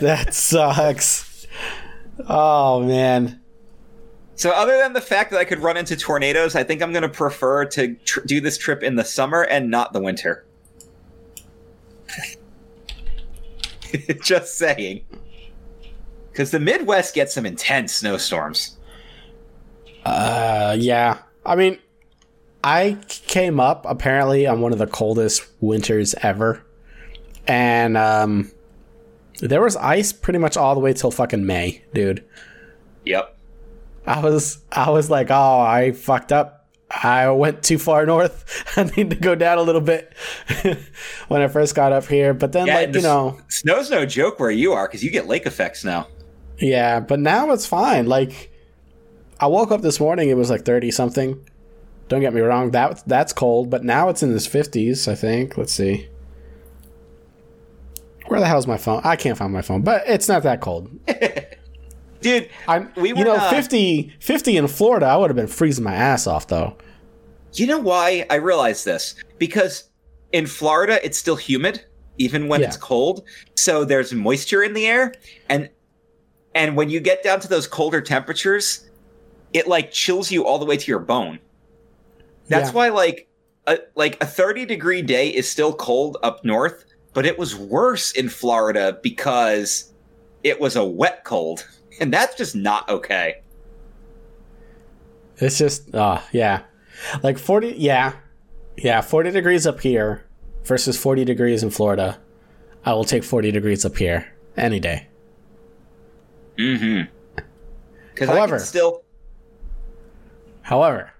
[0.00, 1.46] that sucks.
[2.28, 3.40] Oh man.
[4.40, 7.02] So, other than the fact that I could run into tornadoes, I think I'm going
[7.02, 10.46] to prefer to tr- do this trip in the summer and not the winter.
[14.22, 15.04] Just saying.
[16.32, 18.78] Because the Midwest gets some intense snowstorms.
[20.06, 21.18] Uh, yeah.
[21.44, 21.78] I mean,
[22.64, 26.64] I came up apparently on one of the coldest winters ever,
[27.46, 28.50] and um,
[29.40, 32.24] there was ice pretty much all the way till fucking May, dude.
[33.04, 33.36] Yep.
[34.10, 36.56] I was I was like, oh, I fucked up.
[36.90, 38.44] I went too far north.
[38.76, 40.12] I need to go down a little bit
[41.28, 42.34] when I first got up here.
[42.34, 45.10] But then, Yeah, like and you know, Snow's no joke where you are because you
[45.10, 46.08] get lake effects now.
[46.58, 46.98] yeah.
[46.98, 48.06] But now it's fine.
[48.06, 48.50] Like
[49.38, 51.38] I woke up this morning, it was like thirty something.
[52.08, 53.70] Don't get me wrong, that that's cold.
[53.70, 55.06] But now it's in the fifties.
[55.06, 55.56] I think.
[55.56, 56.08] Let's see.
[58.26, 59.00] Where the hell's my phone?
[59.04, 60.90] I can't find my phone, but it's not that cold.
[62.20, 65.46] Dude, I'm, We you were, know, uh, 50, 50 in Florida, I would have been
[65.46, 66.76] freezing my ass off though.
[67.54, 69.14] you know why I realize this?
[69.38, 69.90] Because
[70.32, 71.84] in Florida, it's still humid,
[72.18, 72.68] even when Yeah.
[72.68, 73.24] it's cold.
[73.56, 75.12] So there's moisture in the air,
[75.48, 75.68] and
[76.54, 78.88] and when you get down to those colder temperatures,
[79.52, 81.38] it like chills you all the way to your bone.
[82.48, 82.74] That's Yeah.
[82.74, 83.28] why like
[83.66, 86.84] a like a 30 degree day is still cold up north,
[87.14, 89.92] but it was worse in Florida because
[90.44, 91.66] it was a wet cold,
[92.00, 93.42] and that's just not okay.
[95.36, 96.62] It's just, uh, yeah.
[97.22, 98.14] Like 40, yeah.
[98.76, 100.26] Yeah, 40 degrees up here
[100.64, 102.18] versus 40 degrees in Florida.
[102.84, 105.08] I will take 40 degrees up here any day.
[106.58, 107.10] Mm-hmm.
[108.12, 109.04] Because However- still
[110.62, 111.10] However,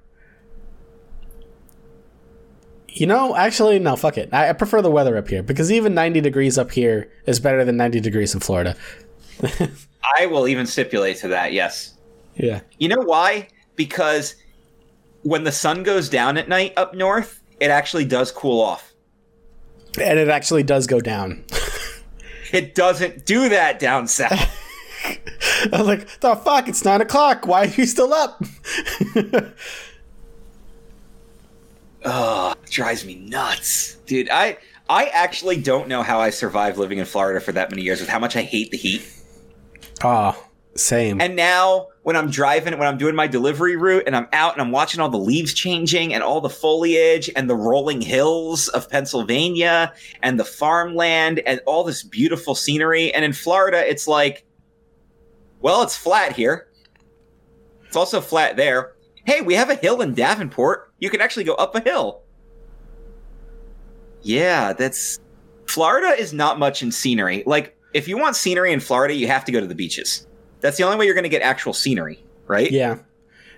[2.89, 4.29] you know, actually, no, fuck it.
[4.33, 7.65] I, I prefer the weather up here because even 90 degrees up here is better
[7.65, 8.77] than 90 degrees in Florida.
[10.19, 11.95] I will even stipulate to that, yes.
[12.35, 12.61] Yeah.
[12.79, 13.49] You know why?
[13.77, 14.37] Because
[15.23, 18.93] when the sun goes down at night up north, it actually does cool off.
[20.01, 21.45] And it actually does go down.
[22.53, 24.33] It doesn't do that down south.
[25.73, 27.47] I was like, the fuck, it's nine o'clock.
[27.47, 28.43] Why are you still up?
[32.03, 33.97] It drives me nuts.
[34.07, 34.57] Dude, I
[34.89, 38.09] I actually don't know how I survived living in Florida for that many years with
[38.09, 39.03] how much I hate the heat.
[40.03, 41.21] Oh, same.
[41.21, 44.63] And now when I'm driving, when I'm doing my delivery route and I'm out and
[44.63, 48.89] I'm watching all the leaves changing and all the foliage and the rolling hills of
[48.89, 53.13] Pennsylvania and the farmland and all this beautiful scenery.
[53.13, 54.45] And in Florida, it's like,
[55.61, 56.69] well, it's flat here.
[57.87, 58.95] It's also flat there.
[59.27, 60.93] Hey, we have a hill in Davenport.
[61.01, 62.23] You can actually go up a hill.
[64.23, 65.21] Yeah, that's.
[65.67, 67.43] Florida is not much in scenery.
[67.47, 70.27] Like, if you want scenery in Florida, you have to go to the beaches.
[70.61, 72.71] That's the only way you're going to get actual scenery, right?
[72.71, 72.99] Yeah.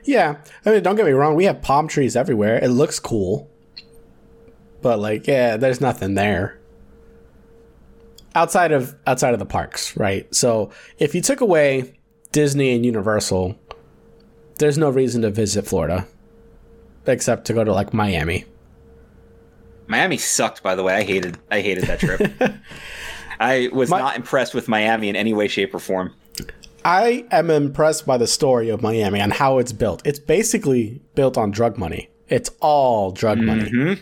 [0.04, 0.36] Yeah.
[0.64, 1.34] I mean, don't get me wrong.
[1.34, 2.58] We have palm trees everywhere.
[2.62, 3.50] It looks cool.
[4.80, 6.58] But like, yeah, there's nothing there.
[8.34, 10.32] Outside of outside of the parks, right?
[10.34, 11.98] So, if you took away
[12.32, 13.58] Disney and Universal,
[14.58, 16.06] there's no reason to visit Florida
[17.06, 18.46] except to go to like Miami.
[19.86, 20.94] Miami sucked, by the way.
[20.94, 21.38] I hated.
[21.50, 22.32] I hated that trip.
[23.42, 26.14] I was My- not impressed with Miami in any way, shape, or form.
[26.84, 30.02] I am impressed by the story of Miami and how it's built.
[30.04, 32.10] It's basically built on drug money.
[32.28, 33.68] It's all drug money.
[33.68, 33.92] hmm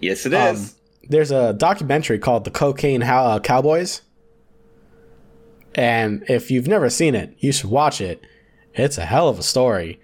[0.00, 0.70] Yes, it is.
[0.70, 0.76] Um,
[1.08, 4.02] there's a documentary called "The Cocaine How- uh, Cowboys."
[5.74, 8.20] And if you've never seen it, you should watch it.
[8.74, 10.00] It's a hell of a story.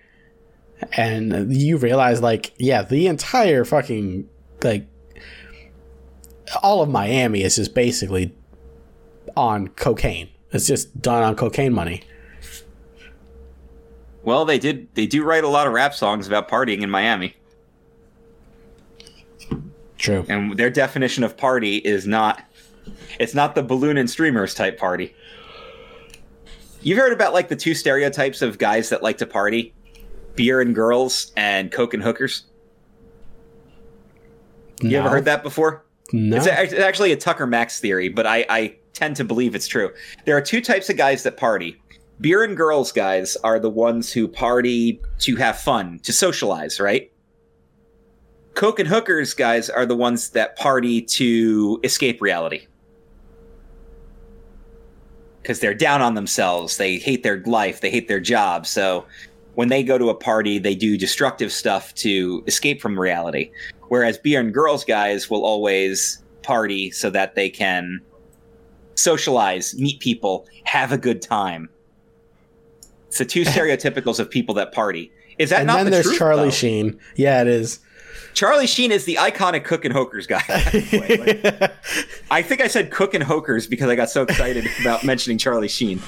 [0.96, 4.28] And you realize, like, yeah, the entire fucking,
[4.62, 4.86] like,
[6.62, 8.34] all of Miami is just basically
[9.36, 10.28] on cocaine.
[10.52, 12.02] It's just done on cocaine money.
[14.22, 14.88] Well, they did.
[14.94, 17.36] They do write a lot of rap songs about partying in Miami,
[19.98, 20.24] True.
[20.28, 22.42] and their definition of party is not.
[23.18, 25.14] It's not the balloon and streamers type party.
[26.80, 29.74] You've heard about like the two stereotypes of guys that like to party:
[30.36, 32.44] beer and girls, and coke and hookers.
[34.80, 35.84] You ever heard that before?
[36.12, 36.36] No.
[36.36, 39.66] It's, a, it's actually a Tucker Max theory, but I, I tend to believe it's
[39.66, 39.92] true.
[40.24, 41.76] There are two types of guys that party.
[42.20, 47.10] Beer and girls guys are the ones who party to have fun, to socialize, right?
[48.54, 52.66] Coke and hookers guys are the ones that party to escape reality.
[55.42, 56.76] Because they're down on themselves.
[56.76, 57.80] They hate their life.
[57.80, 58.64] They hate their job.
[58.66, 59.04] So
[59.56, 63.50] when they go to a party, they do destructive stuff to escape from reality.
[63.88, 68.00] Whereas beer and girls guys will always party so that they can
[68.94, 71.68] socialize, meet people, have a good time.
[73.08, 75.12] It's the two stereotypicals of people that party.
[75.38, 76.50] Is that and not then the there's truth, Charlie though?
[76.50, 76.98] Sheen.
[77.16, 77.80] Yeah, it is.
[78.34, 80.42] Charlie Sheen is the iconic cook and hokers guy.
[82.30, 85.68] I think I said cook and hokers because I got so excited about mentioning Charlie
[85.68, 86.00] Sheen.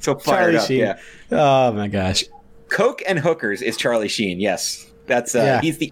[0.00, 0.78] So fired Charlie up, Sheen.
[0.80, 0.98] yeah.
[1.30, 2.24] Oh my gosh.
[2.68, 4.40] Coke and hookers is Charlie Sheen.
[4.40, 5.60] Yes, that's uh, Yeah.
[5.62, 5.90] he's the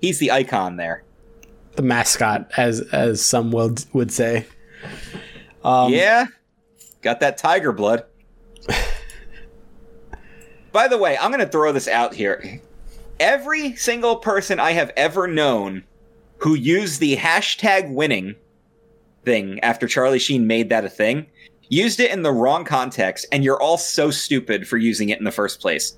[0.00, 1.04] he's the icon there.
[1.76, 4.46] The mascot, as as some would would say.
[5.64, 6.26] Um, yeah,
[7.00, 8.04] got that tiger blood.
[10.72, 12.60] By the way, I'm going to throw this out here.
[13.20, 15.84] Every single person I have ever known
[16.38, 18.34] who used the hashtag winning
[19.24, 21.26] thing after Charlie Sheen made that a thing
[21.68, 25.24] used it in the wrong context, and you're all so stupid for using it in
[25.24, 25.96] the first place.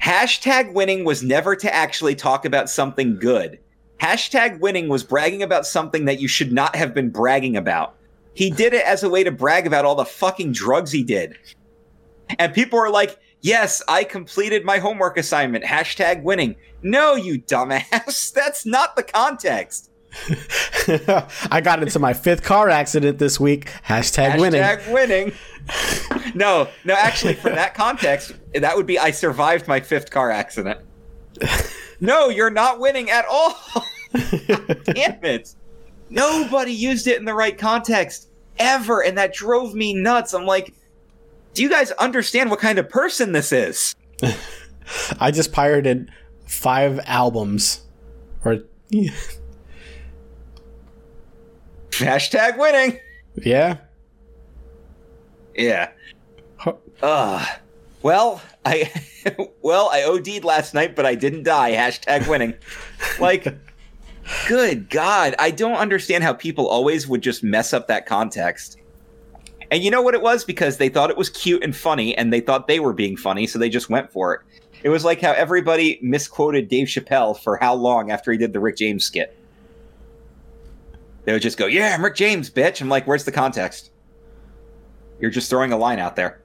[0.00, 3.58] Hashtag winning was never to actually talk about something good.
[4.00, 7.96] Hashtag winning was bragging about something that you should not have been bragging about.
[8.40, 11.36] He did it as a way to brag about all the fucking drugs he did.
[12.38, 15.62] And people are like, yes, I completed my homework assignment.
[15.62, 16.56] Hashtag winning.
[16.82, 18.32] No, you dumbass.
[18.34, 19.90] That's not the context.
[21.50, 23.74] I got into my fifth car accident this week.
[23.86, 24.62] Hashtag, winning.
[24.62, 25.32] Hashtag winning.
[26.34, 30.80] no, no, actually, for that context, that would be I survived my fifth car accident.
[32.02, 33.54] No, you're not winning at all.
[34.14, 35.54] Damn it.
[36.08, 38.29] Nobody used it in the right context
[38.60, 40.32] ever, and that drove me nuts.
[40.32, 40.72] I'm like,
[41.54, 43.96] do you guys understand what kind of person this is?
[45.20, 46.10] I just pirated
[46.46, 47.82] five albums.
[48.44, 48.58] Or
[51.90, 52.98] Hashtag winning.
[53.36, 53.78] yeah.
[55.54, 55.90] Yeah.
[56.56, 56.74] Huh.
[57.02, 57.44] Uh
[58.02, 58.90] well, I
[59.62, 61.72] well, I OD'd last night, but I didn't die.
[61.72, 62.54] Hashtag winning.
[63.18, 63.54] like,
[64.48, 68.78] good God, I don't understand how people always would just mess up that context.
[69.70, 70.44] And you know what it was?
[70.44, 73.46] Because they thought it was cute and funny, and they thought they were being funny,
[73.46, 74.40] so they just went for it.
[74.82, 78.60] It was like how everybody misquoted Dave Chappelle for how long after he did the
[78.60, 79.36] Rick James skit.
[81.24, 83.90] They would just go, "Yeah, I'm Rick James, bitch." I'm like, "Where's the context?"
[85.20, 86.40] You're just throwing a line out there.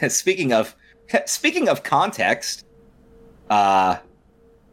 [0.08, 0.74] speaking of
[1.26, 2.64] speaking of context,
[3.50, 3.96] uh,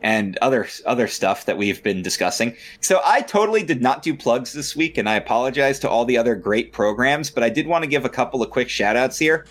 [0.03, 2.55] and other other stuff that we've been discussing.
[2.81, 6.17] So I totally did not do plugs this week, and I apologize to all the
[6.17, 9.17] other great programs, but I did want to give a couple of quick shout outs
[9.17, 9.45] here.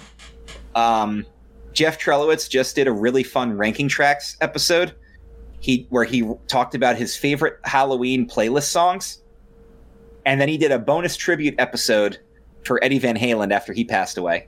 [0.75, 1.27] Um,
[1.73, 4.95] Jeff Trelowitz just did a really fun ranking tracks episode.
[5.61, 9.23] He where he talked about his favorite Halloween playlist songs.
[10.25, 12.19] And then he did a bonus tribute episode
[12.65, 14.47] for Eddie Van Halen after he passed away.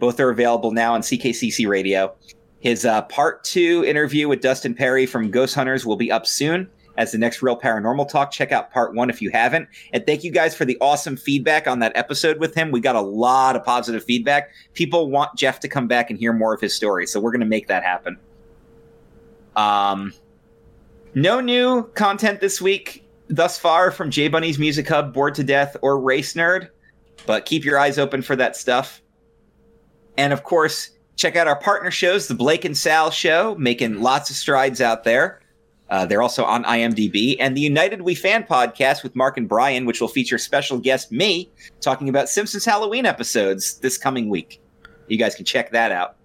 [0.00, 2.14] Both are available now on CKCC Radio.
[2.60, 6.68] His uh, part two interview with Dustin Pari from Ghost Hunters will be up soon
[6.96, 8.32] as the next Real Paranormal Talk.
[8.32, 9.68] Check out part one if you haven't.
[9.92, 12.72] And thank you guys for the awesome feedback on that episode with him.
[12.72, 14.50] We got a lot of positive feedback.
[14.74, 17.40] People want Jeff to come back and hear more of his story, so we're going
[17.40, 18.18] to make that happen.
[19.54, 20.12] Um,
[21.14, 25.76] no new content this week thus far from J Bunny's Music Hub, Bored to Death,
[25.82, 26.68] or Race Nerd,
[27.26, 29.02] but keep your eyes open for that stuff.
[30.16, 34.30] And of course, check out our partner shows, the Blake and Sal Show, making lots
[34.30, 35.40] of strides out there.
[35.90, 39.84] Uh, they're also on IMDb, and the United We Fan podcast with Mark and Brian,
[39.84, 41.50] which will feature special guest me
[41.80, 44.60] talking about Simpsons Halloween episodes this coming week.
[45.08, 46.16] You guys can check that out.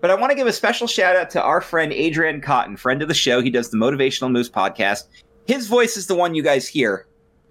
[0.00, 3.02] But I want to give a special shout out to our friend Adrian Cotton, friend
[3.02, 3.40] of the show.
[3.40, 5.04] He does the Motivational Moose podcast.
[5.46, 7.06] His voice is the one you guys hear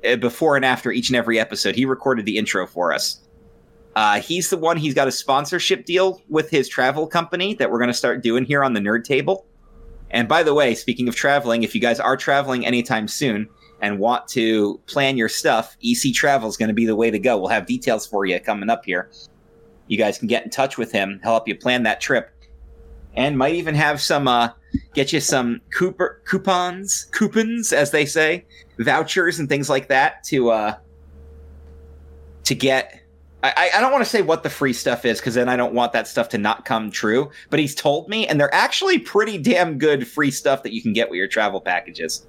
[0.07, 1.75] uh, before and after each and every episode.
[1.75, 3.26] He recorded the intro for us.
[3.97, 4.77] Uh, he's the one.
[4.77, 8.45] He's got a sponsorship deal with his travel company that we're going to start doing
[8.45, 9.47] here on the Nerd Table.
[10.11, 13.49] And by the way, speaking of traveling, if you guys are traveling anytime soon
[13.81, 17.17] and want to plan your stuff, EC Travel is going to be the way to
[17.17, 17.39] go.
[17.39, 19.09] We'll have details for you coming up here.
[19.87, 21.19] You guys can get in touch with him.
[21.23, 22.29] He'll help you plan that trip,
[23.15, 24.49] and might even have some uh,
[24.93, 28.45] get you some Cooper coupons, coupons as they say,
[28.77, 30.75] vouchers and things like that to uh,
[32.43, 33.01] to get
[33.43, 35.73] I, I don't want to say what the free stuff is because then I don't
[35.73, 37.29] want that stuff to not come true.
[37.49, 40.93] But he's told me, and they're actually pretty damn good free stuff that you can
[40.93, 42.25] get with your travel packages.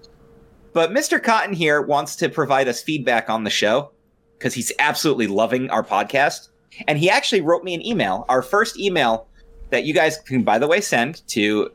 [0.75, 1.23] But Mr.
[1.23, 3.91] Cotton here wants to provide us feedback on the show
[4.39, 6.49] because he's absolutely loving our podcast.
[6.87, 9.27] And he actually wrote me an email, our first email
[9.71, 11.71] that you guys can, by the way, send to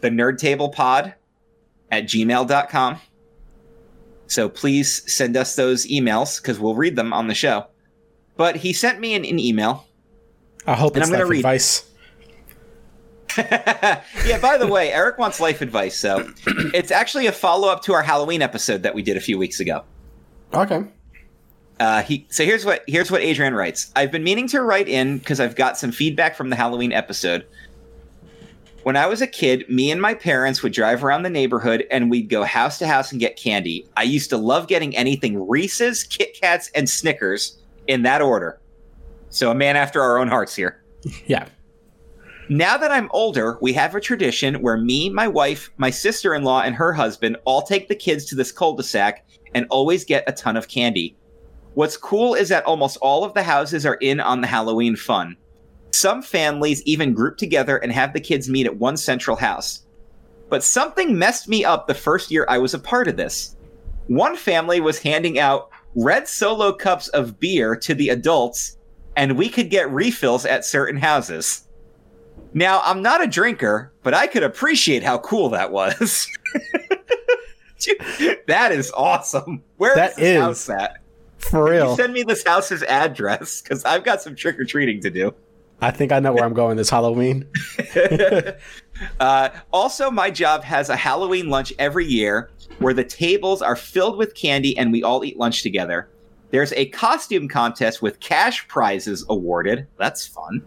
[0.00, 1.14] the nerd table pod
[1.90, 3.00] at gmail.com.
[4.26, 7.66] So please send us those emails because we'll read them on the show.
[8.36, 9.86] But he sent me an, an email.
[10.66, 11.90] I hope it's I'm life read- advice.
[13.38, 15.96] yeah, by the way, Eric wants life advice.
[15.96, 16.28] So
[16.72, 19.60] it's actually a follow up to our Halloween episode that we did a few weeks
[19.60, 19.84] ago.
[20.54, 20.84] Okay.
[21.78, 23.92] Uh, he so here's what here's what Adrian writes.
[23.94, 27.46] I've been meaning to write in because I've got some feedback from the Halloween episode.
[28.82, 32.08] When I was a kid, me and my parents would drive around the neighborhood and
[32.08, 33.86] we'd go house to house and get candy.
[33.96, 38.60] I used to love getting anything Reese's, Kit Kats, and Snickers in that order.
[39.30, 40.82] So a man after our own hearts here.
[41.26, 41.46] Yeah.
[42.48, 46.44] Now that I'm older, we have a tradition where me, my wife, my sister in
[46.44, 50.04] law, and her husband all take the kids to this cul de sac and always
[50.04, 51.16] get a ton of candy.
[51.74, 55.36] What's cool is that almost all of the houses are in on the Halloween fun.
[55.90, 59.84] Some families even group together and have the kids meet at one central house.
[60.48, 63.56] But something messed me up the first year I was a part of this.
[64.06, 68.76] One family was handing out red solo cups of beer to the adults,
[69.16, 71.62] and we could get refills at certain houses.
[72.54, 76.28] Now, I'm not a drinker, but I could appreciate how cool that was.
[78.46, 79.62] That is awesome.
[79.76, 80.40] Where is That this is.
[80.40, 80.98] house at?
[81.38, 81.96] For You real.
[81.96, 85.34] send me this house's address because I've got some trick or treating to do.
[85.82, 87.46] I think I know where I'm going this Halloween.
[89.20, 94.18] uh, also, my job has a Halloween lunch every year where the tables are filled
[94.18, 96.08] with candy and we all eat lunch together.
[96.50, 99.86] There's a costume contest with cash prizes awarded.
[99.98, 100.62] That's fun.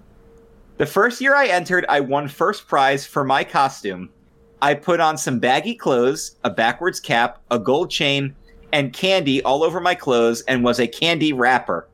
[0.77, 4.09] The first year I entered, I won first prize for my costume.
[4.61, 8.35] I put on some baggy clothes, a backwards cap, a gold chain,
[8.73, 11.87] and candy all over my clothes and was a candy rapper.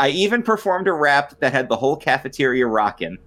[0.00, 3.18] I even performed a rap that had the whole cafeteria rockin'.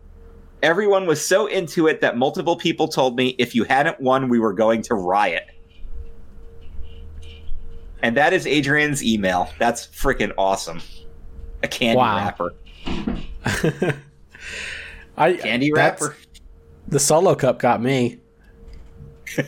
[0.64, 4.40] Everyone was so into it that multiple people told me if you hadn't won, we
[4.40, 5.48] were going to riot.
[8.06, 9.50] And that is Adrian's email.
[9.58, 10.80] That's freaking awesome.
[11.64, 12.18] A candy Wow.
[12.18, 12.54] rapper.
[15.18, 16.16] I Candy that's- rapper.
[16.88, 18.20] The solo cup got me.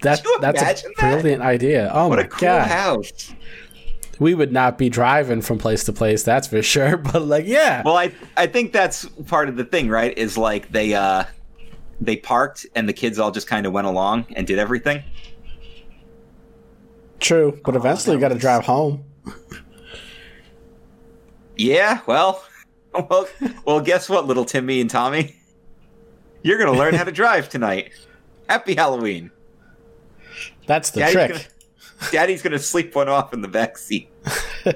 [0.00, 0.94] That's that's a that?
[0.98, 1.90] brilliant idea.
[1.92, 2.66] Oh What my a cool god.
[2.66, 3.34] house.
[4.18, 6.96] We would not be driving from place to place, that's for sure.
[7.12, 7.82] But like, yeah.
[7.84, 10.16] Well, I I think that's part of the thing, right?
[10.16, 11.24] Is like they uh
[12.00, 15.04] they parked and the kids all just kind of went along and did everything.
[17.22, 17.58] True.
[17.64, 19.04] But eventually you gotta was- drive home.
[21.56, 22.44] Yeah, well,
[22.94, 23.28] well,
[23.64, 23.80] well.
[23.80, 25.36] Guess what, little Timmy and Tommy?
[26.42, 27.92] You're gonna learn how to drive tonight.
[28.48, 29.30] Happy Halloween!
[30.66, 31.30] That's the Daddy's trick.
[31.30, 34.08] Gonna, Daddy's gonna sleep one off in the back seat.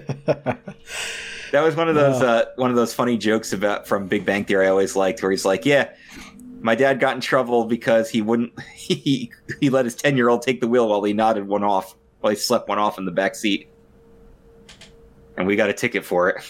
[1.53, 4.45] That was one of those uh, one of those funny jokes about from Big Bang
[4.45, 4.67] Theory.
[4.67, 5.91] I always liked where he's like, "Yeah,
[6.61, 10.43] my dad got in trouble because he wouldn't he he let his ten year old
[10.43, 11.95] take the wheel while he nodded one off
[12.31, 13.69] he slept one off in the back seat,
[15.37, 16.45] and we got a ticket for it."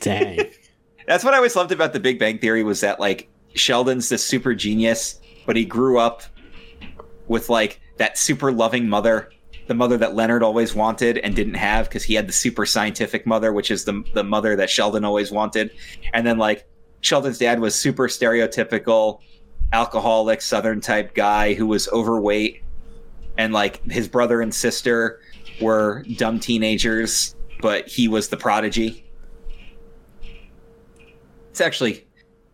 [0.00, 0.50] Dang.
[1.06, 4.24] That's what I always loved about the Big Bang Theory was that like Sheldon's this
[4.24, 6.22] super genius, but he grew up
[7.28, 9.30] with like that super loving mother,
[9.66, 13.26] the mother that Leonard always wanted and didn't have because he had the super scientific
[13.26, 15.72] mother, which is the the mother that Sheldon always wanted.
[16.14, 16.66] And then like
[17.00, 19.20] Sheldon's dad was super stereotypical
[19.72, 22.61] alcoholic southern type guy who was overweight
[23.36, 25.20] and like his brother and sister
[25.60, 29.04] were dumb teenagers, but he was the prodigy.
[31.50, 32.06] It's actually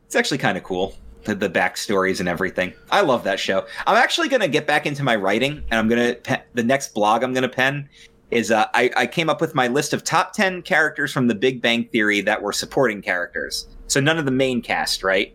[0.07, 0.95] it's actually kind of cool.
[1.25, 2.73] The, the backstories and everything.
[2.91, 3.67] I love that show.
[3.87, 5.89] I'm actually to get back into my writing, and I'm
[6.25, 7.89] to the next blog I'm to pen
[8.31, 11.35] is uh, I, I came up with my list of top ten characters from The
[11.35, 13.67] Big Bang Theory that were supporting characters.
[13.89, 15.35] So none of the main cast, right?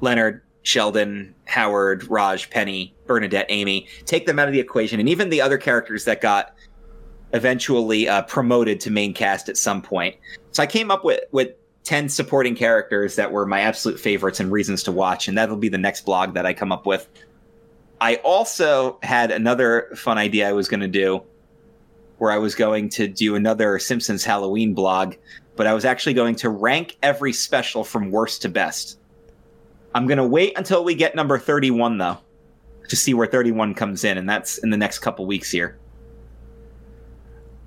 [0.00, 5.30] Leonard, Sheldon, Howard, Raj, Penny, Bernadette, Amy, take them out of the equation, and even
[5.30, 6.54] the other characters that got
[7.32, 10.16] eventually uh, promoted to main cast at some point.
[10.52, 11.50] So I came up with with
[11.82, 15.68] ten supporting characters that were my absolute favorites and reasons to watch, and that'll be
[15.68, 17.08] the next blog that I come up with.
[18.00, 21.22] I also had another fun idea I was going to do,
[22.18, 25.14] where I was going to do another Simpsons Halloween blog,
[25.56, 28.99] but I was actually going to rank every special from worst to best.
[29.94, 32.18] I'm going to wait until we get number 31 though
[32.88, 35.78] to see where 31 comes in and that's in the next couple weeks here.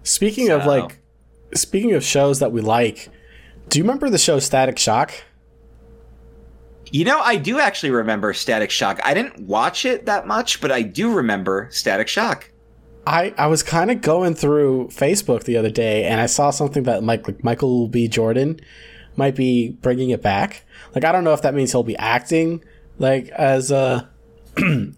[0.04, 1.00] Speaking of like,
[1.54, 3.10] speaking of shows that we like,
[3.70, 5.14] do you remember the show Static Shock?
[6.92, 9.00] You know, I do actually remember Static Shock.
[9.04, 12.52] I didn't watch it that much, but I do remember Static Shock.
[13.08, 16.84] I, I was kind of going through Facebook the other day and I saw something
[16.84, 18.08] that Mike, like Michael B.
[18.08, 18.60] Jordan
[19.16, 20.64] might be bringing it back.
[20.96, 22.64] Like I don't know if that means he'll be acting
[23.00, 24.10] like as a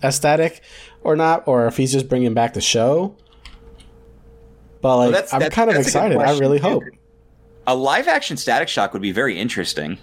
[0.02, 0.62] as static
[1.02, 3.16] or not, or if he's just bringing back the show.
[4.82, 6.18] But like that's- I'm that's- kind of a excited.
[6.18, 6.84] I really hope.
[7.68, 9.98] A live action Static Shock would be very interesting.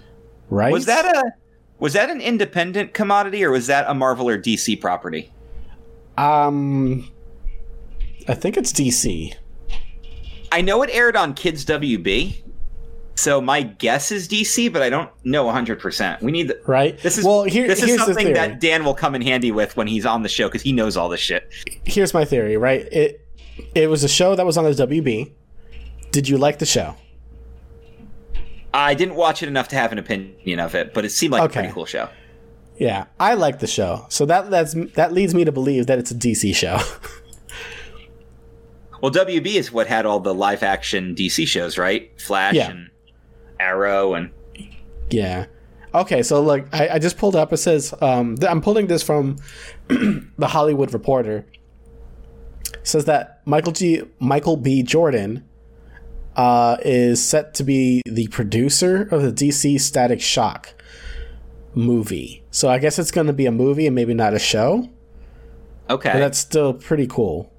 [0.49, 0.71] Right?
[0.71, 1.31] Was that a
[1.79, 5.31] was that an independent commodity or was that a Marvel or DC property?
[6.17, 7.09] um?
[8.27, 9.33] I think it's DC.
[10.51, 12.42] I know it aired on Kids WB.
[13.15, 16.21] So my guess is DC, but I don't know 100%.
[16.21, 16.97] We need the, Right.
[16.99, 17.43] This is well.
[17.43, 18.33] Here, this is here's the something theory.
[18.33, 20.97] that Dan will come in handy with when he's on the show because he knows
[20.97, 21.47] all this shit.
[21.85, 22.87] here's my theory, right?
[22.91, 23.25] It
[23.75, 25.31] it was a show that was on the WB.
[26.11, 26.95] Did you like the show?
[28.73, 31.43] I didn't watch it enough to have an opinion of it, but it seemed like
[31.43, 31.59] Okay.
[31.59, 32.09] a pretty cool show.
[32.77, 34.07] Yeah, I like the show.
[34.09, 36.79] So that that's that leads me to believe that it's a DC show.
[39.01, 42.09] Well, WB is what had all the live action DC shows, right?
[42.21, 42.71] Flash Yeah.
[42.71, 42.89] and
[43.63, 44.29] Arrow and
[45.09, 45.45] yeah.
[45.95, 47.53] Okay, so like I, I just pulled up.
[47.53, 49.37] It says um, th- I'm pulling this from
[49.87, 51.45] the Hollywood Reporter.
[52.73, 54.01] It says that Michael G.
[54.19, 54.81] Michael B.
[54.83, 55.47] Jordan
[56.35, 60.73] uh, is set to be the producer of the DC Static Shock
[61.75, 62.43] movie.
[62.51, 64.89] So I guess it's going to be a movie and maybe not a show.
[65.89, 67.51] okay, But that's still pretty cool.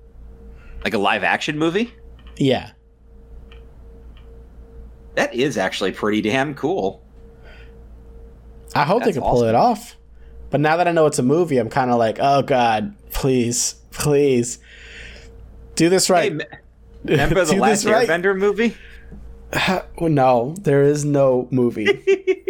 [0.84, 1.94] like a live action movie.
[2.36, 2.72] Yeah.
[5.14, 7.02] That is actually pretty damn cool.
[8.74, 9.96] I hope they That's can pull it off.
[10.50, 13.74] But now that I know it's a movie, I'm kind of like, oh god, please,
[13.90, 14.58] please,
[15.74, 16.32] do this right.
[16.32, 16.44] me-
[17.04, 18.08] remember the last right.
[18.08, 18.76] Airbender movie?
[20.00, 21.86] Well, no, there is no movie.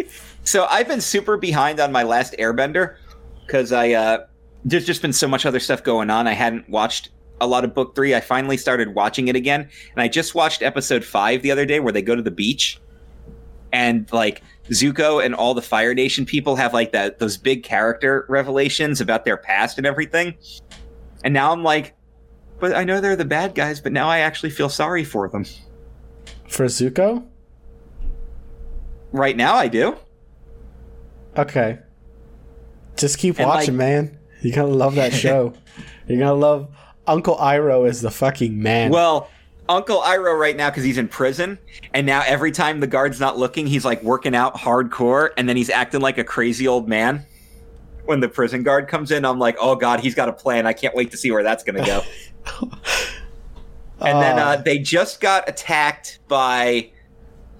[0.45, 2.97] So I've been super behind on my last Airbender
[3.45, 4.27] because I uh,
[4.63, 6.27] there's just been so much other stuff going on.
[6.27, 7.09] I hadn't watched
[7.41, 8.15] a lot of book three.
[8.15, 9.61] I finally started watching it again,
[9.93, 12.79] and I just watched episode five the other day where they go to the beach,
[13.73, 18.25] and like Zuko and all the Fire Nation people have like that those big character
[18.29, 20.35] revelations about their past and everything.
[21.23, 21.95] And now I'm like,
[22.59, 25.45] but I know they're the bad guys, but now I actually feel sorry for them.
[26.47, 27.25] For Zuko?
[29.11, 29.97] Right now, I do.
[31.37, 31.79] Okay.
[32.97, 34.19] Just keep And, watching, like- man.
[34.41, 35.53] You're gonna love that show.
[36.07, 36.69] You're gonna love
[37.07, 38.91] Uncle Iroh is the fucking man.
[38.91, 39.29] Well,
[39.67, 41.57] Uncle Iroh right now because he's in prison,
[41.93, 45.57] and now every time the guard's not looking, he's like working out hardcore, and then
[45.57, 47.25] he's acting like a crazy old man.
[48.05, 50.67] When the prison guard comes in, I'm like, oh god, he's got a plan.
[50.67, 52.01] I can't wait to see where that's gonna go.
[53.99, 56.91] and then uh, they just got attacked by,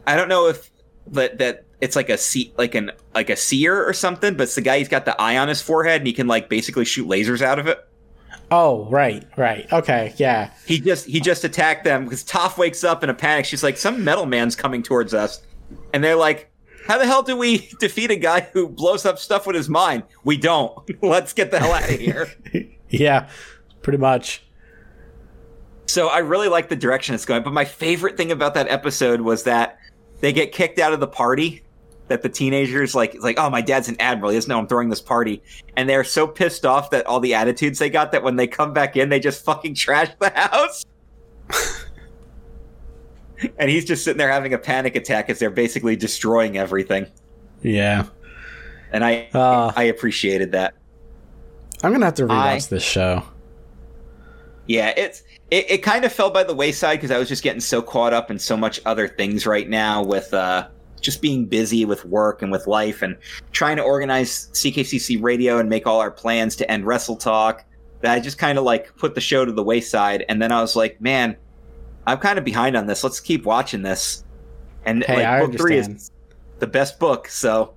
[0.05, 0.69] I don't know if
[1.07, 4.55] that that it's like a sea like an like a seer or something, but it's
[4.55, 7.07] the guy he's got the eye on his forehead and he can like basically shoot
[7.07, 7.79] lasers out of it.
[8.51, 9.71] Oh, right, right.
[9.71, 10.51] Okay, yeah.
[10.65, 13.45] he just he just attacked them because Toph wakes up in a panic.
[13.45, 15.41] She's like, "Some metal man's coming towards us,"
[15.93, 16.49] and they're like,
[16.87, 20.03] "How the hell do we defeat a guy who blows up stuff with his mind?
[20.23, 20.77] We don't.
[21.03, 22.27] Let's get the hell out of here."
[22.87, 23.29] Yeah,
[23.81, 24.43] pretty much.
[25.87, 27.43] so I really like the direction it's going.
[27.43, 29.79] But my favorite thing about that episode was that
[30.21, 31.63] they get kicked out of the party.
[32.07, 34.29] That the teenagers like like, oh, my dad's an admiral.
[34.29, 35.41] He doesn't know I'm throwing this party,
[35.75, 38.73] and they're so pissed off that all the attitudes they got that when they come
[38.73, 40.85] back in, they just fucking trash the house.
[43.57, 47.07] and he's just sitting there having a panic attack as they're basically destroying everything.
[47.61, 48.05] Yeah.
[48.91, 50.75] And I Uh, I appreciated that.
[51.83, 53.23] I'm gonna have to I- rewatch this show.
[54.67, 55.21] Yeah, it's
[55.51, 58.13] it, it kind of fell by the wayside because I was just getting so caught
[58.13, 60.67] up in so much other things right now with uh
[61.05, 63.15] just being busy with work and with life and
[63.51, 67.63] trying to organize CKCC radio and make all our plans to end Wrestle Talk.
[68.01, 70.59] That I just kind of like put the show to the wayside, and then I
[70.61, 71.37] was like, man,
[72.05, 73.03] I'm kind of behind on this.
[73.03, 74.23] Let's keep watching this.
[74.83, 76.11] And Hey, like I book three is
[76.59, 77.73] the best book, so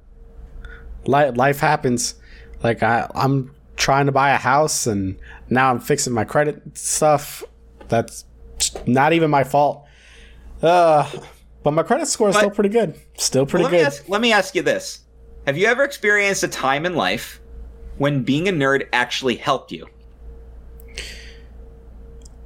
[1.06, 2.16] life happens.
[2.62, 5.18] Like I, I'm trying to buy a house, and
[5.48, 7.44] now I'm fixing my credit stuff.
[7.88, 8.24] That's
[8.86, 9.86] not even my fault.
[10.62, 11.09] Uh,
[11.62, 12.94] but my credit score is But- still pretty good.
[13.16, 13.86] Still pretty let, me good.
[13.86, 15.01] ask, let me ask you this:
[15.47, 17.40] Have you ever experienced a time in life
[17.98, 19.86] when being a nerd actually helped you?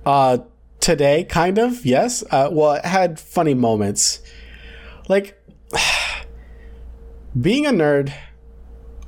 [0.05, 0.39] Uh,
[0.81, 2.25] today, kind of, yes.
[2.31, 4.21] Uh, well, it had funny moments.
[5.09, 5.41] Like,
[7.41, 8.13] being a nerd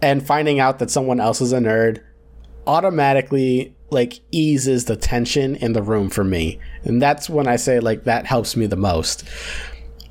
[0.01, 2.01] and finding out that someone else is a nerd
[2.67, 6.59] automatically, like, eases the tension in the room for me.
[6.85, 9.25] And that's when I say, like, that helps me the most.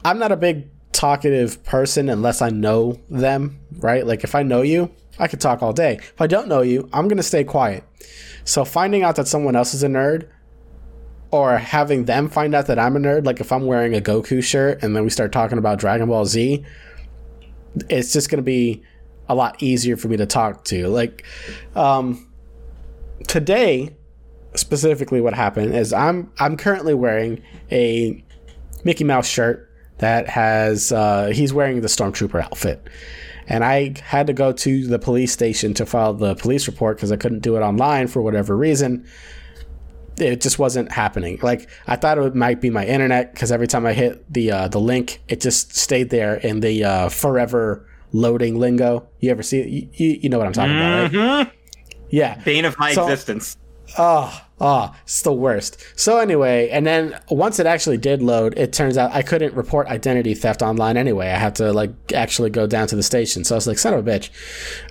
[0.05, 4.05] I'm not a big talkative person unless I know them, right?
[4.05, 5.95] Like, if I know you, I could talk all day.
[5.95, 7.83] If I don't know you, I'm going to stay quiet.
[8.43, 10.27] So, finding out that someone else is a nerd
[11.31, 14.43] or having them find out that I'm a nerd, like if I'm wearing a Goku
[14.43, 16.63] shirt and then we start talking about Dragon Ball Z,
[17.89, 18.83] it's just gonna be
[19.27, 20.87] a lot easier for me to talk to.
[20.89, 21.25] Like,
[21.75, 22.31] um,
[23.27, 23.95] today,
[24.55, 28.23] specifically, what happened is I'm I'm currently wearing a
[28.83, 32.87] Mickey Mouse shirt that has uh, he's wearing the Stormtrooper outfit.
[33.47, 37.11] And I had to go to the police station to file the police report because
[37.11, 39.05] I couldn't do it online for whatever reason
[40.17, 41.39] it just wasn't happening.
[41.41, 44.67] Like I thought it might be my internet because every time I hit the uh,
[44.67, 49.07] the link, it just stayed there in the uh, forever loading lingo.
[49.19, 49.67] You ever see it?
[49.99, 51.51] You, you know what I'm talking about, right?
[52.11, 52.35] Yeah.
[52.43, 53.57] Bane of my So- existence.
[53.97, 55.83] Oh, oh, it's the worst.
[55.99, 59.87] So anyway, and then once it actually did load, it turns out I couldn't report
[59.87, 61.27] identity theft online anyway.
[61.29, 63.43] I had to like actually go down to the station.
[63.43, 64.29] So I was like, son of a bitch.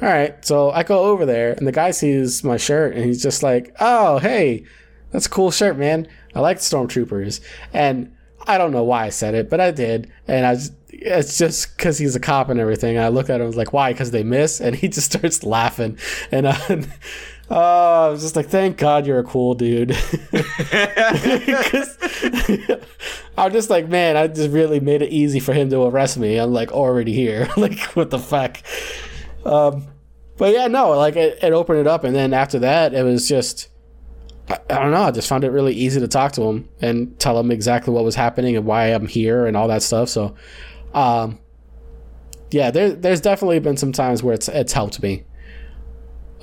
[0.01, 0.45] All right.
[0.45, 3.75] So I go over there and the guy sees my shirt and he's just like,
[3.81, 4.65] oh, hey,
[5.11, 6.09] that's a cool shirt, man.
[6.35, 7.41] I like stormtroopers.
[7.73, 8.15] And
[8.47, 10.11] I don't know why I said it, but I did.
[10.27, 12.99] And I just, it's just because he's a cop and everything.
[12.99, 13.93] I look at him I was like, why?
[13.93, 14.61] Because they miss?
[14.61, 15.99] And he just starts laughing.
[16.31, 16.83] And uh,
[17.53, 19.91] oh, I was just like, thank God you're a cool dude.
[23.37, 26.39] I'm just like, man, I just really made it easy for him to arrest me.
[26.39, 27.49] I'm like already here.
[27.57, 28.59] like, what the fuck?
[29.45, 29.87] Um,
[30.39, 32.05] but yeah, no, like it, it opened it up.
[32.05, 33.69] And then after that, it was just.
[34.49, 35.03] I, I don't know.
[35.03, 38.03] I just found it really easy to talk to him and tell him exactly what
[38.03, 40.09] was happening and why I'm here and all that stuff.
[40.09, 40.35] So,
[40.95, 41.39] um,
[42.51, 45.25] yeah, there, there's definitely been some times where it's it's helped me.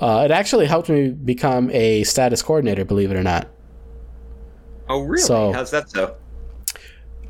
[0.00, 3.48] Uh, it actually helped me become a status coordinator, believe it or not.
[4.88, 5.22] Oh, really?
[5.22, 6.16] So- How's that so?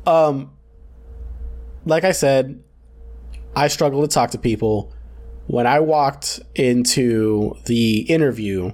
[0.07, 0.51] Um,
[1.85, 2.63] like I said,
[3.55, 4.93] I struggle to talk to people.
[5.47, 8.71] When I walked into the interview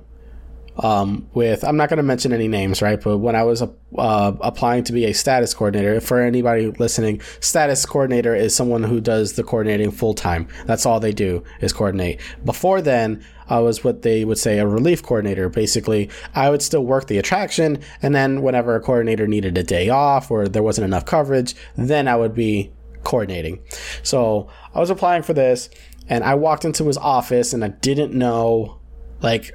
[0.79, 3.01] um, with, I'm not going to mention any names, right?
[3.01, 3.67] But when I was uh,
[3.97, 9.33] applying to be a status coordinator, for anybody listening, status coordinator is someone who does
[9.33, 10.47] the coordinating full time.
[10.65, 12.19] That's all they do is coordinate.
[12.45, 15.49] Before then, I was what they would say a relief coordinator.
[15.49, 19.89] Basically, I would still work the attraction, and then whenever a coordinator needed a day
[19.89, 22.73] off or there wasn't enough coverage, then I would be
[23.03, 23.63] coordinating.
[24.03, 25.69] So I was applying for this,
[26.09, 28.79] and I walked into his office, and I didn't know,
[29.21, 29.51] like,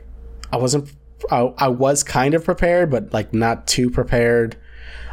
[0.51, 0.91] I wasn't.
[1.31, 4.57] I, I was kind of prepared, but like not too prepared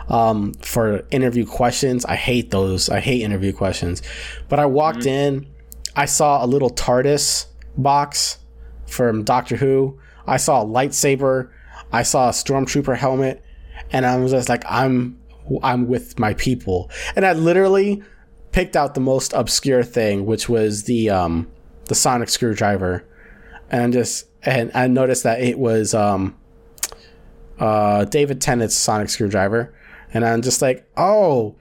[0.10, 2.06] um, for interview questions.
[2.06, 2.90] I hate those.
[2.90, 4.02] I hate interview questions.
[4.48, 5.48] But I walked in,
[5.96, 7.46] I saw a little TARDIS
[7.78, 8.40] box
[8.88, 10.00] from Doctor Who.
[10.26, 11.52] I saw a lightsaber.
[11.92, 13.44] I saw a stormtrooper helmet,
[13.92, 15.20] and I was just like, I'm,
[15.64, 16.92] I'm with my people.
[17.16, 18.04] And I literally
[18.52, 21.52] picked out the most obscure thing, which was the um,
[21.86, 23.06] the sonic screwdriver,
[23.72, 26.36] and just and I noticed that it was um,
[27.60, 29.74] uh, David Tennant's sonic screwdriver,
[30.14, 31.56] and I'm just like, oh,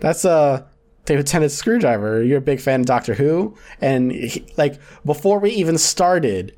[0.00, 0.68] that's a
[1.04, 2.22] David Tennant's screwdriver.
[2.22, 6.54] You're a big fan of Doctor Who, and he, like before we even started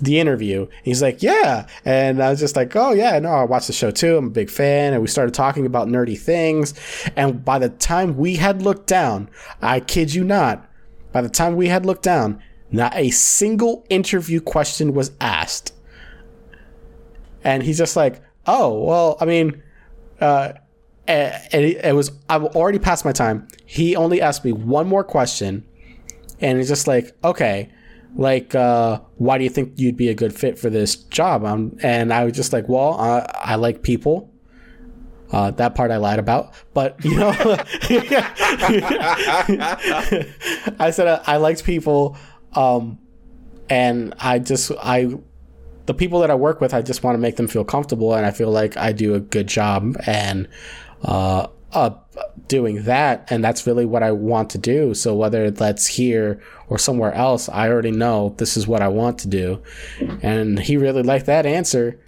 [0.00, 3.66] the interview, he's like, yeah, and I was just like, oh yeah, no, I watched
[3.66, 4.16] the show too.
[4.16, 6.72] I'm a big fan, and we started talking about nerdy things,
[7.14, 9.28] and by the time we had looked down,
[9.60, 10.66] I kid you not,
[11.12, 15.72] by the time we had looked down, not a single interview question was asked.
[17.44, 19.62] And he's just like, oh, well, I mean,
[20.20, 20.52] uh,
[21.06, 23.48] it, it was, I'm already past my time.
[23.64, 25.64] He only asked me one more question.
[26.40, 27.70] And he's just like, okay,
[28.14, 31.44] like, uh, why do you think you'd be a good fit for this job?
[31.44, 34.32] Um, and I was just like, well, uh, I like people.
[35.30, 37.28] Uh, that part I lied about, but you know,
[40.78, 42.16] I said I, I liked people,
[42.58, 42.98] um,
[43.70, 45.14] and I just I
[45.86, 48.26] the people that I work with, I just want to make them feel comfortable, and
[48.26, 50.48] I feel like I do a good job, and
[51.02, 51.90] uh, uh,
[52.48, 54.92] doing that, and that's really what I want to do.
[54.92, 59.18] So whether that's here or somewhere else, I already know this is what I want
[59.20, 59.62] to do.
[60.22, 62.00] And he really liked that answer.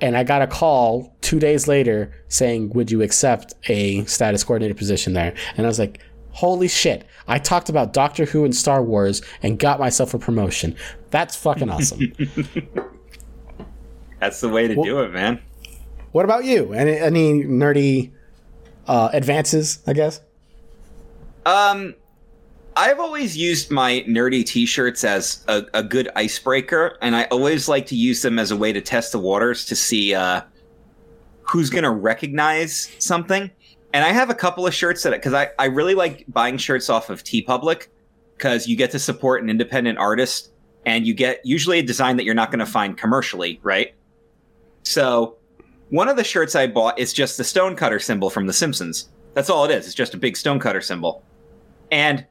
[0.00, 4.74] And I got a call two days later saying, Would you accept a status coordinator
[4.74, 5.34] position there?
[5.56, 6.00] And I was like,
[6.32, 7.06] Holy shit.
[7.28, 10.76] I talked about Doctor Who and Star Wars and got myself a promotion.
[11.10, 12.12] That's fucking awesome.
[14.20, 15.40] That's the way to well, do it, man.
[16.12, 16.72] What about you?
[16.72, 18.12] Any, any nerdy
[18.86, 20.20] uh, advances, I guess?
[21.44, 21.94] Um,
[22.76, 27.86] I've always used my nerdy t-shirts as a, a, good icebreaker, and I always like
[27.86, 30.42] to use them as a way to test the waters to see uh,
[31.42, 33.50] who's going to recognize something.
[33.92, 36.88] And I have a couple of shirts that because I, I really like buying shirts
[36.88, 37.88] off of TeePublic
[38.36, 40.50] because you get to support an independent artist
[40.86, 43.94] and you get usually a design that you're not going to find commercially, right?
[44.82, 45.36] So
[45.90, 49.10] one of the shirts I bought is just the stonecutter symbol from The Simpsons.
[49.34, 49.86] That's all it is.
[49.86, 51.22] It's just a big stonecutter symbol.
[51.90, 52.26] And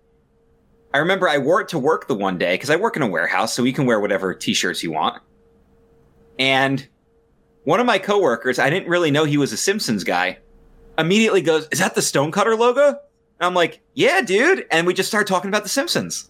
[0.94, 3.08] I remember I wore it to work the one day because I work in a
[3.08, 5.22] warehouse, so you can wear whatever t-shirts you want.
[6.40, 6.88] And
[7.64, 10.40] one of my coworkers, I didn't really know he was a Simpsons guy,
[10.98, 12.98] immediately goes, "Is that the Stonecutter logo?" And
[13.40, 16.30] I'm like, "Yeah, dude." And we just start talking about the Simpsons.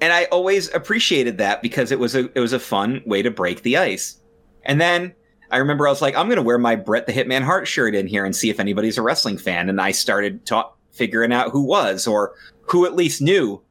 [0.00, 3.30] And I always appreciated that because it was a it was a fun way to
[3.30, 4.20] break the ice.
[4.64, 5.14] And then
[5.50, 8.06] I remember I was like, I'm to wear my Bret the Hitman Hart shirt in
[8.06, 9.68] here and see if anybody's a wrestling fan.
[9.68, 13.62] And I started ta- figuring out who was or who at least knew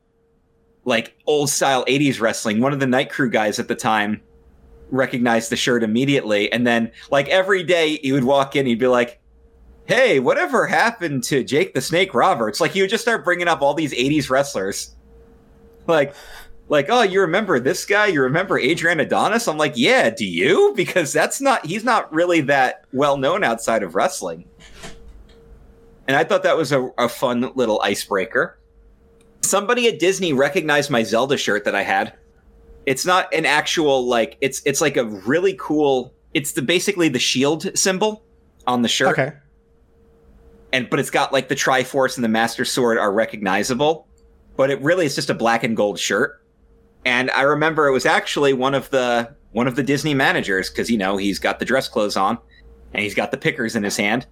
[0.85, 2.61] like old style 80s wrestling.
[2.61, 4.21] One of the night crew guys at the time
[4.91, 6.51] recognized the shirt immediately.
[6.51, 9.19] And then, like, every day he would walk in, he'd be like,
[9.85, 12.61] Hey, whatever happened to Jake the Snake Roberts?
[12.61, 14.95] Like, he would just start bringing up all these 80s wrestlers.
[15.87, 16.15] Like,
[16.69, 18.07] like, oh, you remember this guy?
[18.07, 19.47] You remember Adrian Adonis?
[19.47, 20.73] I'm like, yeah, do you?
[20.75, 24.45] Because that's not, he's not really that well known outside of wrestling.
[26.07, 28.57] And I thought that was a, a fun little icebreaker.
[29.41, 32.13] Somebody at Disney recognized my Zelda shirt that I had.
[32.85, 37.19] It's not an actual, like, it's, it's like a really cool, it's the basically the
[37.19, 38.23] shield symbol
[38.67, 39.19] on the shirt.
[39.19, 39.33] Okay.
[40.73, 44.07] And, but it's got like the Triforce and the Master Sword are recognizable,
[44.57, 46.43] but it really is just a black and gold shirt
[47.05, 50.89] and I remember it was actually one of the one of the Disney managers because
[50.89, 52.37] you know he's got the dress clothes on
[52.93, 54.25] and he's got the pickers in his hand.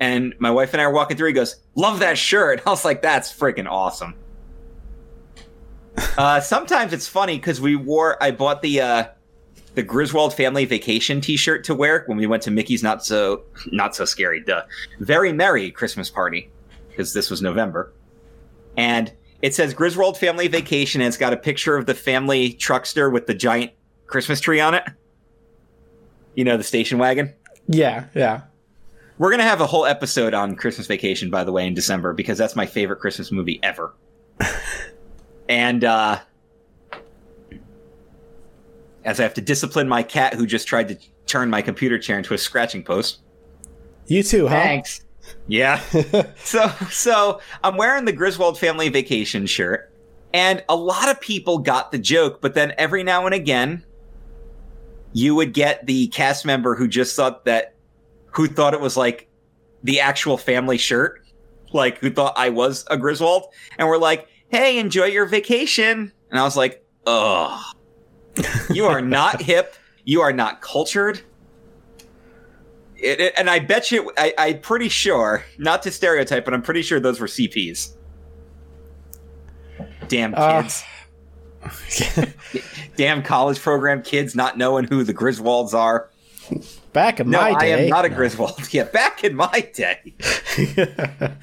[0.00, 1.28] And my wife and I are walking through.
[1.28, 4.14] He goes, "Love that shirt." I was like, "That's freaking awesome."
[6.18, 8.22] uh, sometimes it's funny because we wore.
[8.22, 9.04] I bought the uh,
[9.78, 13.94] the Griswold family vacation T-shirt to wear when we went to Mickey's not so not
[13.94, 14.62] so scary, duh,
[14.98, 16.50] very merry Christmas party
[16.88, 17.92] because this was November,
[18.76, 23.12] and it says Griswold Family Vacation, and it's got a picture of the family truckster
[23.12, 23.70] with the giant
[24.08, 24.82] Christmas tree on it.
[26.34, 27.32] You know, the station wagon?
[27.68, 28.40] Yeah, yeah.
[29.18, 32.14] We're going to have a whole episode on Christmas Vacation, by the way, in December,
[32.14, 33.94] because that's my favorite Christmas movie ever.
[35.48, 36.18] and, uh,
[39.08, 42.18] as I have to discipline my cat who just tried to turn my computer chair
[42.18, 43.20] into a scratching post.
[44.06, 44.54] You too, huh?
[44.60, 45.00] Thanks.
[45.46, 45.80] Yeah.
[46.36, 49.90] so so I'm wearing the Griswold family vacation shirt,
[50.34, 53.82] and a lot of people got the joke, but then every now and again,
[55.14, 57.74] you would get the cast member who just thought that
[58.32, 59.26] who thought it was like
[59.84, 61.24] the actual family shirt,
[61.72, 63.46] like who thought I was a Griswold,
[63.78, 67.58] and we're like, "Hey, enjoy your vacation." And I was like, "Ugh,
[68.70, 69.74] you are not hip.
[70.04, 71.20] You are not cultured.
[72.96, 76.62] It, it, and I bet you, I, I'm pretty sure, not to stereotype, but I'm
[76.62, 77.94] pretty sure those were CPs.
[80.08, 80.82] Damn uh, kids.
[82.16, 82.26] Uh,
[82.96, 86.10] Damn college program kids not knowing who the Griswolds are.
[86.92, 87.74] Back in no, my day.
[87.74, 88.60] I am not a Griswold.
[88.72, 90.14] Yeah, back in my day.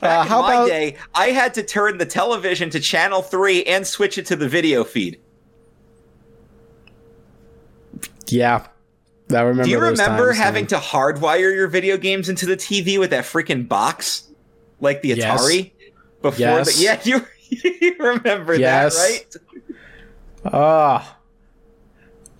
[0.00, 0.68] Back uh, how in my about...
[0.68, 4.48] day, I had to turn the television to channel three and switch it to the
[4.48, 5.20] video feed.
[8.32, 8.66] Yeah,
[9.30, 9.64] I remember.
[9.64, 13.68] Do you remember having to hardwire your video games into the TV with that freaking
[13.68, 14.28] box,
[14.80, 15.72] like the Atari?
[15.78, 15.90] Yes.
[16.22, 16.76] Before, yes.
[16.76, 17.26] The, yeah, you,
[17.80, 18.96] you remember yes.
[18.96, 19.40] that,
[20.44, 20.52] right?
[20.52, 21.10] Ah.
[21.10, 21.14] Uh,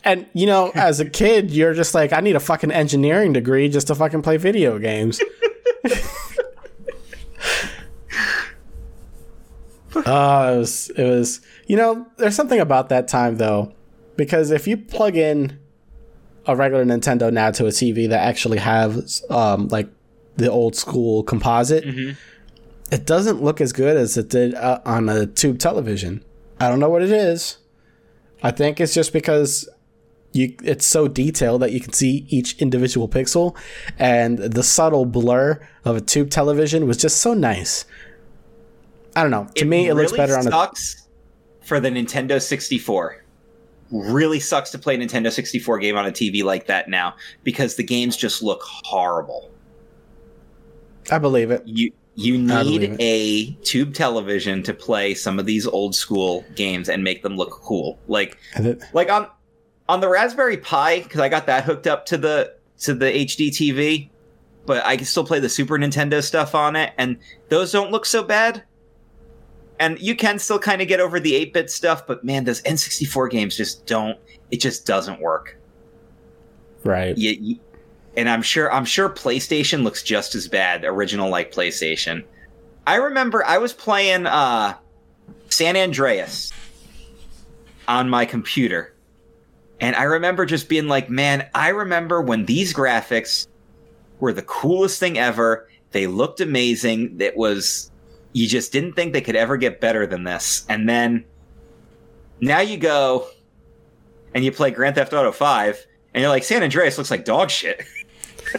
[0.05, 3.69] and you know, as a kid, you're just like, I need a fucking engineering degree
[3.69, 5.21] just to fucking play video games.
[9.95, 9.95] uh,
[10.55, 13.75] it was, it was, you know, there's something about that time though,
[14.17, 15.60] because if you plug in
[16.47, 19.89] a regular Nintendo now to a TV that actually has um, like
[20.37, 22.13] the old school composite, mm-hmm.
[22.93, 26.25] it doesn't look as good as it did uh, on a tube television.
[26.59, 27.59] I don't know what it is.
[28.43, 29.69] I think it's just because
[30.33, 33.57] you it's so detailed that you can see each individual pixel
[33.99, 37.85] and the subtle blur of a tube television was just so nice
[39.17, 41.01] i don't know to me it looks really better on a sucks
[41.71, 43.25] for the Nintendo 64.
[43.91, 47.77] Really sucks to play a Nintendo 64 game on a TV like that now because
[47.77, 49.51] the games just look horrible.
[51.11, 55.95] i believe it You you need a tube television to play some of these old
[55.95, 57.99] school games and make them look cool.
[58.09, 58.39] Like
[58.93, 59.27] like on
[59.89, 63.49] on the Raspberry Pi because I got that hooked up to the to the HD
[63.49, 64.11] TV,
[64.67, 67.17] but I can still play the Super Nintendo stuff on it, and
[67.49, 68.63] those don't look so bad.
[69.81, 72.61] And you can still kind of get over the eight bit stuff, but man, those
[72.63, 74.19] N64 games just don't.
[74.51, 75.57] It just doesn't work.
[76.85, 77.59] right You, you-
[78.17, 82.25] and I'm sure I'm sure PlayStation looks just as bad, original like PlayStation.
[82.87, 84.75] I remember I was playing uh
[85.49, 86.53] San Andreas
[87.89, 88.95] on my computer.
[89.81, 93.47] And I remember just being like, man, I remember when these graphics
[94.19, 95.69] were the coolest thing ever.
[95.93, 97.17] They looked amazing.
[97.21, 97.90] It was
[98.33, 100.65] you just didn't think they could ever get better than this.
[100.69, 101.25] And then
[102.41, 103.27] now you go
[104.35, 107.51] and you play Grand Theft Auto 5 and you're like, San Andreas looks like dog
[107.51, 107.85] shit.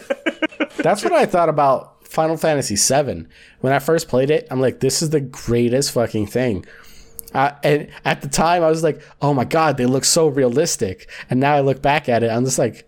[0.78, 3.28] That's what I thought about Final Fantasy VII.
[3.62, 6.66] When I first played it, I'm like, this is the greatest fucking thing.
[7.34, 11.10] Uh, and at the time, I was like, oh my god, they look so realistic.
[11.30, 12.88] And now I look back at it, I'm just like,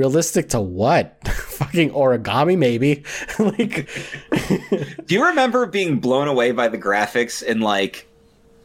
[0.00, 1.16] realistic to what?
[1.28, 3.04] fucking origami, maybe?
[3.38, 3.88] like,
[5.06, 8.08] Do you remember being blown away by the graphics in like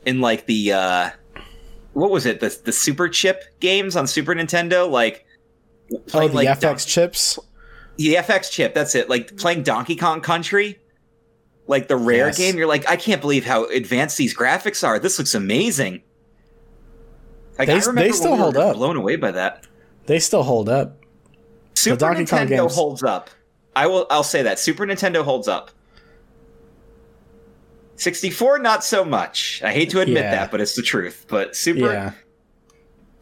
[0.06, 1.10] in like the uh
[1.94, 2.40] what was it?
[2.40, 5.26] The the Super Chip games on Super Nintendo like
[5.94, 7.40] oh, playing, the like, FX Don- chips?
[7.98, 9.10] the FX chip, that's it.
[9.10, 10.80] Like playing Donkey Kong Country,
[11.68, 12.38] like the rare Yes.
[12.38, 14.99] game, you're like, I can't believe how advanced these graphics are.
[14.99, 16.02] This looks amazing.
[17.57, 18.76] Like, They- I remember they still we hold up.
[18.76, 19.66] Blown away by that.
[20.07, 20.98] They still hold up.
[21.76, 23.30] Super Donkey Kong Nintendo games- holds up.
[23.76, 24.08] I will.
[24.10, 25.72] I'll say that Super Nintendo holds up.
[27.98, 29.62] 64, not so much.
[29.64, 30.32] I hate to admit Yeah.
[30.32, 31.26] that, but it's the truth.
[31.30, 32.12] But Super, Yeah.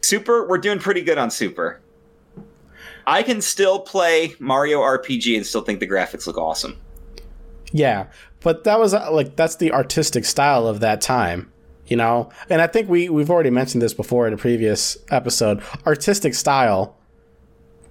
[0.00, 1.80] Super, we're doing pretty good on Super.
[3.06, 6.76] I can still play Mario RPG and still think the graphics look awesome.
[7.72, 8.06] Yeah,
[8.40, 11.50] but that was uh, like that's the artistic style of that time,
[11.86, 12.30] you know.
[12.48, 15.60] And I think we we've already mentioned this before in a previous episode.
[15.86, 16.96] Artistic style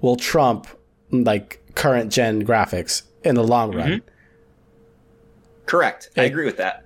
[0.03, 0.67] will trump
[1.11, 4.03] like current gen graphics in the long run.
[5.65, 6.09] Correct.
[6.17, 6.85] I agree with that.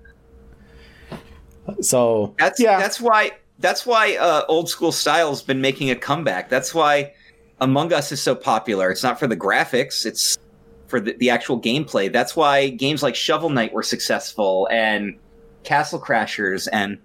[1.81, 6.47] So That's yeah, that's why that's why uh, old school style's been making a comeback.
[6.47, 7.13] That's why
[7.59, 8.91] Among Us is so popular.
[8.91, 10.37] It's not for the graphics; it's
[10.85, 12.13] for the, the actual gameplay.
[12.13, 15.17] That's why games like Shovel Knight were successful and
[15.63, 16.99] Castle Crashers and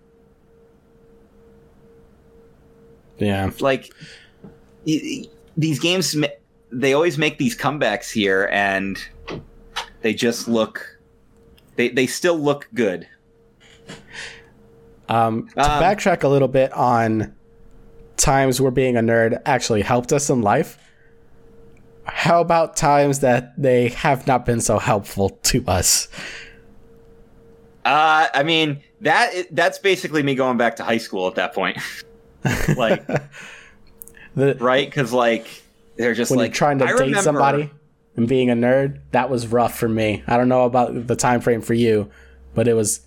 [3.19, 3.93] yeah, like
[4.87, 5.25] y-
[5.57, 6.17] these games.
[6.71, 8.99] They always make these comebacks here, and
[10.01, 10.99] they just look.
[11.77, 13.07] They they still look good.
[15.09, 17.35] Um, to Um, backtrack a little bit on
[18.17, 20.79] times where being a nerd actually helped us in life.
[22.05, 26.09] How about times that they have not been so helpful to us?
[27.85, 31.79] Uh, I mean that that's basically me going back to high school at that point.
[32.77, 33.05] like
[34.35, 34.89] The, right?
[34.89, 35.63] Because like
[35.97, 37.71] they're just when like you're trying to I date remember- somebody
[38.17, 40.23] and being a nerd, that was rough for me.
[40.27, 42.11] I don't know about the time frame for you,
[42.55, 43.01] but it was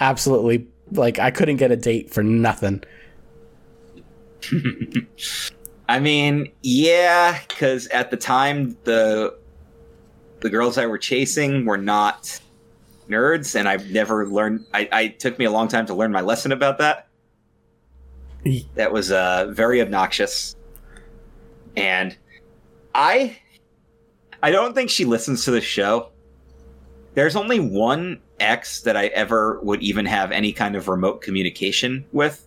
[0.00, 2.82] absolutely like I couldn't get a date for nothing.
[5.88, 9.36] I mean, yeah, because at the time the
[10.40, 12.40] the girls I were chasing were not
[13.08, 14.66] nerds, and I've never learned.
[14.72, 17.08] I, I took me a long time to learn my lesson about that.
[18.74, 20.56] That was uh, very obnoxious,
[21.76, 22.16] and
[22.94, 23.38] I
[24.42, 26.10] I don't think she listens to the show.
[27.14, 32.04] There's only one ex that I ever would even have any kind of remote communication
[32.12, 32.46] with.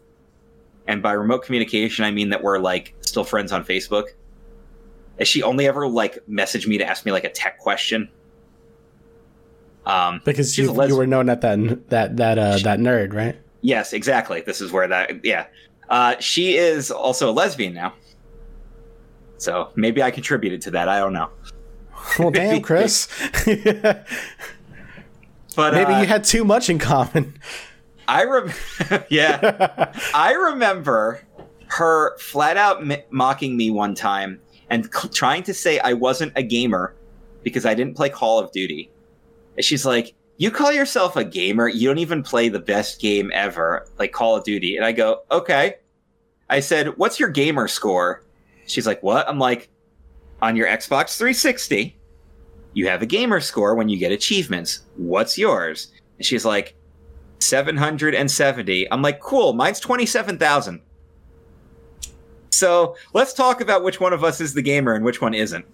[0.88, 4.10] And by remote communication, I mean that we're like still friends on Facebook.
[5.24, 8.10] She only ever like messaged me to ask me like a tech question?
[9.86, 13.38] Um, Because you, you were known at that that that uh, that nerd, right?
[13.62, 14.42] yes, exactly.
[14.42, 15.46] This is where that yeah.
[15.90, 17.94] Uh, she is also a lesbian now.
[19.38, 20.90] So maybe I contributed to that.
[20.90, 21.30] I don't know.
[22.20, 23.07] Well, damn, Chris.
[25.56, 27.38] But Maybe uh, you had too much in common.
[28.07, 28.52] I rem-
[29.10, 29.94] yeah.
[30.14, 31.22] I remember
[31.68, 34.40] her flat out m- mocking me one time
[34.70, 36.94] and c- trying to say I wasn't a gamer
[37.44, 38.91] because I didn't play Call of Duty.
[39.56, 41.70] And she's like, "You call yourself a gamer?
[41.70, 45.22] You don't even play the best game ever, like Call of Duty." And I go,
[45.32, 45.76] "Okay."
[46.49, 48.25] I said, "What's your gamer score?"
[48.66, 49.28] She's like, what?
[49.30, 49.70] I'm like,
[50.42, 51.98] on your Xbox 360,
[52.74, 54.82] you have a gamer score when you get achievements.
[54.96, 55.92] What's yours?
[56.18, 56.76] And she's like,
[57.40, 58.92] 770.
[58.92, 59.54] I'm like, cool.
[59.54, 60.82] Mine's 27,000.
[62.50, 65.66] So let's talk about which one of us is the gamer and which one isn't.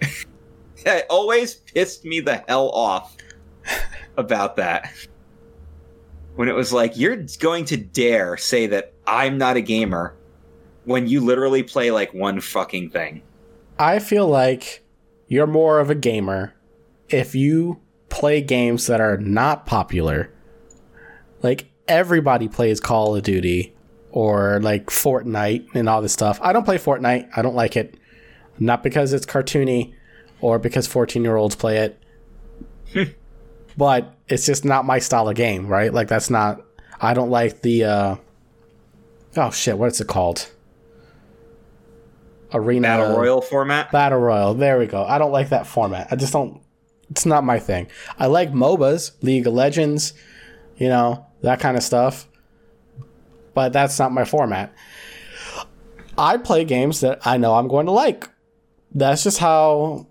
[0.76, 3.16] it always pissed me the hell off
[4.16, 4.92] about that.
[6.36, 10.14] When it was like, you're going to dare say that I'm not a gamer
[10.88, 13.20] when you literally play like one fucking thing.
[13.78, 14.82] I feel like
[15.26, 16.54] you're more of a gamer
[17.10, 17.78] if you
[18.08, 20.32] play games that are not popular.
[21.42, 23.74] Like everybody plays Call of Duty
[24.12, 26.38] or like Fortnite and all this stuff.
[26.42, 27.28] I don't play Fortnite.
[27.36, 27.94] I don't like it.
[28.58, 29.92] Not because it's cartoony
[30.40, 31.92] or because 14 year olds play
[32.94, 33.18] it.
[33.76, 35.92] but it's just not my style of game, right?
[35.92, 36.62] Like that's not
[36.98, 38.16] I don't like the uh
[39.36, 40.50] oh shit, what's it called?
[42.52, 43.92] Arena Battle Royale format.
[43.92, 44.54] Battle Royale.
[44.54, 45.04] There we go.
[45.04, 46.08] I don't like that format.
[46.10, 46.62] I just don't
[47.10, 47.88] it's not my thing.
[48.18, 50.12] I like MOBAs, League of Legends,
[50.76, 52.28] you know, that kind of stuff.
[53.54, 54.72] But that's not my format.
[56.16, 58.28] I play games that I know I'm going to like.
[58.94, 60.06] That's just how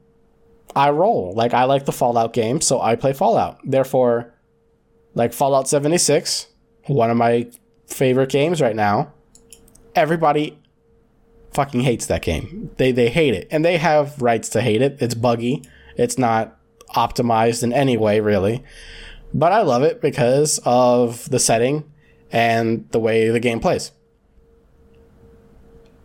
[0.76, 1.34] I roll.
[1.36, 3.60] Like I like the Fallout game, so I play Fallout.
[3.64, 4.34] Therefore,
[5.14, 6.48] like Fallout 76,
[6.86, 7.50] one of my
[7.86, 9.14] favorite games right now.
[9.96, 10.60] Everybody
[11.58, 12.70] fucking hates that game.
[12.78, 13.48] They they hate it.
[13.50, 14.98] And they have rights to hate it.
[15.02, 15.64] It's buggy.
[15.96, 16.56] It's not
[16.96, 18.64] optimized in any way really.
[19.34, 21.92] But I love it because of the setting
[22.32, 23.92] and the way the game plays.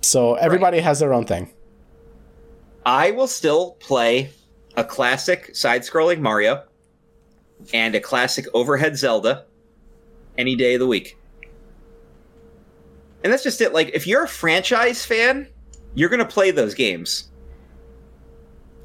[0.01, 0.85] So everybody right.
[0.85, 1.51] has their own thing.
[2.87, 4.31] I will still play
[4.75, 6.65] a classic side scrolling Mario
[7.75, 9.45] and a classic overhead Zelda
[10.39, 11.19] any day of the week.
[13.25, 13.73] And that's just it.
[13.73, 15.49] Like, if you're a franchise fan,
[15.95, 17.31] you're going to play those games.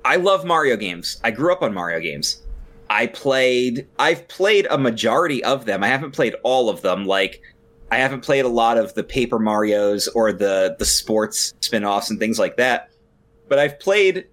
[0.06, 1.20] I love Mario games.
[1.24, 2.42] I grew up on Mario games.
[2.90, 5.84] I played, I've played a majority of them.
[5.84, 7.06] I haven't played all of them.
[7.06, 7.42] Like,
[7.92, 12.10] I haven't played a lot of the Paper Marios or the, the sports spin offs
[12.10, 12.90] and things like that.
[13.50, 14.28] But I've played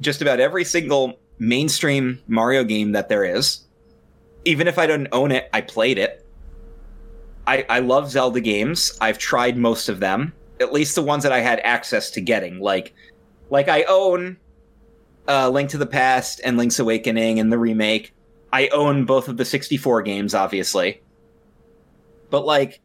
[0.00, 3.66] just about every single mainstream Mario game that there is.
[4.44, 6.26] Even if I don't own it, I played it.
[7.46, 8.96] I, I love Zelda games.
[9.00, 12.60] I've tried most of them, at least the ones that I had access to getting.
[12.60, 12.94] Like,
[13.50, 14.36] like I own
[15.28, 18.14] uh, Link to the Past and Link's Awakening and the remake.
[18.52, 21.02] I own both of the 64 games, obviously.
[22.30, 22.80] But like,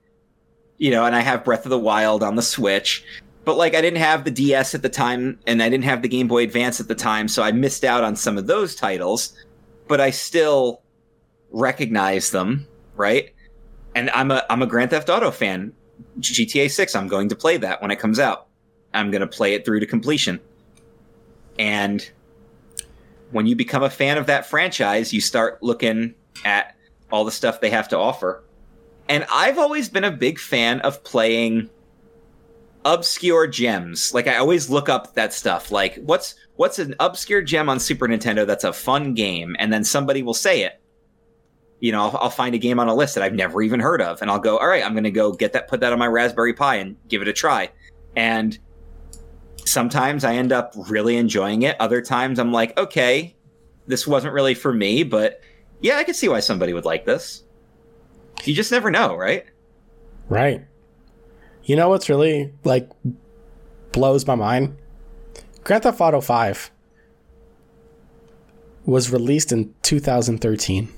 [0.78, 3.04] you know, and I have Breath of the Wild on the Switch.
[3.46, 6.08] But like I didn't have the DS at the time and I didn't have the
[6.08, 9.34] Game Boy Advance at the time, so I missed out on some of those titles,
[9.88, 10.82] but I still
[11.52, 13.35] recognize them, right?
[13.96, 15.74] And I'm a I'm a Grand Theft Auto fan.
[16.20, 18.48] GTA 6, I'm going to play that when it comes out.
[18.94, 20.40] I'm going to play it through to completion.
[21.58, 22.10] And
[23.32, 26.14] when you become a fan of that franchise, you start looking
[26.44, 26.76] at
[27.12, 28.44] all the stuff they have to offer.
[29.08, 31.70] And I've always been a big fan of playing
[32.86, 34.14] obscure gems.
[34.14, 35.72] Like I always look up that stuff.
[35.72, 39.84] Like what's what's an obscure gem on Super Nintendo that's a fun game, and then
[39.84, 40.80] somebody will say it.
[41.86, 44.02] You know, I'll, I'll find a game on a list that I've never even heard
[44.02, 46.00] of, and I'll go, all right, I'm going to go get that, put that on
[46.00, 47.70] my Raspberry Pi, and give it a try.
[48.16, 48.58] And
[49.66, 51.80] sometimes I end up really enjoying it.
[51.80, 53.36] Other times I'm like, okay,
[53.86, 55.42] this wasn't really for me, but
[55.80, 57.44] yeah, I could see why somebody would like this.
[58.46, 59.46] You just never know, right?
[60.28, 60.66] Right.
[61.66, 62.90] You know what's really like
[63.92, 64.76] blows my mind?
[65.64, 66.72] Grand Theft Auto 5
[68.86, 70.92] was released in 2013.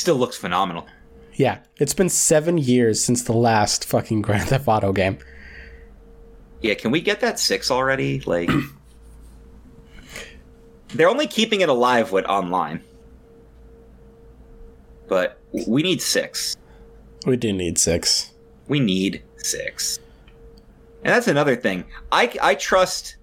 [0.00, 0.86] Still looks phenomenal.
[1.34, 5.18] Yeah, it's been 7 years since the last fucking Grand Theft Auto game.
[6.60, 8.20] Yeah, can we get that 6 already?
[8.20, 8.50] Like
[10.88, 12.82] They're only keeping it alive with online.
[15.06, 16.56] But we need 6.
[17.26, 18.30] We do need 6
[18.70, 19.98] we need six.
[21.02, 21.84] And that's another thing.
[22.12, 23.16] I, I trust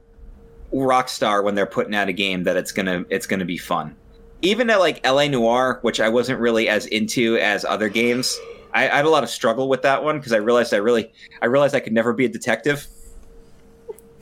[0.73, 3.95] Rockstar when they're putting out a game that it's gonna it's gonna be fun.
[4.41, 8.39] Even at like LA Noire, which I wasn't really as into as other games,
[8.73, 11.11] I, I had a lot of struggle with that one because I realized I really
[11.41, 12.87] I realized I could never be a detective.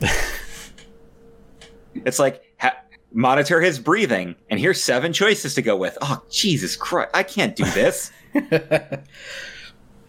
[1.94, 2.78] it's like ha-
[3.12, 5.98] monitor his breathing, and here's seven choices to go with.
[6.00, 7.10] Oh Jesus Christ!
[7.14, 8.10] I can't do this.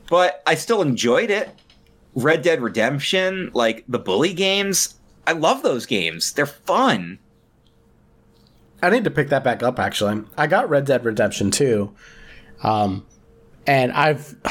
[0.10, 1.50] but I still enjoyed it.
[2.16, 4.96] Red Dead Redemption, like the bully games,
[5.28, 6.32] I love those games.
[6.34, 7.20] They're fun.
[8.82, 10.24] I need to pick that back up actually.
[10.38, 11.94] I got Red Dead Redemption 2.
[12.64, 13.06] Um
[13.66, 14.36] and I've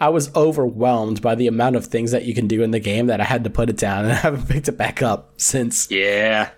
[0.00, 3.06] I was overwhelmed by the amount of things that you can do in the game
[3.06, 5.90] that I had to put it down and I haven't picked it back up since.
[5.90, 6.50] Yeah.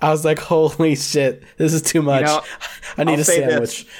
[0.00, 2.24] I was like, holy shit, this is too much.
[2.24, 2.42] know,
[2.98, 3.86] I need I'll a sandwich.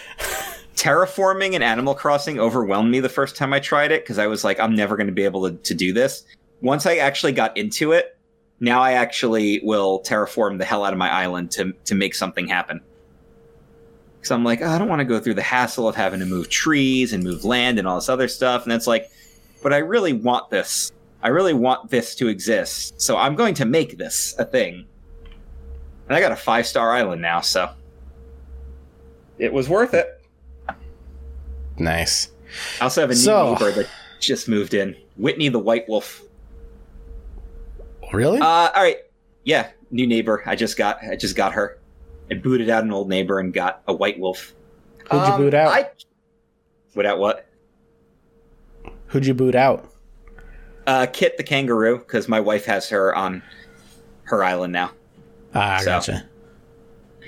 [0.76, 4.44] Terraforming and Animal Crossing overwhelmed me the first time I tried it because I was
[4.44, 6.24] like, I'm never going to be able to, to do this.
[6.60, 8.15] Once I actually got into it,
[8.60, 12.46] now I actually will terraform the hell out of my island to to make something
[12.48, 12.80] happen.
[14.16, 16.26] Because I'm like, oh, I don't want to go through the hassle of having to
[16.26, 18.64] move trees and move land and all this other stuff.
[18.64, 19.10] And it's like,
[19.62, 20.90] but I really want this.
[21.22, 23.00] I really want this to exist.
[23.00, 24.84] So I'm going to make this a thing.
[26.08, 27.70] And I got a five star island now, so
[29.38, 30.08] it was worth it.
[31.78, 32.30] Nice.
[32.80, 33.88] I also have a new So- neighbor that
[34.20, 34.96] just moved in.
[35.16, 36.22] Whitney the White Wolf.
[38.12, 38.38] Really?
[38.40, 38.98] Uh, all right,
[39.44, 40.42] yeah, new neighbor.
[40.46, 40.98] I just got.
[41.02, 41.78] I just got her.
[42.30, 44.54] I booted out an old neighbor and got a White Wolf.
[45.10, 45.68] Who'd you Um, boot out?
[45.72, 45.90] I
[46.94, 47.46] boot out what?
[49.08, 49.88] Who'd you boot out?
[50.86, 53.42] Uh, Kit the kangaroo because my wife has her on
[54.24, 54.90] her island now.
[55.54, 56.28] Ah, I So- gotcha.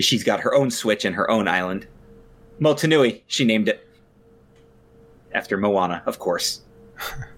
[0.00, 1.86] She's got her own Switch and her own island.
[2.60, 3.84] Motunui, she named it
[5.32, 6.60] after Moana, of course.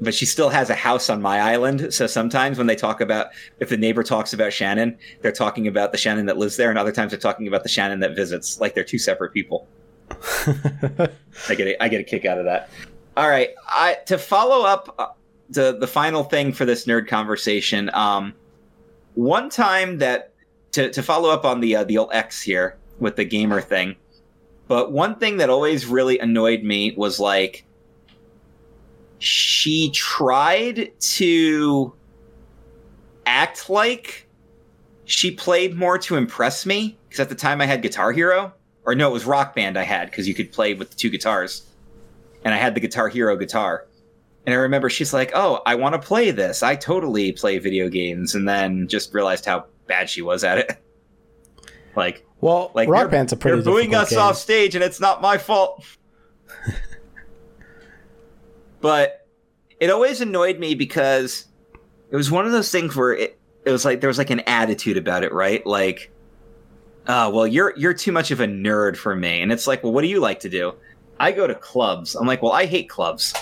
[0.00, 1.92] but she still has a house on my island.
[1.92, 3.28] So sometimes when they talk about,
[3.60, 6.78] if the neighbor talks about Shannon, they're talking about the Shannon that lives there, and
[6.78, 8.60] other times they're talking about the Shannon that visits.
[8.60, 9.66] Like they're two separate people.
[11.48, 12.70] I get a, I get a kick out of that.
[13.16, 15.06] All right, I to follow up uh,
[15.48, 17.90] the the final thing for this nerd conversation.
[17.94, 18.34] Um,
[19.14, 20.32] one time that
[20.72, 23.96] to to follow up on the uh, the old X here with the gamer thing,
[24.68, 27.65] but one thing that always really annoyed me was like
[29.18, 31.94] she tried to
[33.24, 34.28] act like
[35.04, 38.52] she played more to impress me because at the time I had Guitar Hero
[38.86, 41.10] or no, it was Rock Band I had because you could play with the two
[41.10, 41.66] guitars,
[42.44, 43.86] and I had the Guitar Hero guitar.
[44.46, 46.62] And I remember she's like, "Oh, I want to play this.
[46.62, 50.72] I totally play video games," and then just realized how bad she was at it.
[51.96, 54.20] like, well, like Rock Band's a pretty you're booing us game.
[54.20, 55.84] off stage, and it's not my fault.
[58.80, 59.26] but
[59.80, 61.46] it always annoyed me because
[62.10, 64.40] it was one of those things where it, it was like there was like an
[64.40, 65.64] attitude about it, right?
[65.66, 66.10] Like,
[67.08, 69.92] oh well, you're you're too much of a nerd for me, and it's like, well,
[69.92, 70.74] what do you like to do?
[71.18, 72.14] I go to clubs.
[72.14, 73.34] I'm like, well, I hate clubs,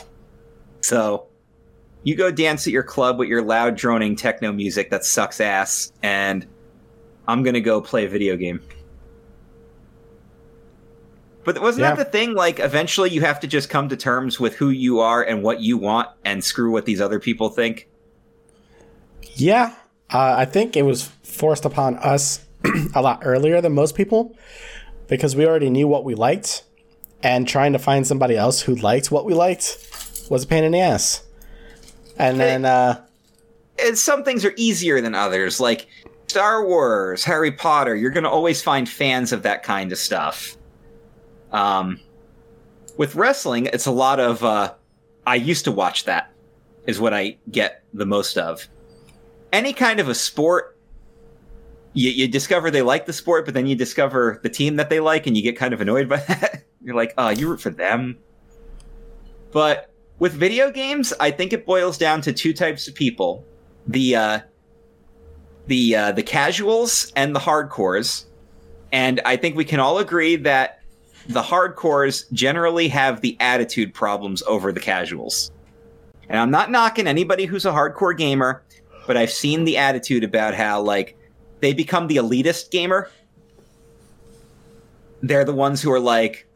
[0.81, 1.27] so
[2.05, 5.93] you go dance at your club with your loud droning techno music that sucks ass,
[6.03, 6.47] and
[7.29, 8.61] I'm gonna go play a video game.
[11.45, 11.95] But wasn't Yeah.
[11.95, 12.35] that the thing?
[12.35, 15.61] Like, eventually, you have to just come to terms with who you are and what
[15.61, 17.87] you want, and screw what these other people think.
[19.35, 19.75] Yeah,
[20.11, 22.41] uh, I think it was forced upon us
[22.95, 24.37] a lot earlier than most people
[25.09, 26.63] because we already knew what we liked,
[27.23, 29.79] and trying to find somebody else who liked what we liked
[30.31, 31.23] was a pain in the ass.
[32.17, 33.01] And then, uh,
[33.85, 35.87] And some things are easier than others, like
[36.29, 37.97] Star Wars, Harry Potter.
[37.97, 40.57] You're gonna always find fans of that kind of stuff.
[41.55, 42.01] Um,
[42.97, 44.75] with wrestling, it's a lot of uh,
[45.27, 46.33] I used to watch that
[46.87, 48.69] is what I get the most of.
[49.53, 50.77] Any kind of a sport,
[51.93, 54.99] you, you discover they like the sport, but then you discover the team that they
[54.99, 56.65] like, and you get kind of annoyed by that.
[56.83, 58.19] You're like, oh, you root for them.
[59.53, 63.45] But with video games, I think it boils down to two types of people:
[63.87, 64.41] the uh,
[65.69, 68.25] the uh, the casuals and the hardcores.
[68.91, 70.81] And I think we can all agree that
[71.29, 75.51] the hardcores generally have the attitude problems over the casuals.
[76.29, 78.63] And I'm not knocking anybody who's a hardcore gamer,
[79.07, 81.17] but I've seen the attitude about how like
[81.61, 83.11] they become the elitist gamer.
[85.23, 86.47] They're the ones who are like,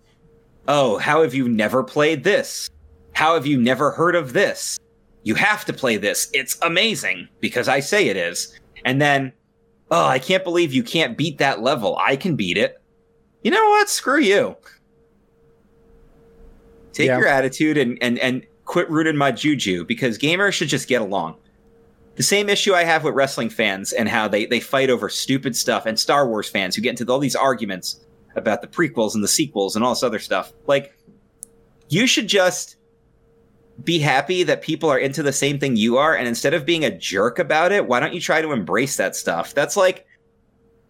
[0.66, 2.68] "Oh, how have you never played this?
[3.12, 4.78] How have you never heard of this?
[5.22, 6.30] You have to play this.
[6.32, 9.32] It's amazing because I say it is." And then,
[9.90, 11.98] "Oh, I can't believe you can't beat that level.
[11.98, 12.80] I can beat it."
[13.42, 13.88] You know what?
[13.88, 14.56] Screw you.
[16.92, 17.18] Take Yeah.
[17.18, 21.36] your attitude and, and, and quit rooting my juju because gamers should just get along.
[22.16, 25.54] The same issue I have with wrestling fans and how they, they fight over stupid
[25.54, 28.00] stuff and Star Wars fans who get into all these arguments
[28.34, 30.52] about the prequels and the sequels and all this other stuff.
[30.66, 30.92] Like,
[31.88, 32.76] you should just
[33.84, 36.16] be happy that people are into the same thing you are.
[36.16, 39.14] And instead of being a jerk about it, why don't you try to embrace that
[39.14, 39.54] stuff?
[39.54, 40.04] That's like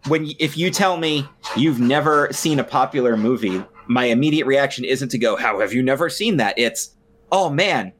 [0.07, 1.27] when if you tell me
[1.57, 5.83] you've never seen a popular movie, my immediate reaction isn't to go, "How have you
[5.83, 6.95] never seen that?" It's,
[7.31, 7.93] "Oh man,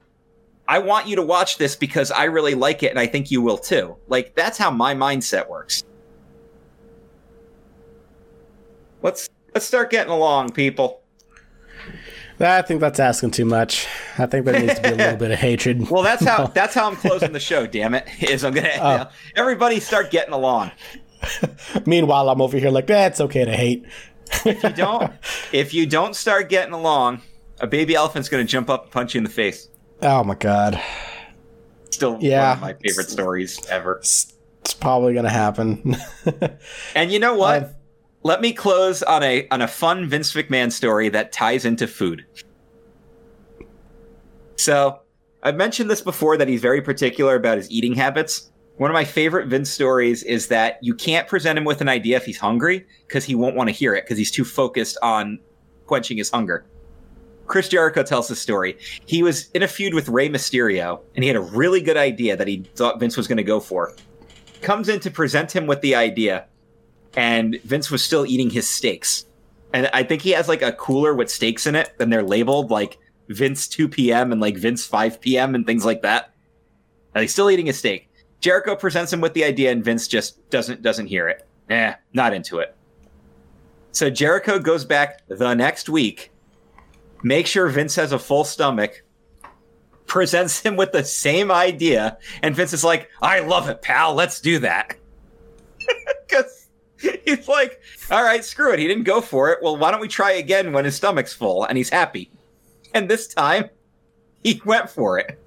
[0.68, 3.42] I want you to watch this because I really like it and I think you
[3.42, 5.84] will too." Like that's how my mindset works.
[9.02, 11.02] Let's let's start getting along, people.
[12.42, 13.86] I think that's asking too much.
[14.18, 15.90] I think there needs to be a little bit of hatred.
[15.90, 17.68] Well, that's how that's how I'm closing the show.
[17.68, 18.08] Damn it!
[18.22, 18.92] Is I'm gonna Oh.
[18.92, 20.72] you know, everybody start getting along.
[21.86, 23.86] Meanwhile, I'm over here like, eh, it's okay to hate.
[24.46, 25.12] If you don't,
[25.52, 27.22] if you don't start getting along,
[27.60, 29.68] a baby elephant's gonna jump up and punch you in the face.
[30.02, 30.80] Oh my god,
[31.90, 32.50] Still Yeah.
[32.50, 33.96] one of my favorite stories ever.
[33.98, 35.98] it's, it's probably gonna happen.
[36.96, 37.64] And you know what?
[37.64, 37.70] Um,
[38.24, 42.26] Let me close on a on a fun Vince McMahon story that ties into food.
[44.58, 45.00] So,
[45.42, 48.52] I've mentioned this before that he's very particular about his eating habits.
[48.80, 52.16] One of my favorite Vince stories is that you can't present him with an idea
[52.16, 55.38] if he's hungry because he won't want to hear it because he's too focused on
[55.86, 56.64] quenching his hunger.
[57.46, 58.78] Chris Jericho tells the story.
[59.06, 62.38] He was in a feud with Rey Mysterio and he had a really good idea
[62.38, 63.94] that he thought Vince was going to go for.
[64.62, 66.46] Comes in to present him with the idea
[67.18, 69.26] and Vince was still eating his steaks.
[69.74, 72.72] And I think he has like a cooler with steaks in it, and they're labeled
[72.72, 72.98] like
[73.28, 74.32] Vince 2 p.m.
[74.32, 75.54] and like Vince 5 p.m.
[75.54, 76.34] and things like that.
[77.14, 78.09] And he's still eating his steak.
[78.42, 81.48] Jericho presents him with the idea, and Vince just doesn't doesn't hear it.
[81.70, 82.76] Eh, not into it.
[83.92, 86.32] So Jericho goes back the next week,
[87.24, 89.04] makes sure Vince has a full stomach,
[90.06, 94.14] presents him with the same idea, and Vince is like, "I love it, pal.
[94.14, 94.96] Let's do that."
[96.28, 96.70] Because
[97.26, 98.80] he's like, all right, screw it.
[98.80, 99.60] He didn't go for it.
[99.62, 102.30] Well, why don't we try again when his stomach's full and he's happy?
[102.94, 103.70] And this time,
[104.44, 105.40] he went for it.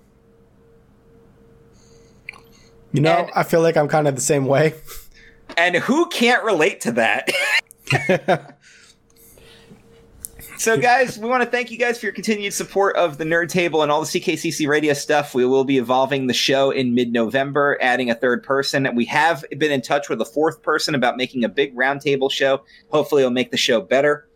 [2.93, 4.75] You know, And- I feel like I'm kind of the same way.
[5.57, 7.29] And who can't relate to that?
[10.59, 13.49] so, guys, we want to thank you guys for your continued support of the Nerd
[13.51, 15.35] Table and all the CKCC radio stuff.
[15.35, 18.89] We will be evolving the show in mid November, adding a third person.
[18.95, 22.63] We have been in touch with a fourth person about making a big roundtable show.
[22.91, 24.27] Hopefully, it'll make the show better.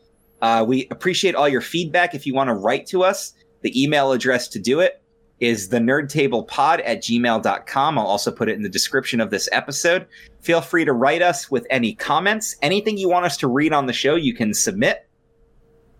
[0.43, 2.15] Uh, we appreciate all your feedback.
[2.15, 5.03] If you want to write to us, the email address to do it
[5.41, 7.99] is the nerdtablepod at gmail.com.
[7.99, 10.07] I'll also put it in the description of this episode.
[10.41, 12.57] Feel free to write us with any comments.
[12.63, 15.09] Anything you want us to read on the show, you can submit.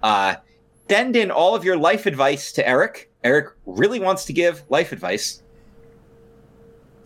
[0.03, 0.37] Uh,
[0.89, 3.11] send in all of your life advice to Eric.
[3.25, 5.43] Eric really wants to give life advice.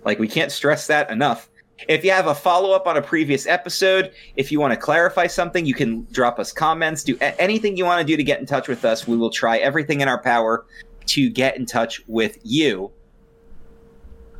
[0.04, 1.50] Like, we can't stress that enough.
[1.88, 5.26] If you have a follow up on a previous episode, if you want to clarify
[5.26, 7.02] something, you can drop us comments.
[7.02, 9.08] Do anything you want to do to get in touch with us.
[9.08, 10.66] We will try everything in our power
[11.10, 12.90] to get in touch with you.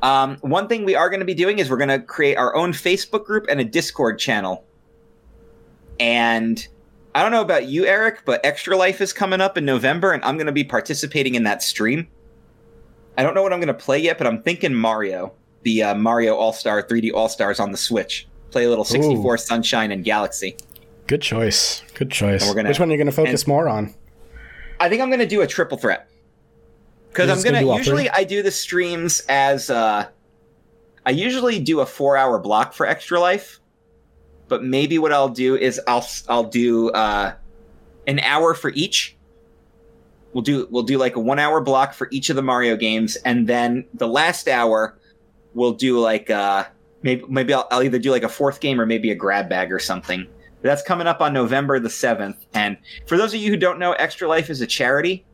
[0.03, 2.55] Um, one thing we are going to be doing is we're going to create our
[2.57, 4.65] own Facebook group and a Discord channel.
[5.99, 6.67] And
[7.15, 10.25] I don't know about you, Eric, but Extra Life is coming up in November, and
[10.25, 12.09] I'm going to be participating in that stream.
[13.19, 15.95] I don't know what I'm going to play yet, but I'm thinking Mario, the uh,
[15.97, 18.27] Mario All Star 3D All Stars on the Switch.
[18.53, 20.57] Play a little 64 Sunshine and Galaxy.
[21.07, 21.83] Good choice.
[21.95, 22.47] Good choice.
[22.55, 23.95] Gonna- Which one are you going to focus more on?
[24.79, 26.09] I think I'm going to do a triple threat.
[27.11, 28.09] Because I'm gonna gonna usually?
[28.09, 30.07] I do the streams as uh
[31.05, 33.59] I usually do a 4-hour block for Extra Life.
[34.49, 37.35] But maybe what I'll do is I'll I'll do uh
[38.07, 39.17] an hour for each.
[40.33, 43.49] We'll do we'll do like a 1-hour block for each of the Mario games and
[43.49, 44.97] then the last hour
[45.55, 46.65] we'll do like uh
[47.03, 49.73] maybe maybe I'll, I'll either do like a fourth game or maybe a grab bag
[49.73, 50.29] or something.
[50.63, 52.77] That's coming up on November the 7th and
[53.07, 55.25] for those of you who don't know Extra Life is a charity.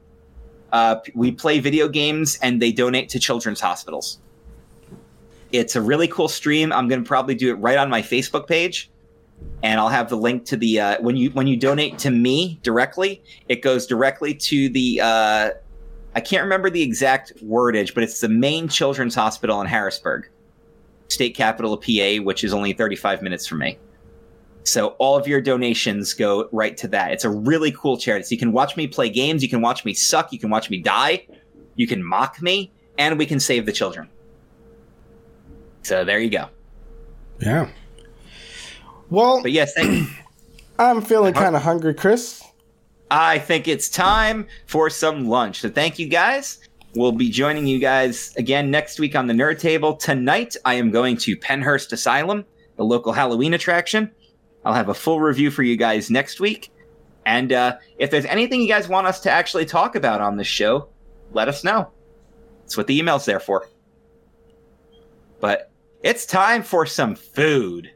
[0.73, 4.19] Uh, we play video games and they donate to children's hospitals.
[5.53, 6.73] It's a really cool stream.
[6.73, 8.91] I'm going to probably do it right on my Facebook page,
[9.63, 12.59] and I'll have the link to the uh, when you when you donate to me
[12.63, 15.01] directly, it goes directly to the.
[15.01, 15.51] Uh,
[16.15, 20.29] I can't remember the exact wordage, but it's the main children's hospital in Harrisburg,
[21.09, 23.79] state capital of PA, which is only 35 minutes from me.
[24.67, 27.13] So all of your donations go right to that.
[27.13, 28.25] It's a really cool charity.
[28.25, 30.71] So you can watch me play games, you can watch me suck, you can watch
[30.71, 31.27] me die,
[31.77, 34.09] you can mock me, and we can save the children.
[35.83, 36.49] So there you go.
[37.39, 37.69] Yeah.
[39.09, 40.09] Well, But yes, thank
[40.81, 41.45] I'm feeling uh-huh.
[41.45, 42.43] kind of hungry, Chris.
[43.09, 45.61] I think it's time for some lunch.
[45.61, 46.59] So thank you guys.
[46.97, 49.95] We'll be joining you guys again next week on the Nerd Table.
[49.95, 52.45] Tonight, I am going to Pennhurst Asylum,
[52.77, 54.11] the local Halloween attraction.
[54.67, 56.73] I'll have a full review for you guys next week.
[57.25, 60.49] And uh, if there's anything you guys want us to actually talk about on this
[60.49, 60.89] show,
[61.31, 61.93] let us know.
[62.63, 63.69] That's what the email's there for.
[65.39, 65.71] But
[66.03, 67.93] it's time for some food.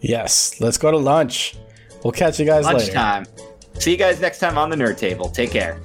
[0.00, 0.58] Yes.
[0.58, 1.56] Let's go to lunch.
[2.02, 2.78] We'll catch you guys later.
[2.78, 3.26] Lunchtime.
[3.74, 5.28] See you guys next time on the Nerd Table.
[5.28, 5.82] Take care.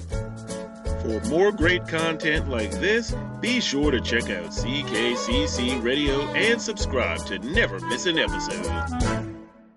[1.02, 7.18] For more great content like this, be sure to check out CKCC Radio and subscribe
[7.26, 9.15] to never miss an episode.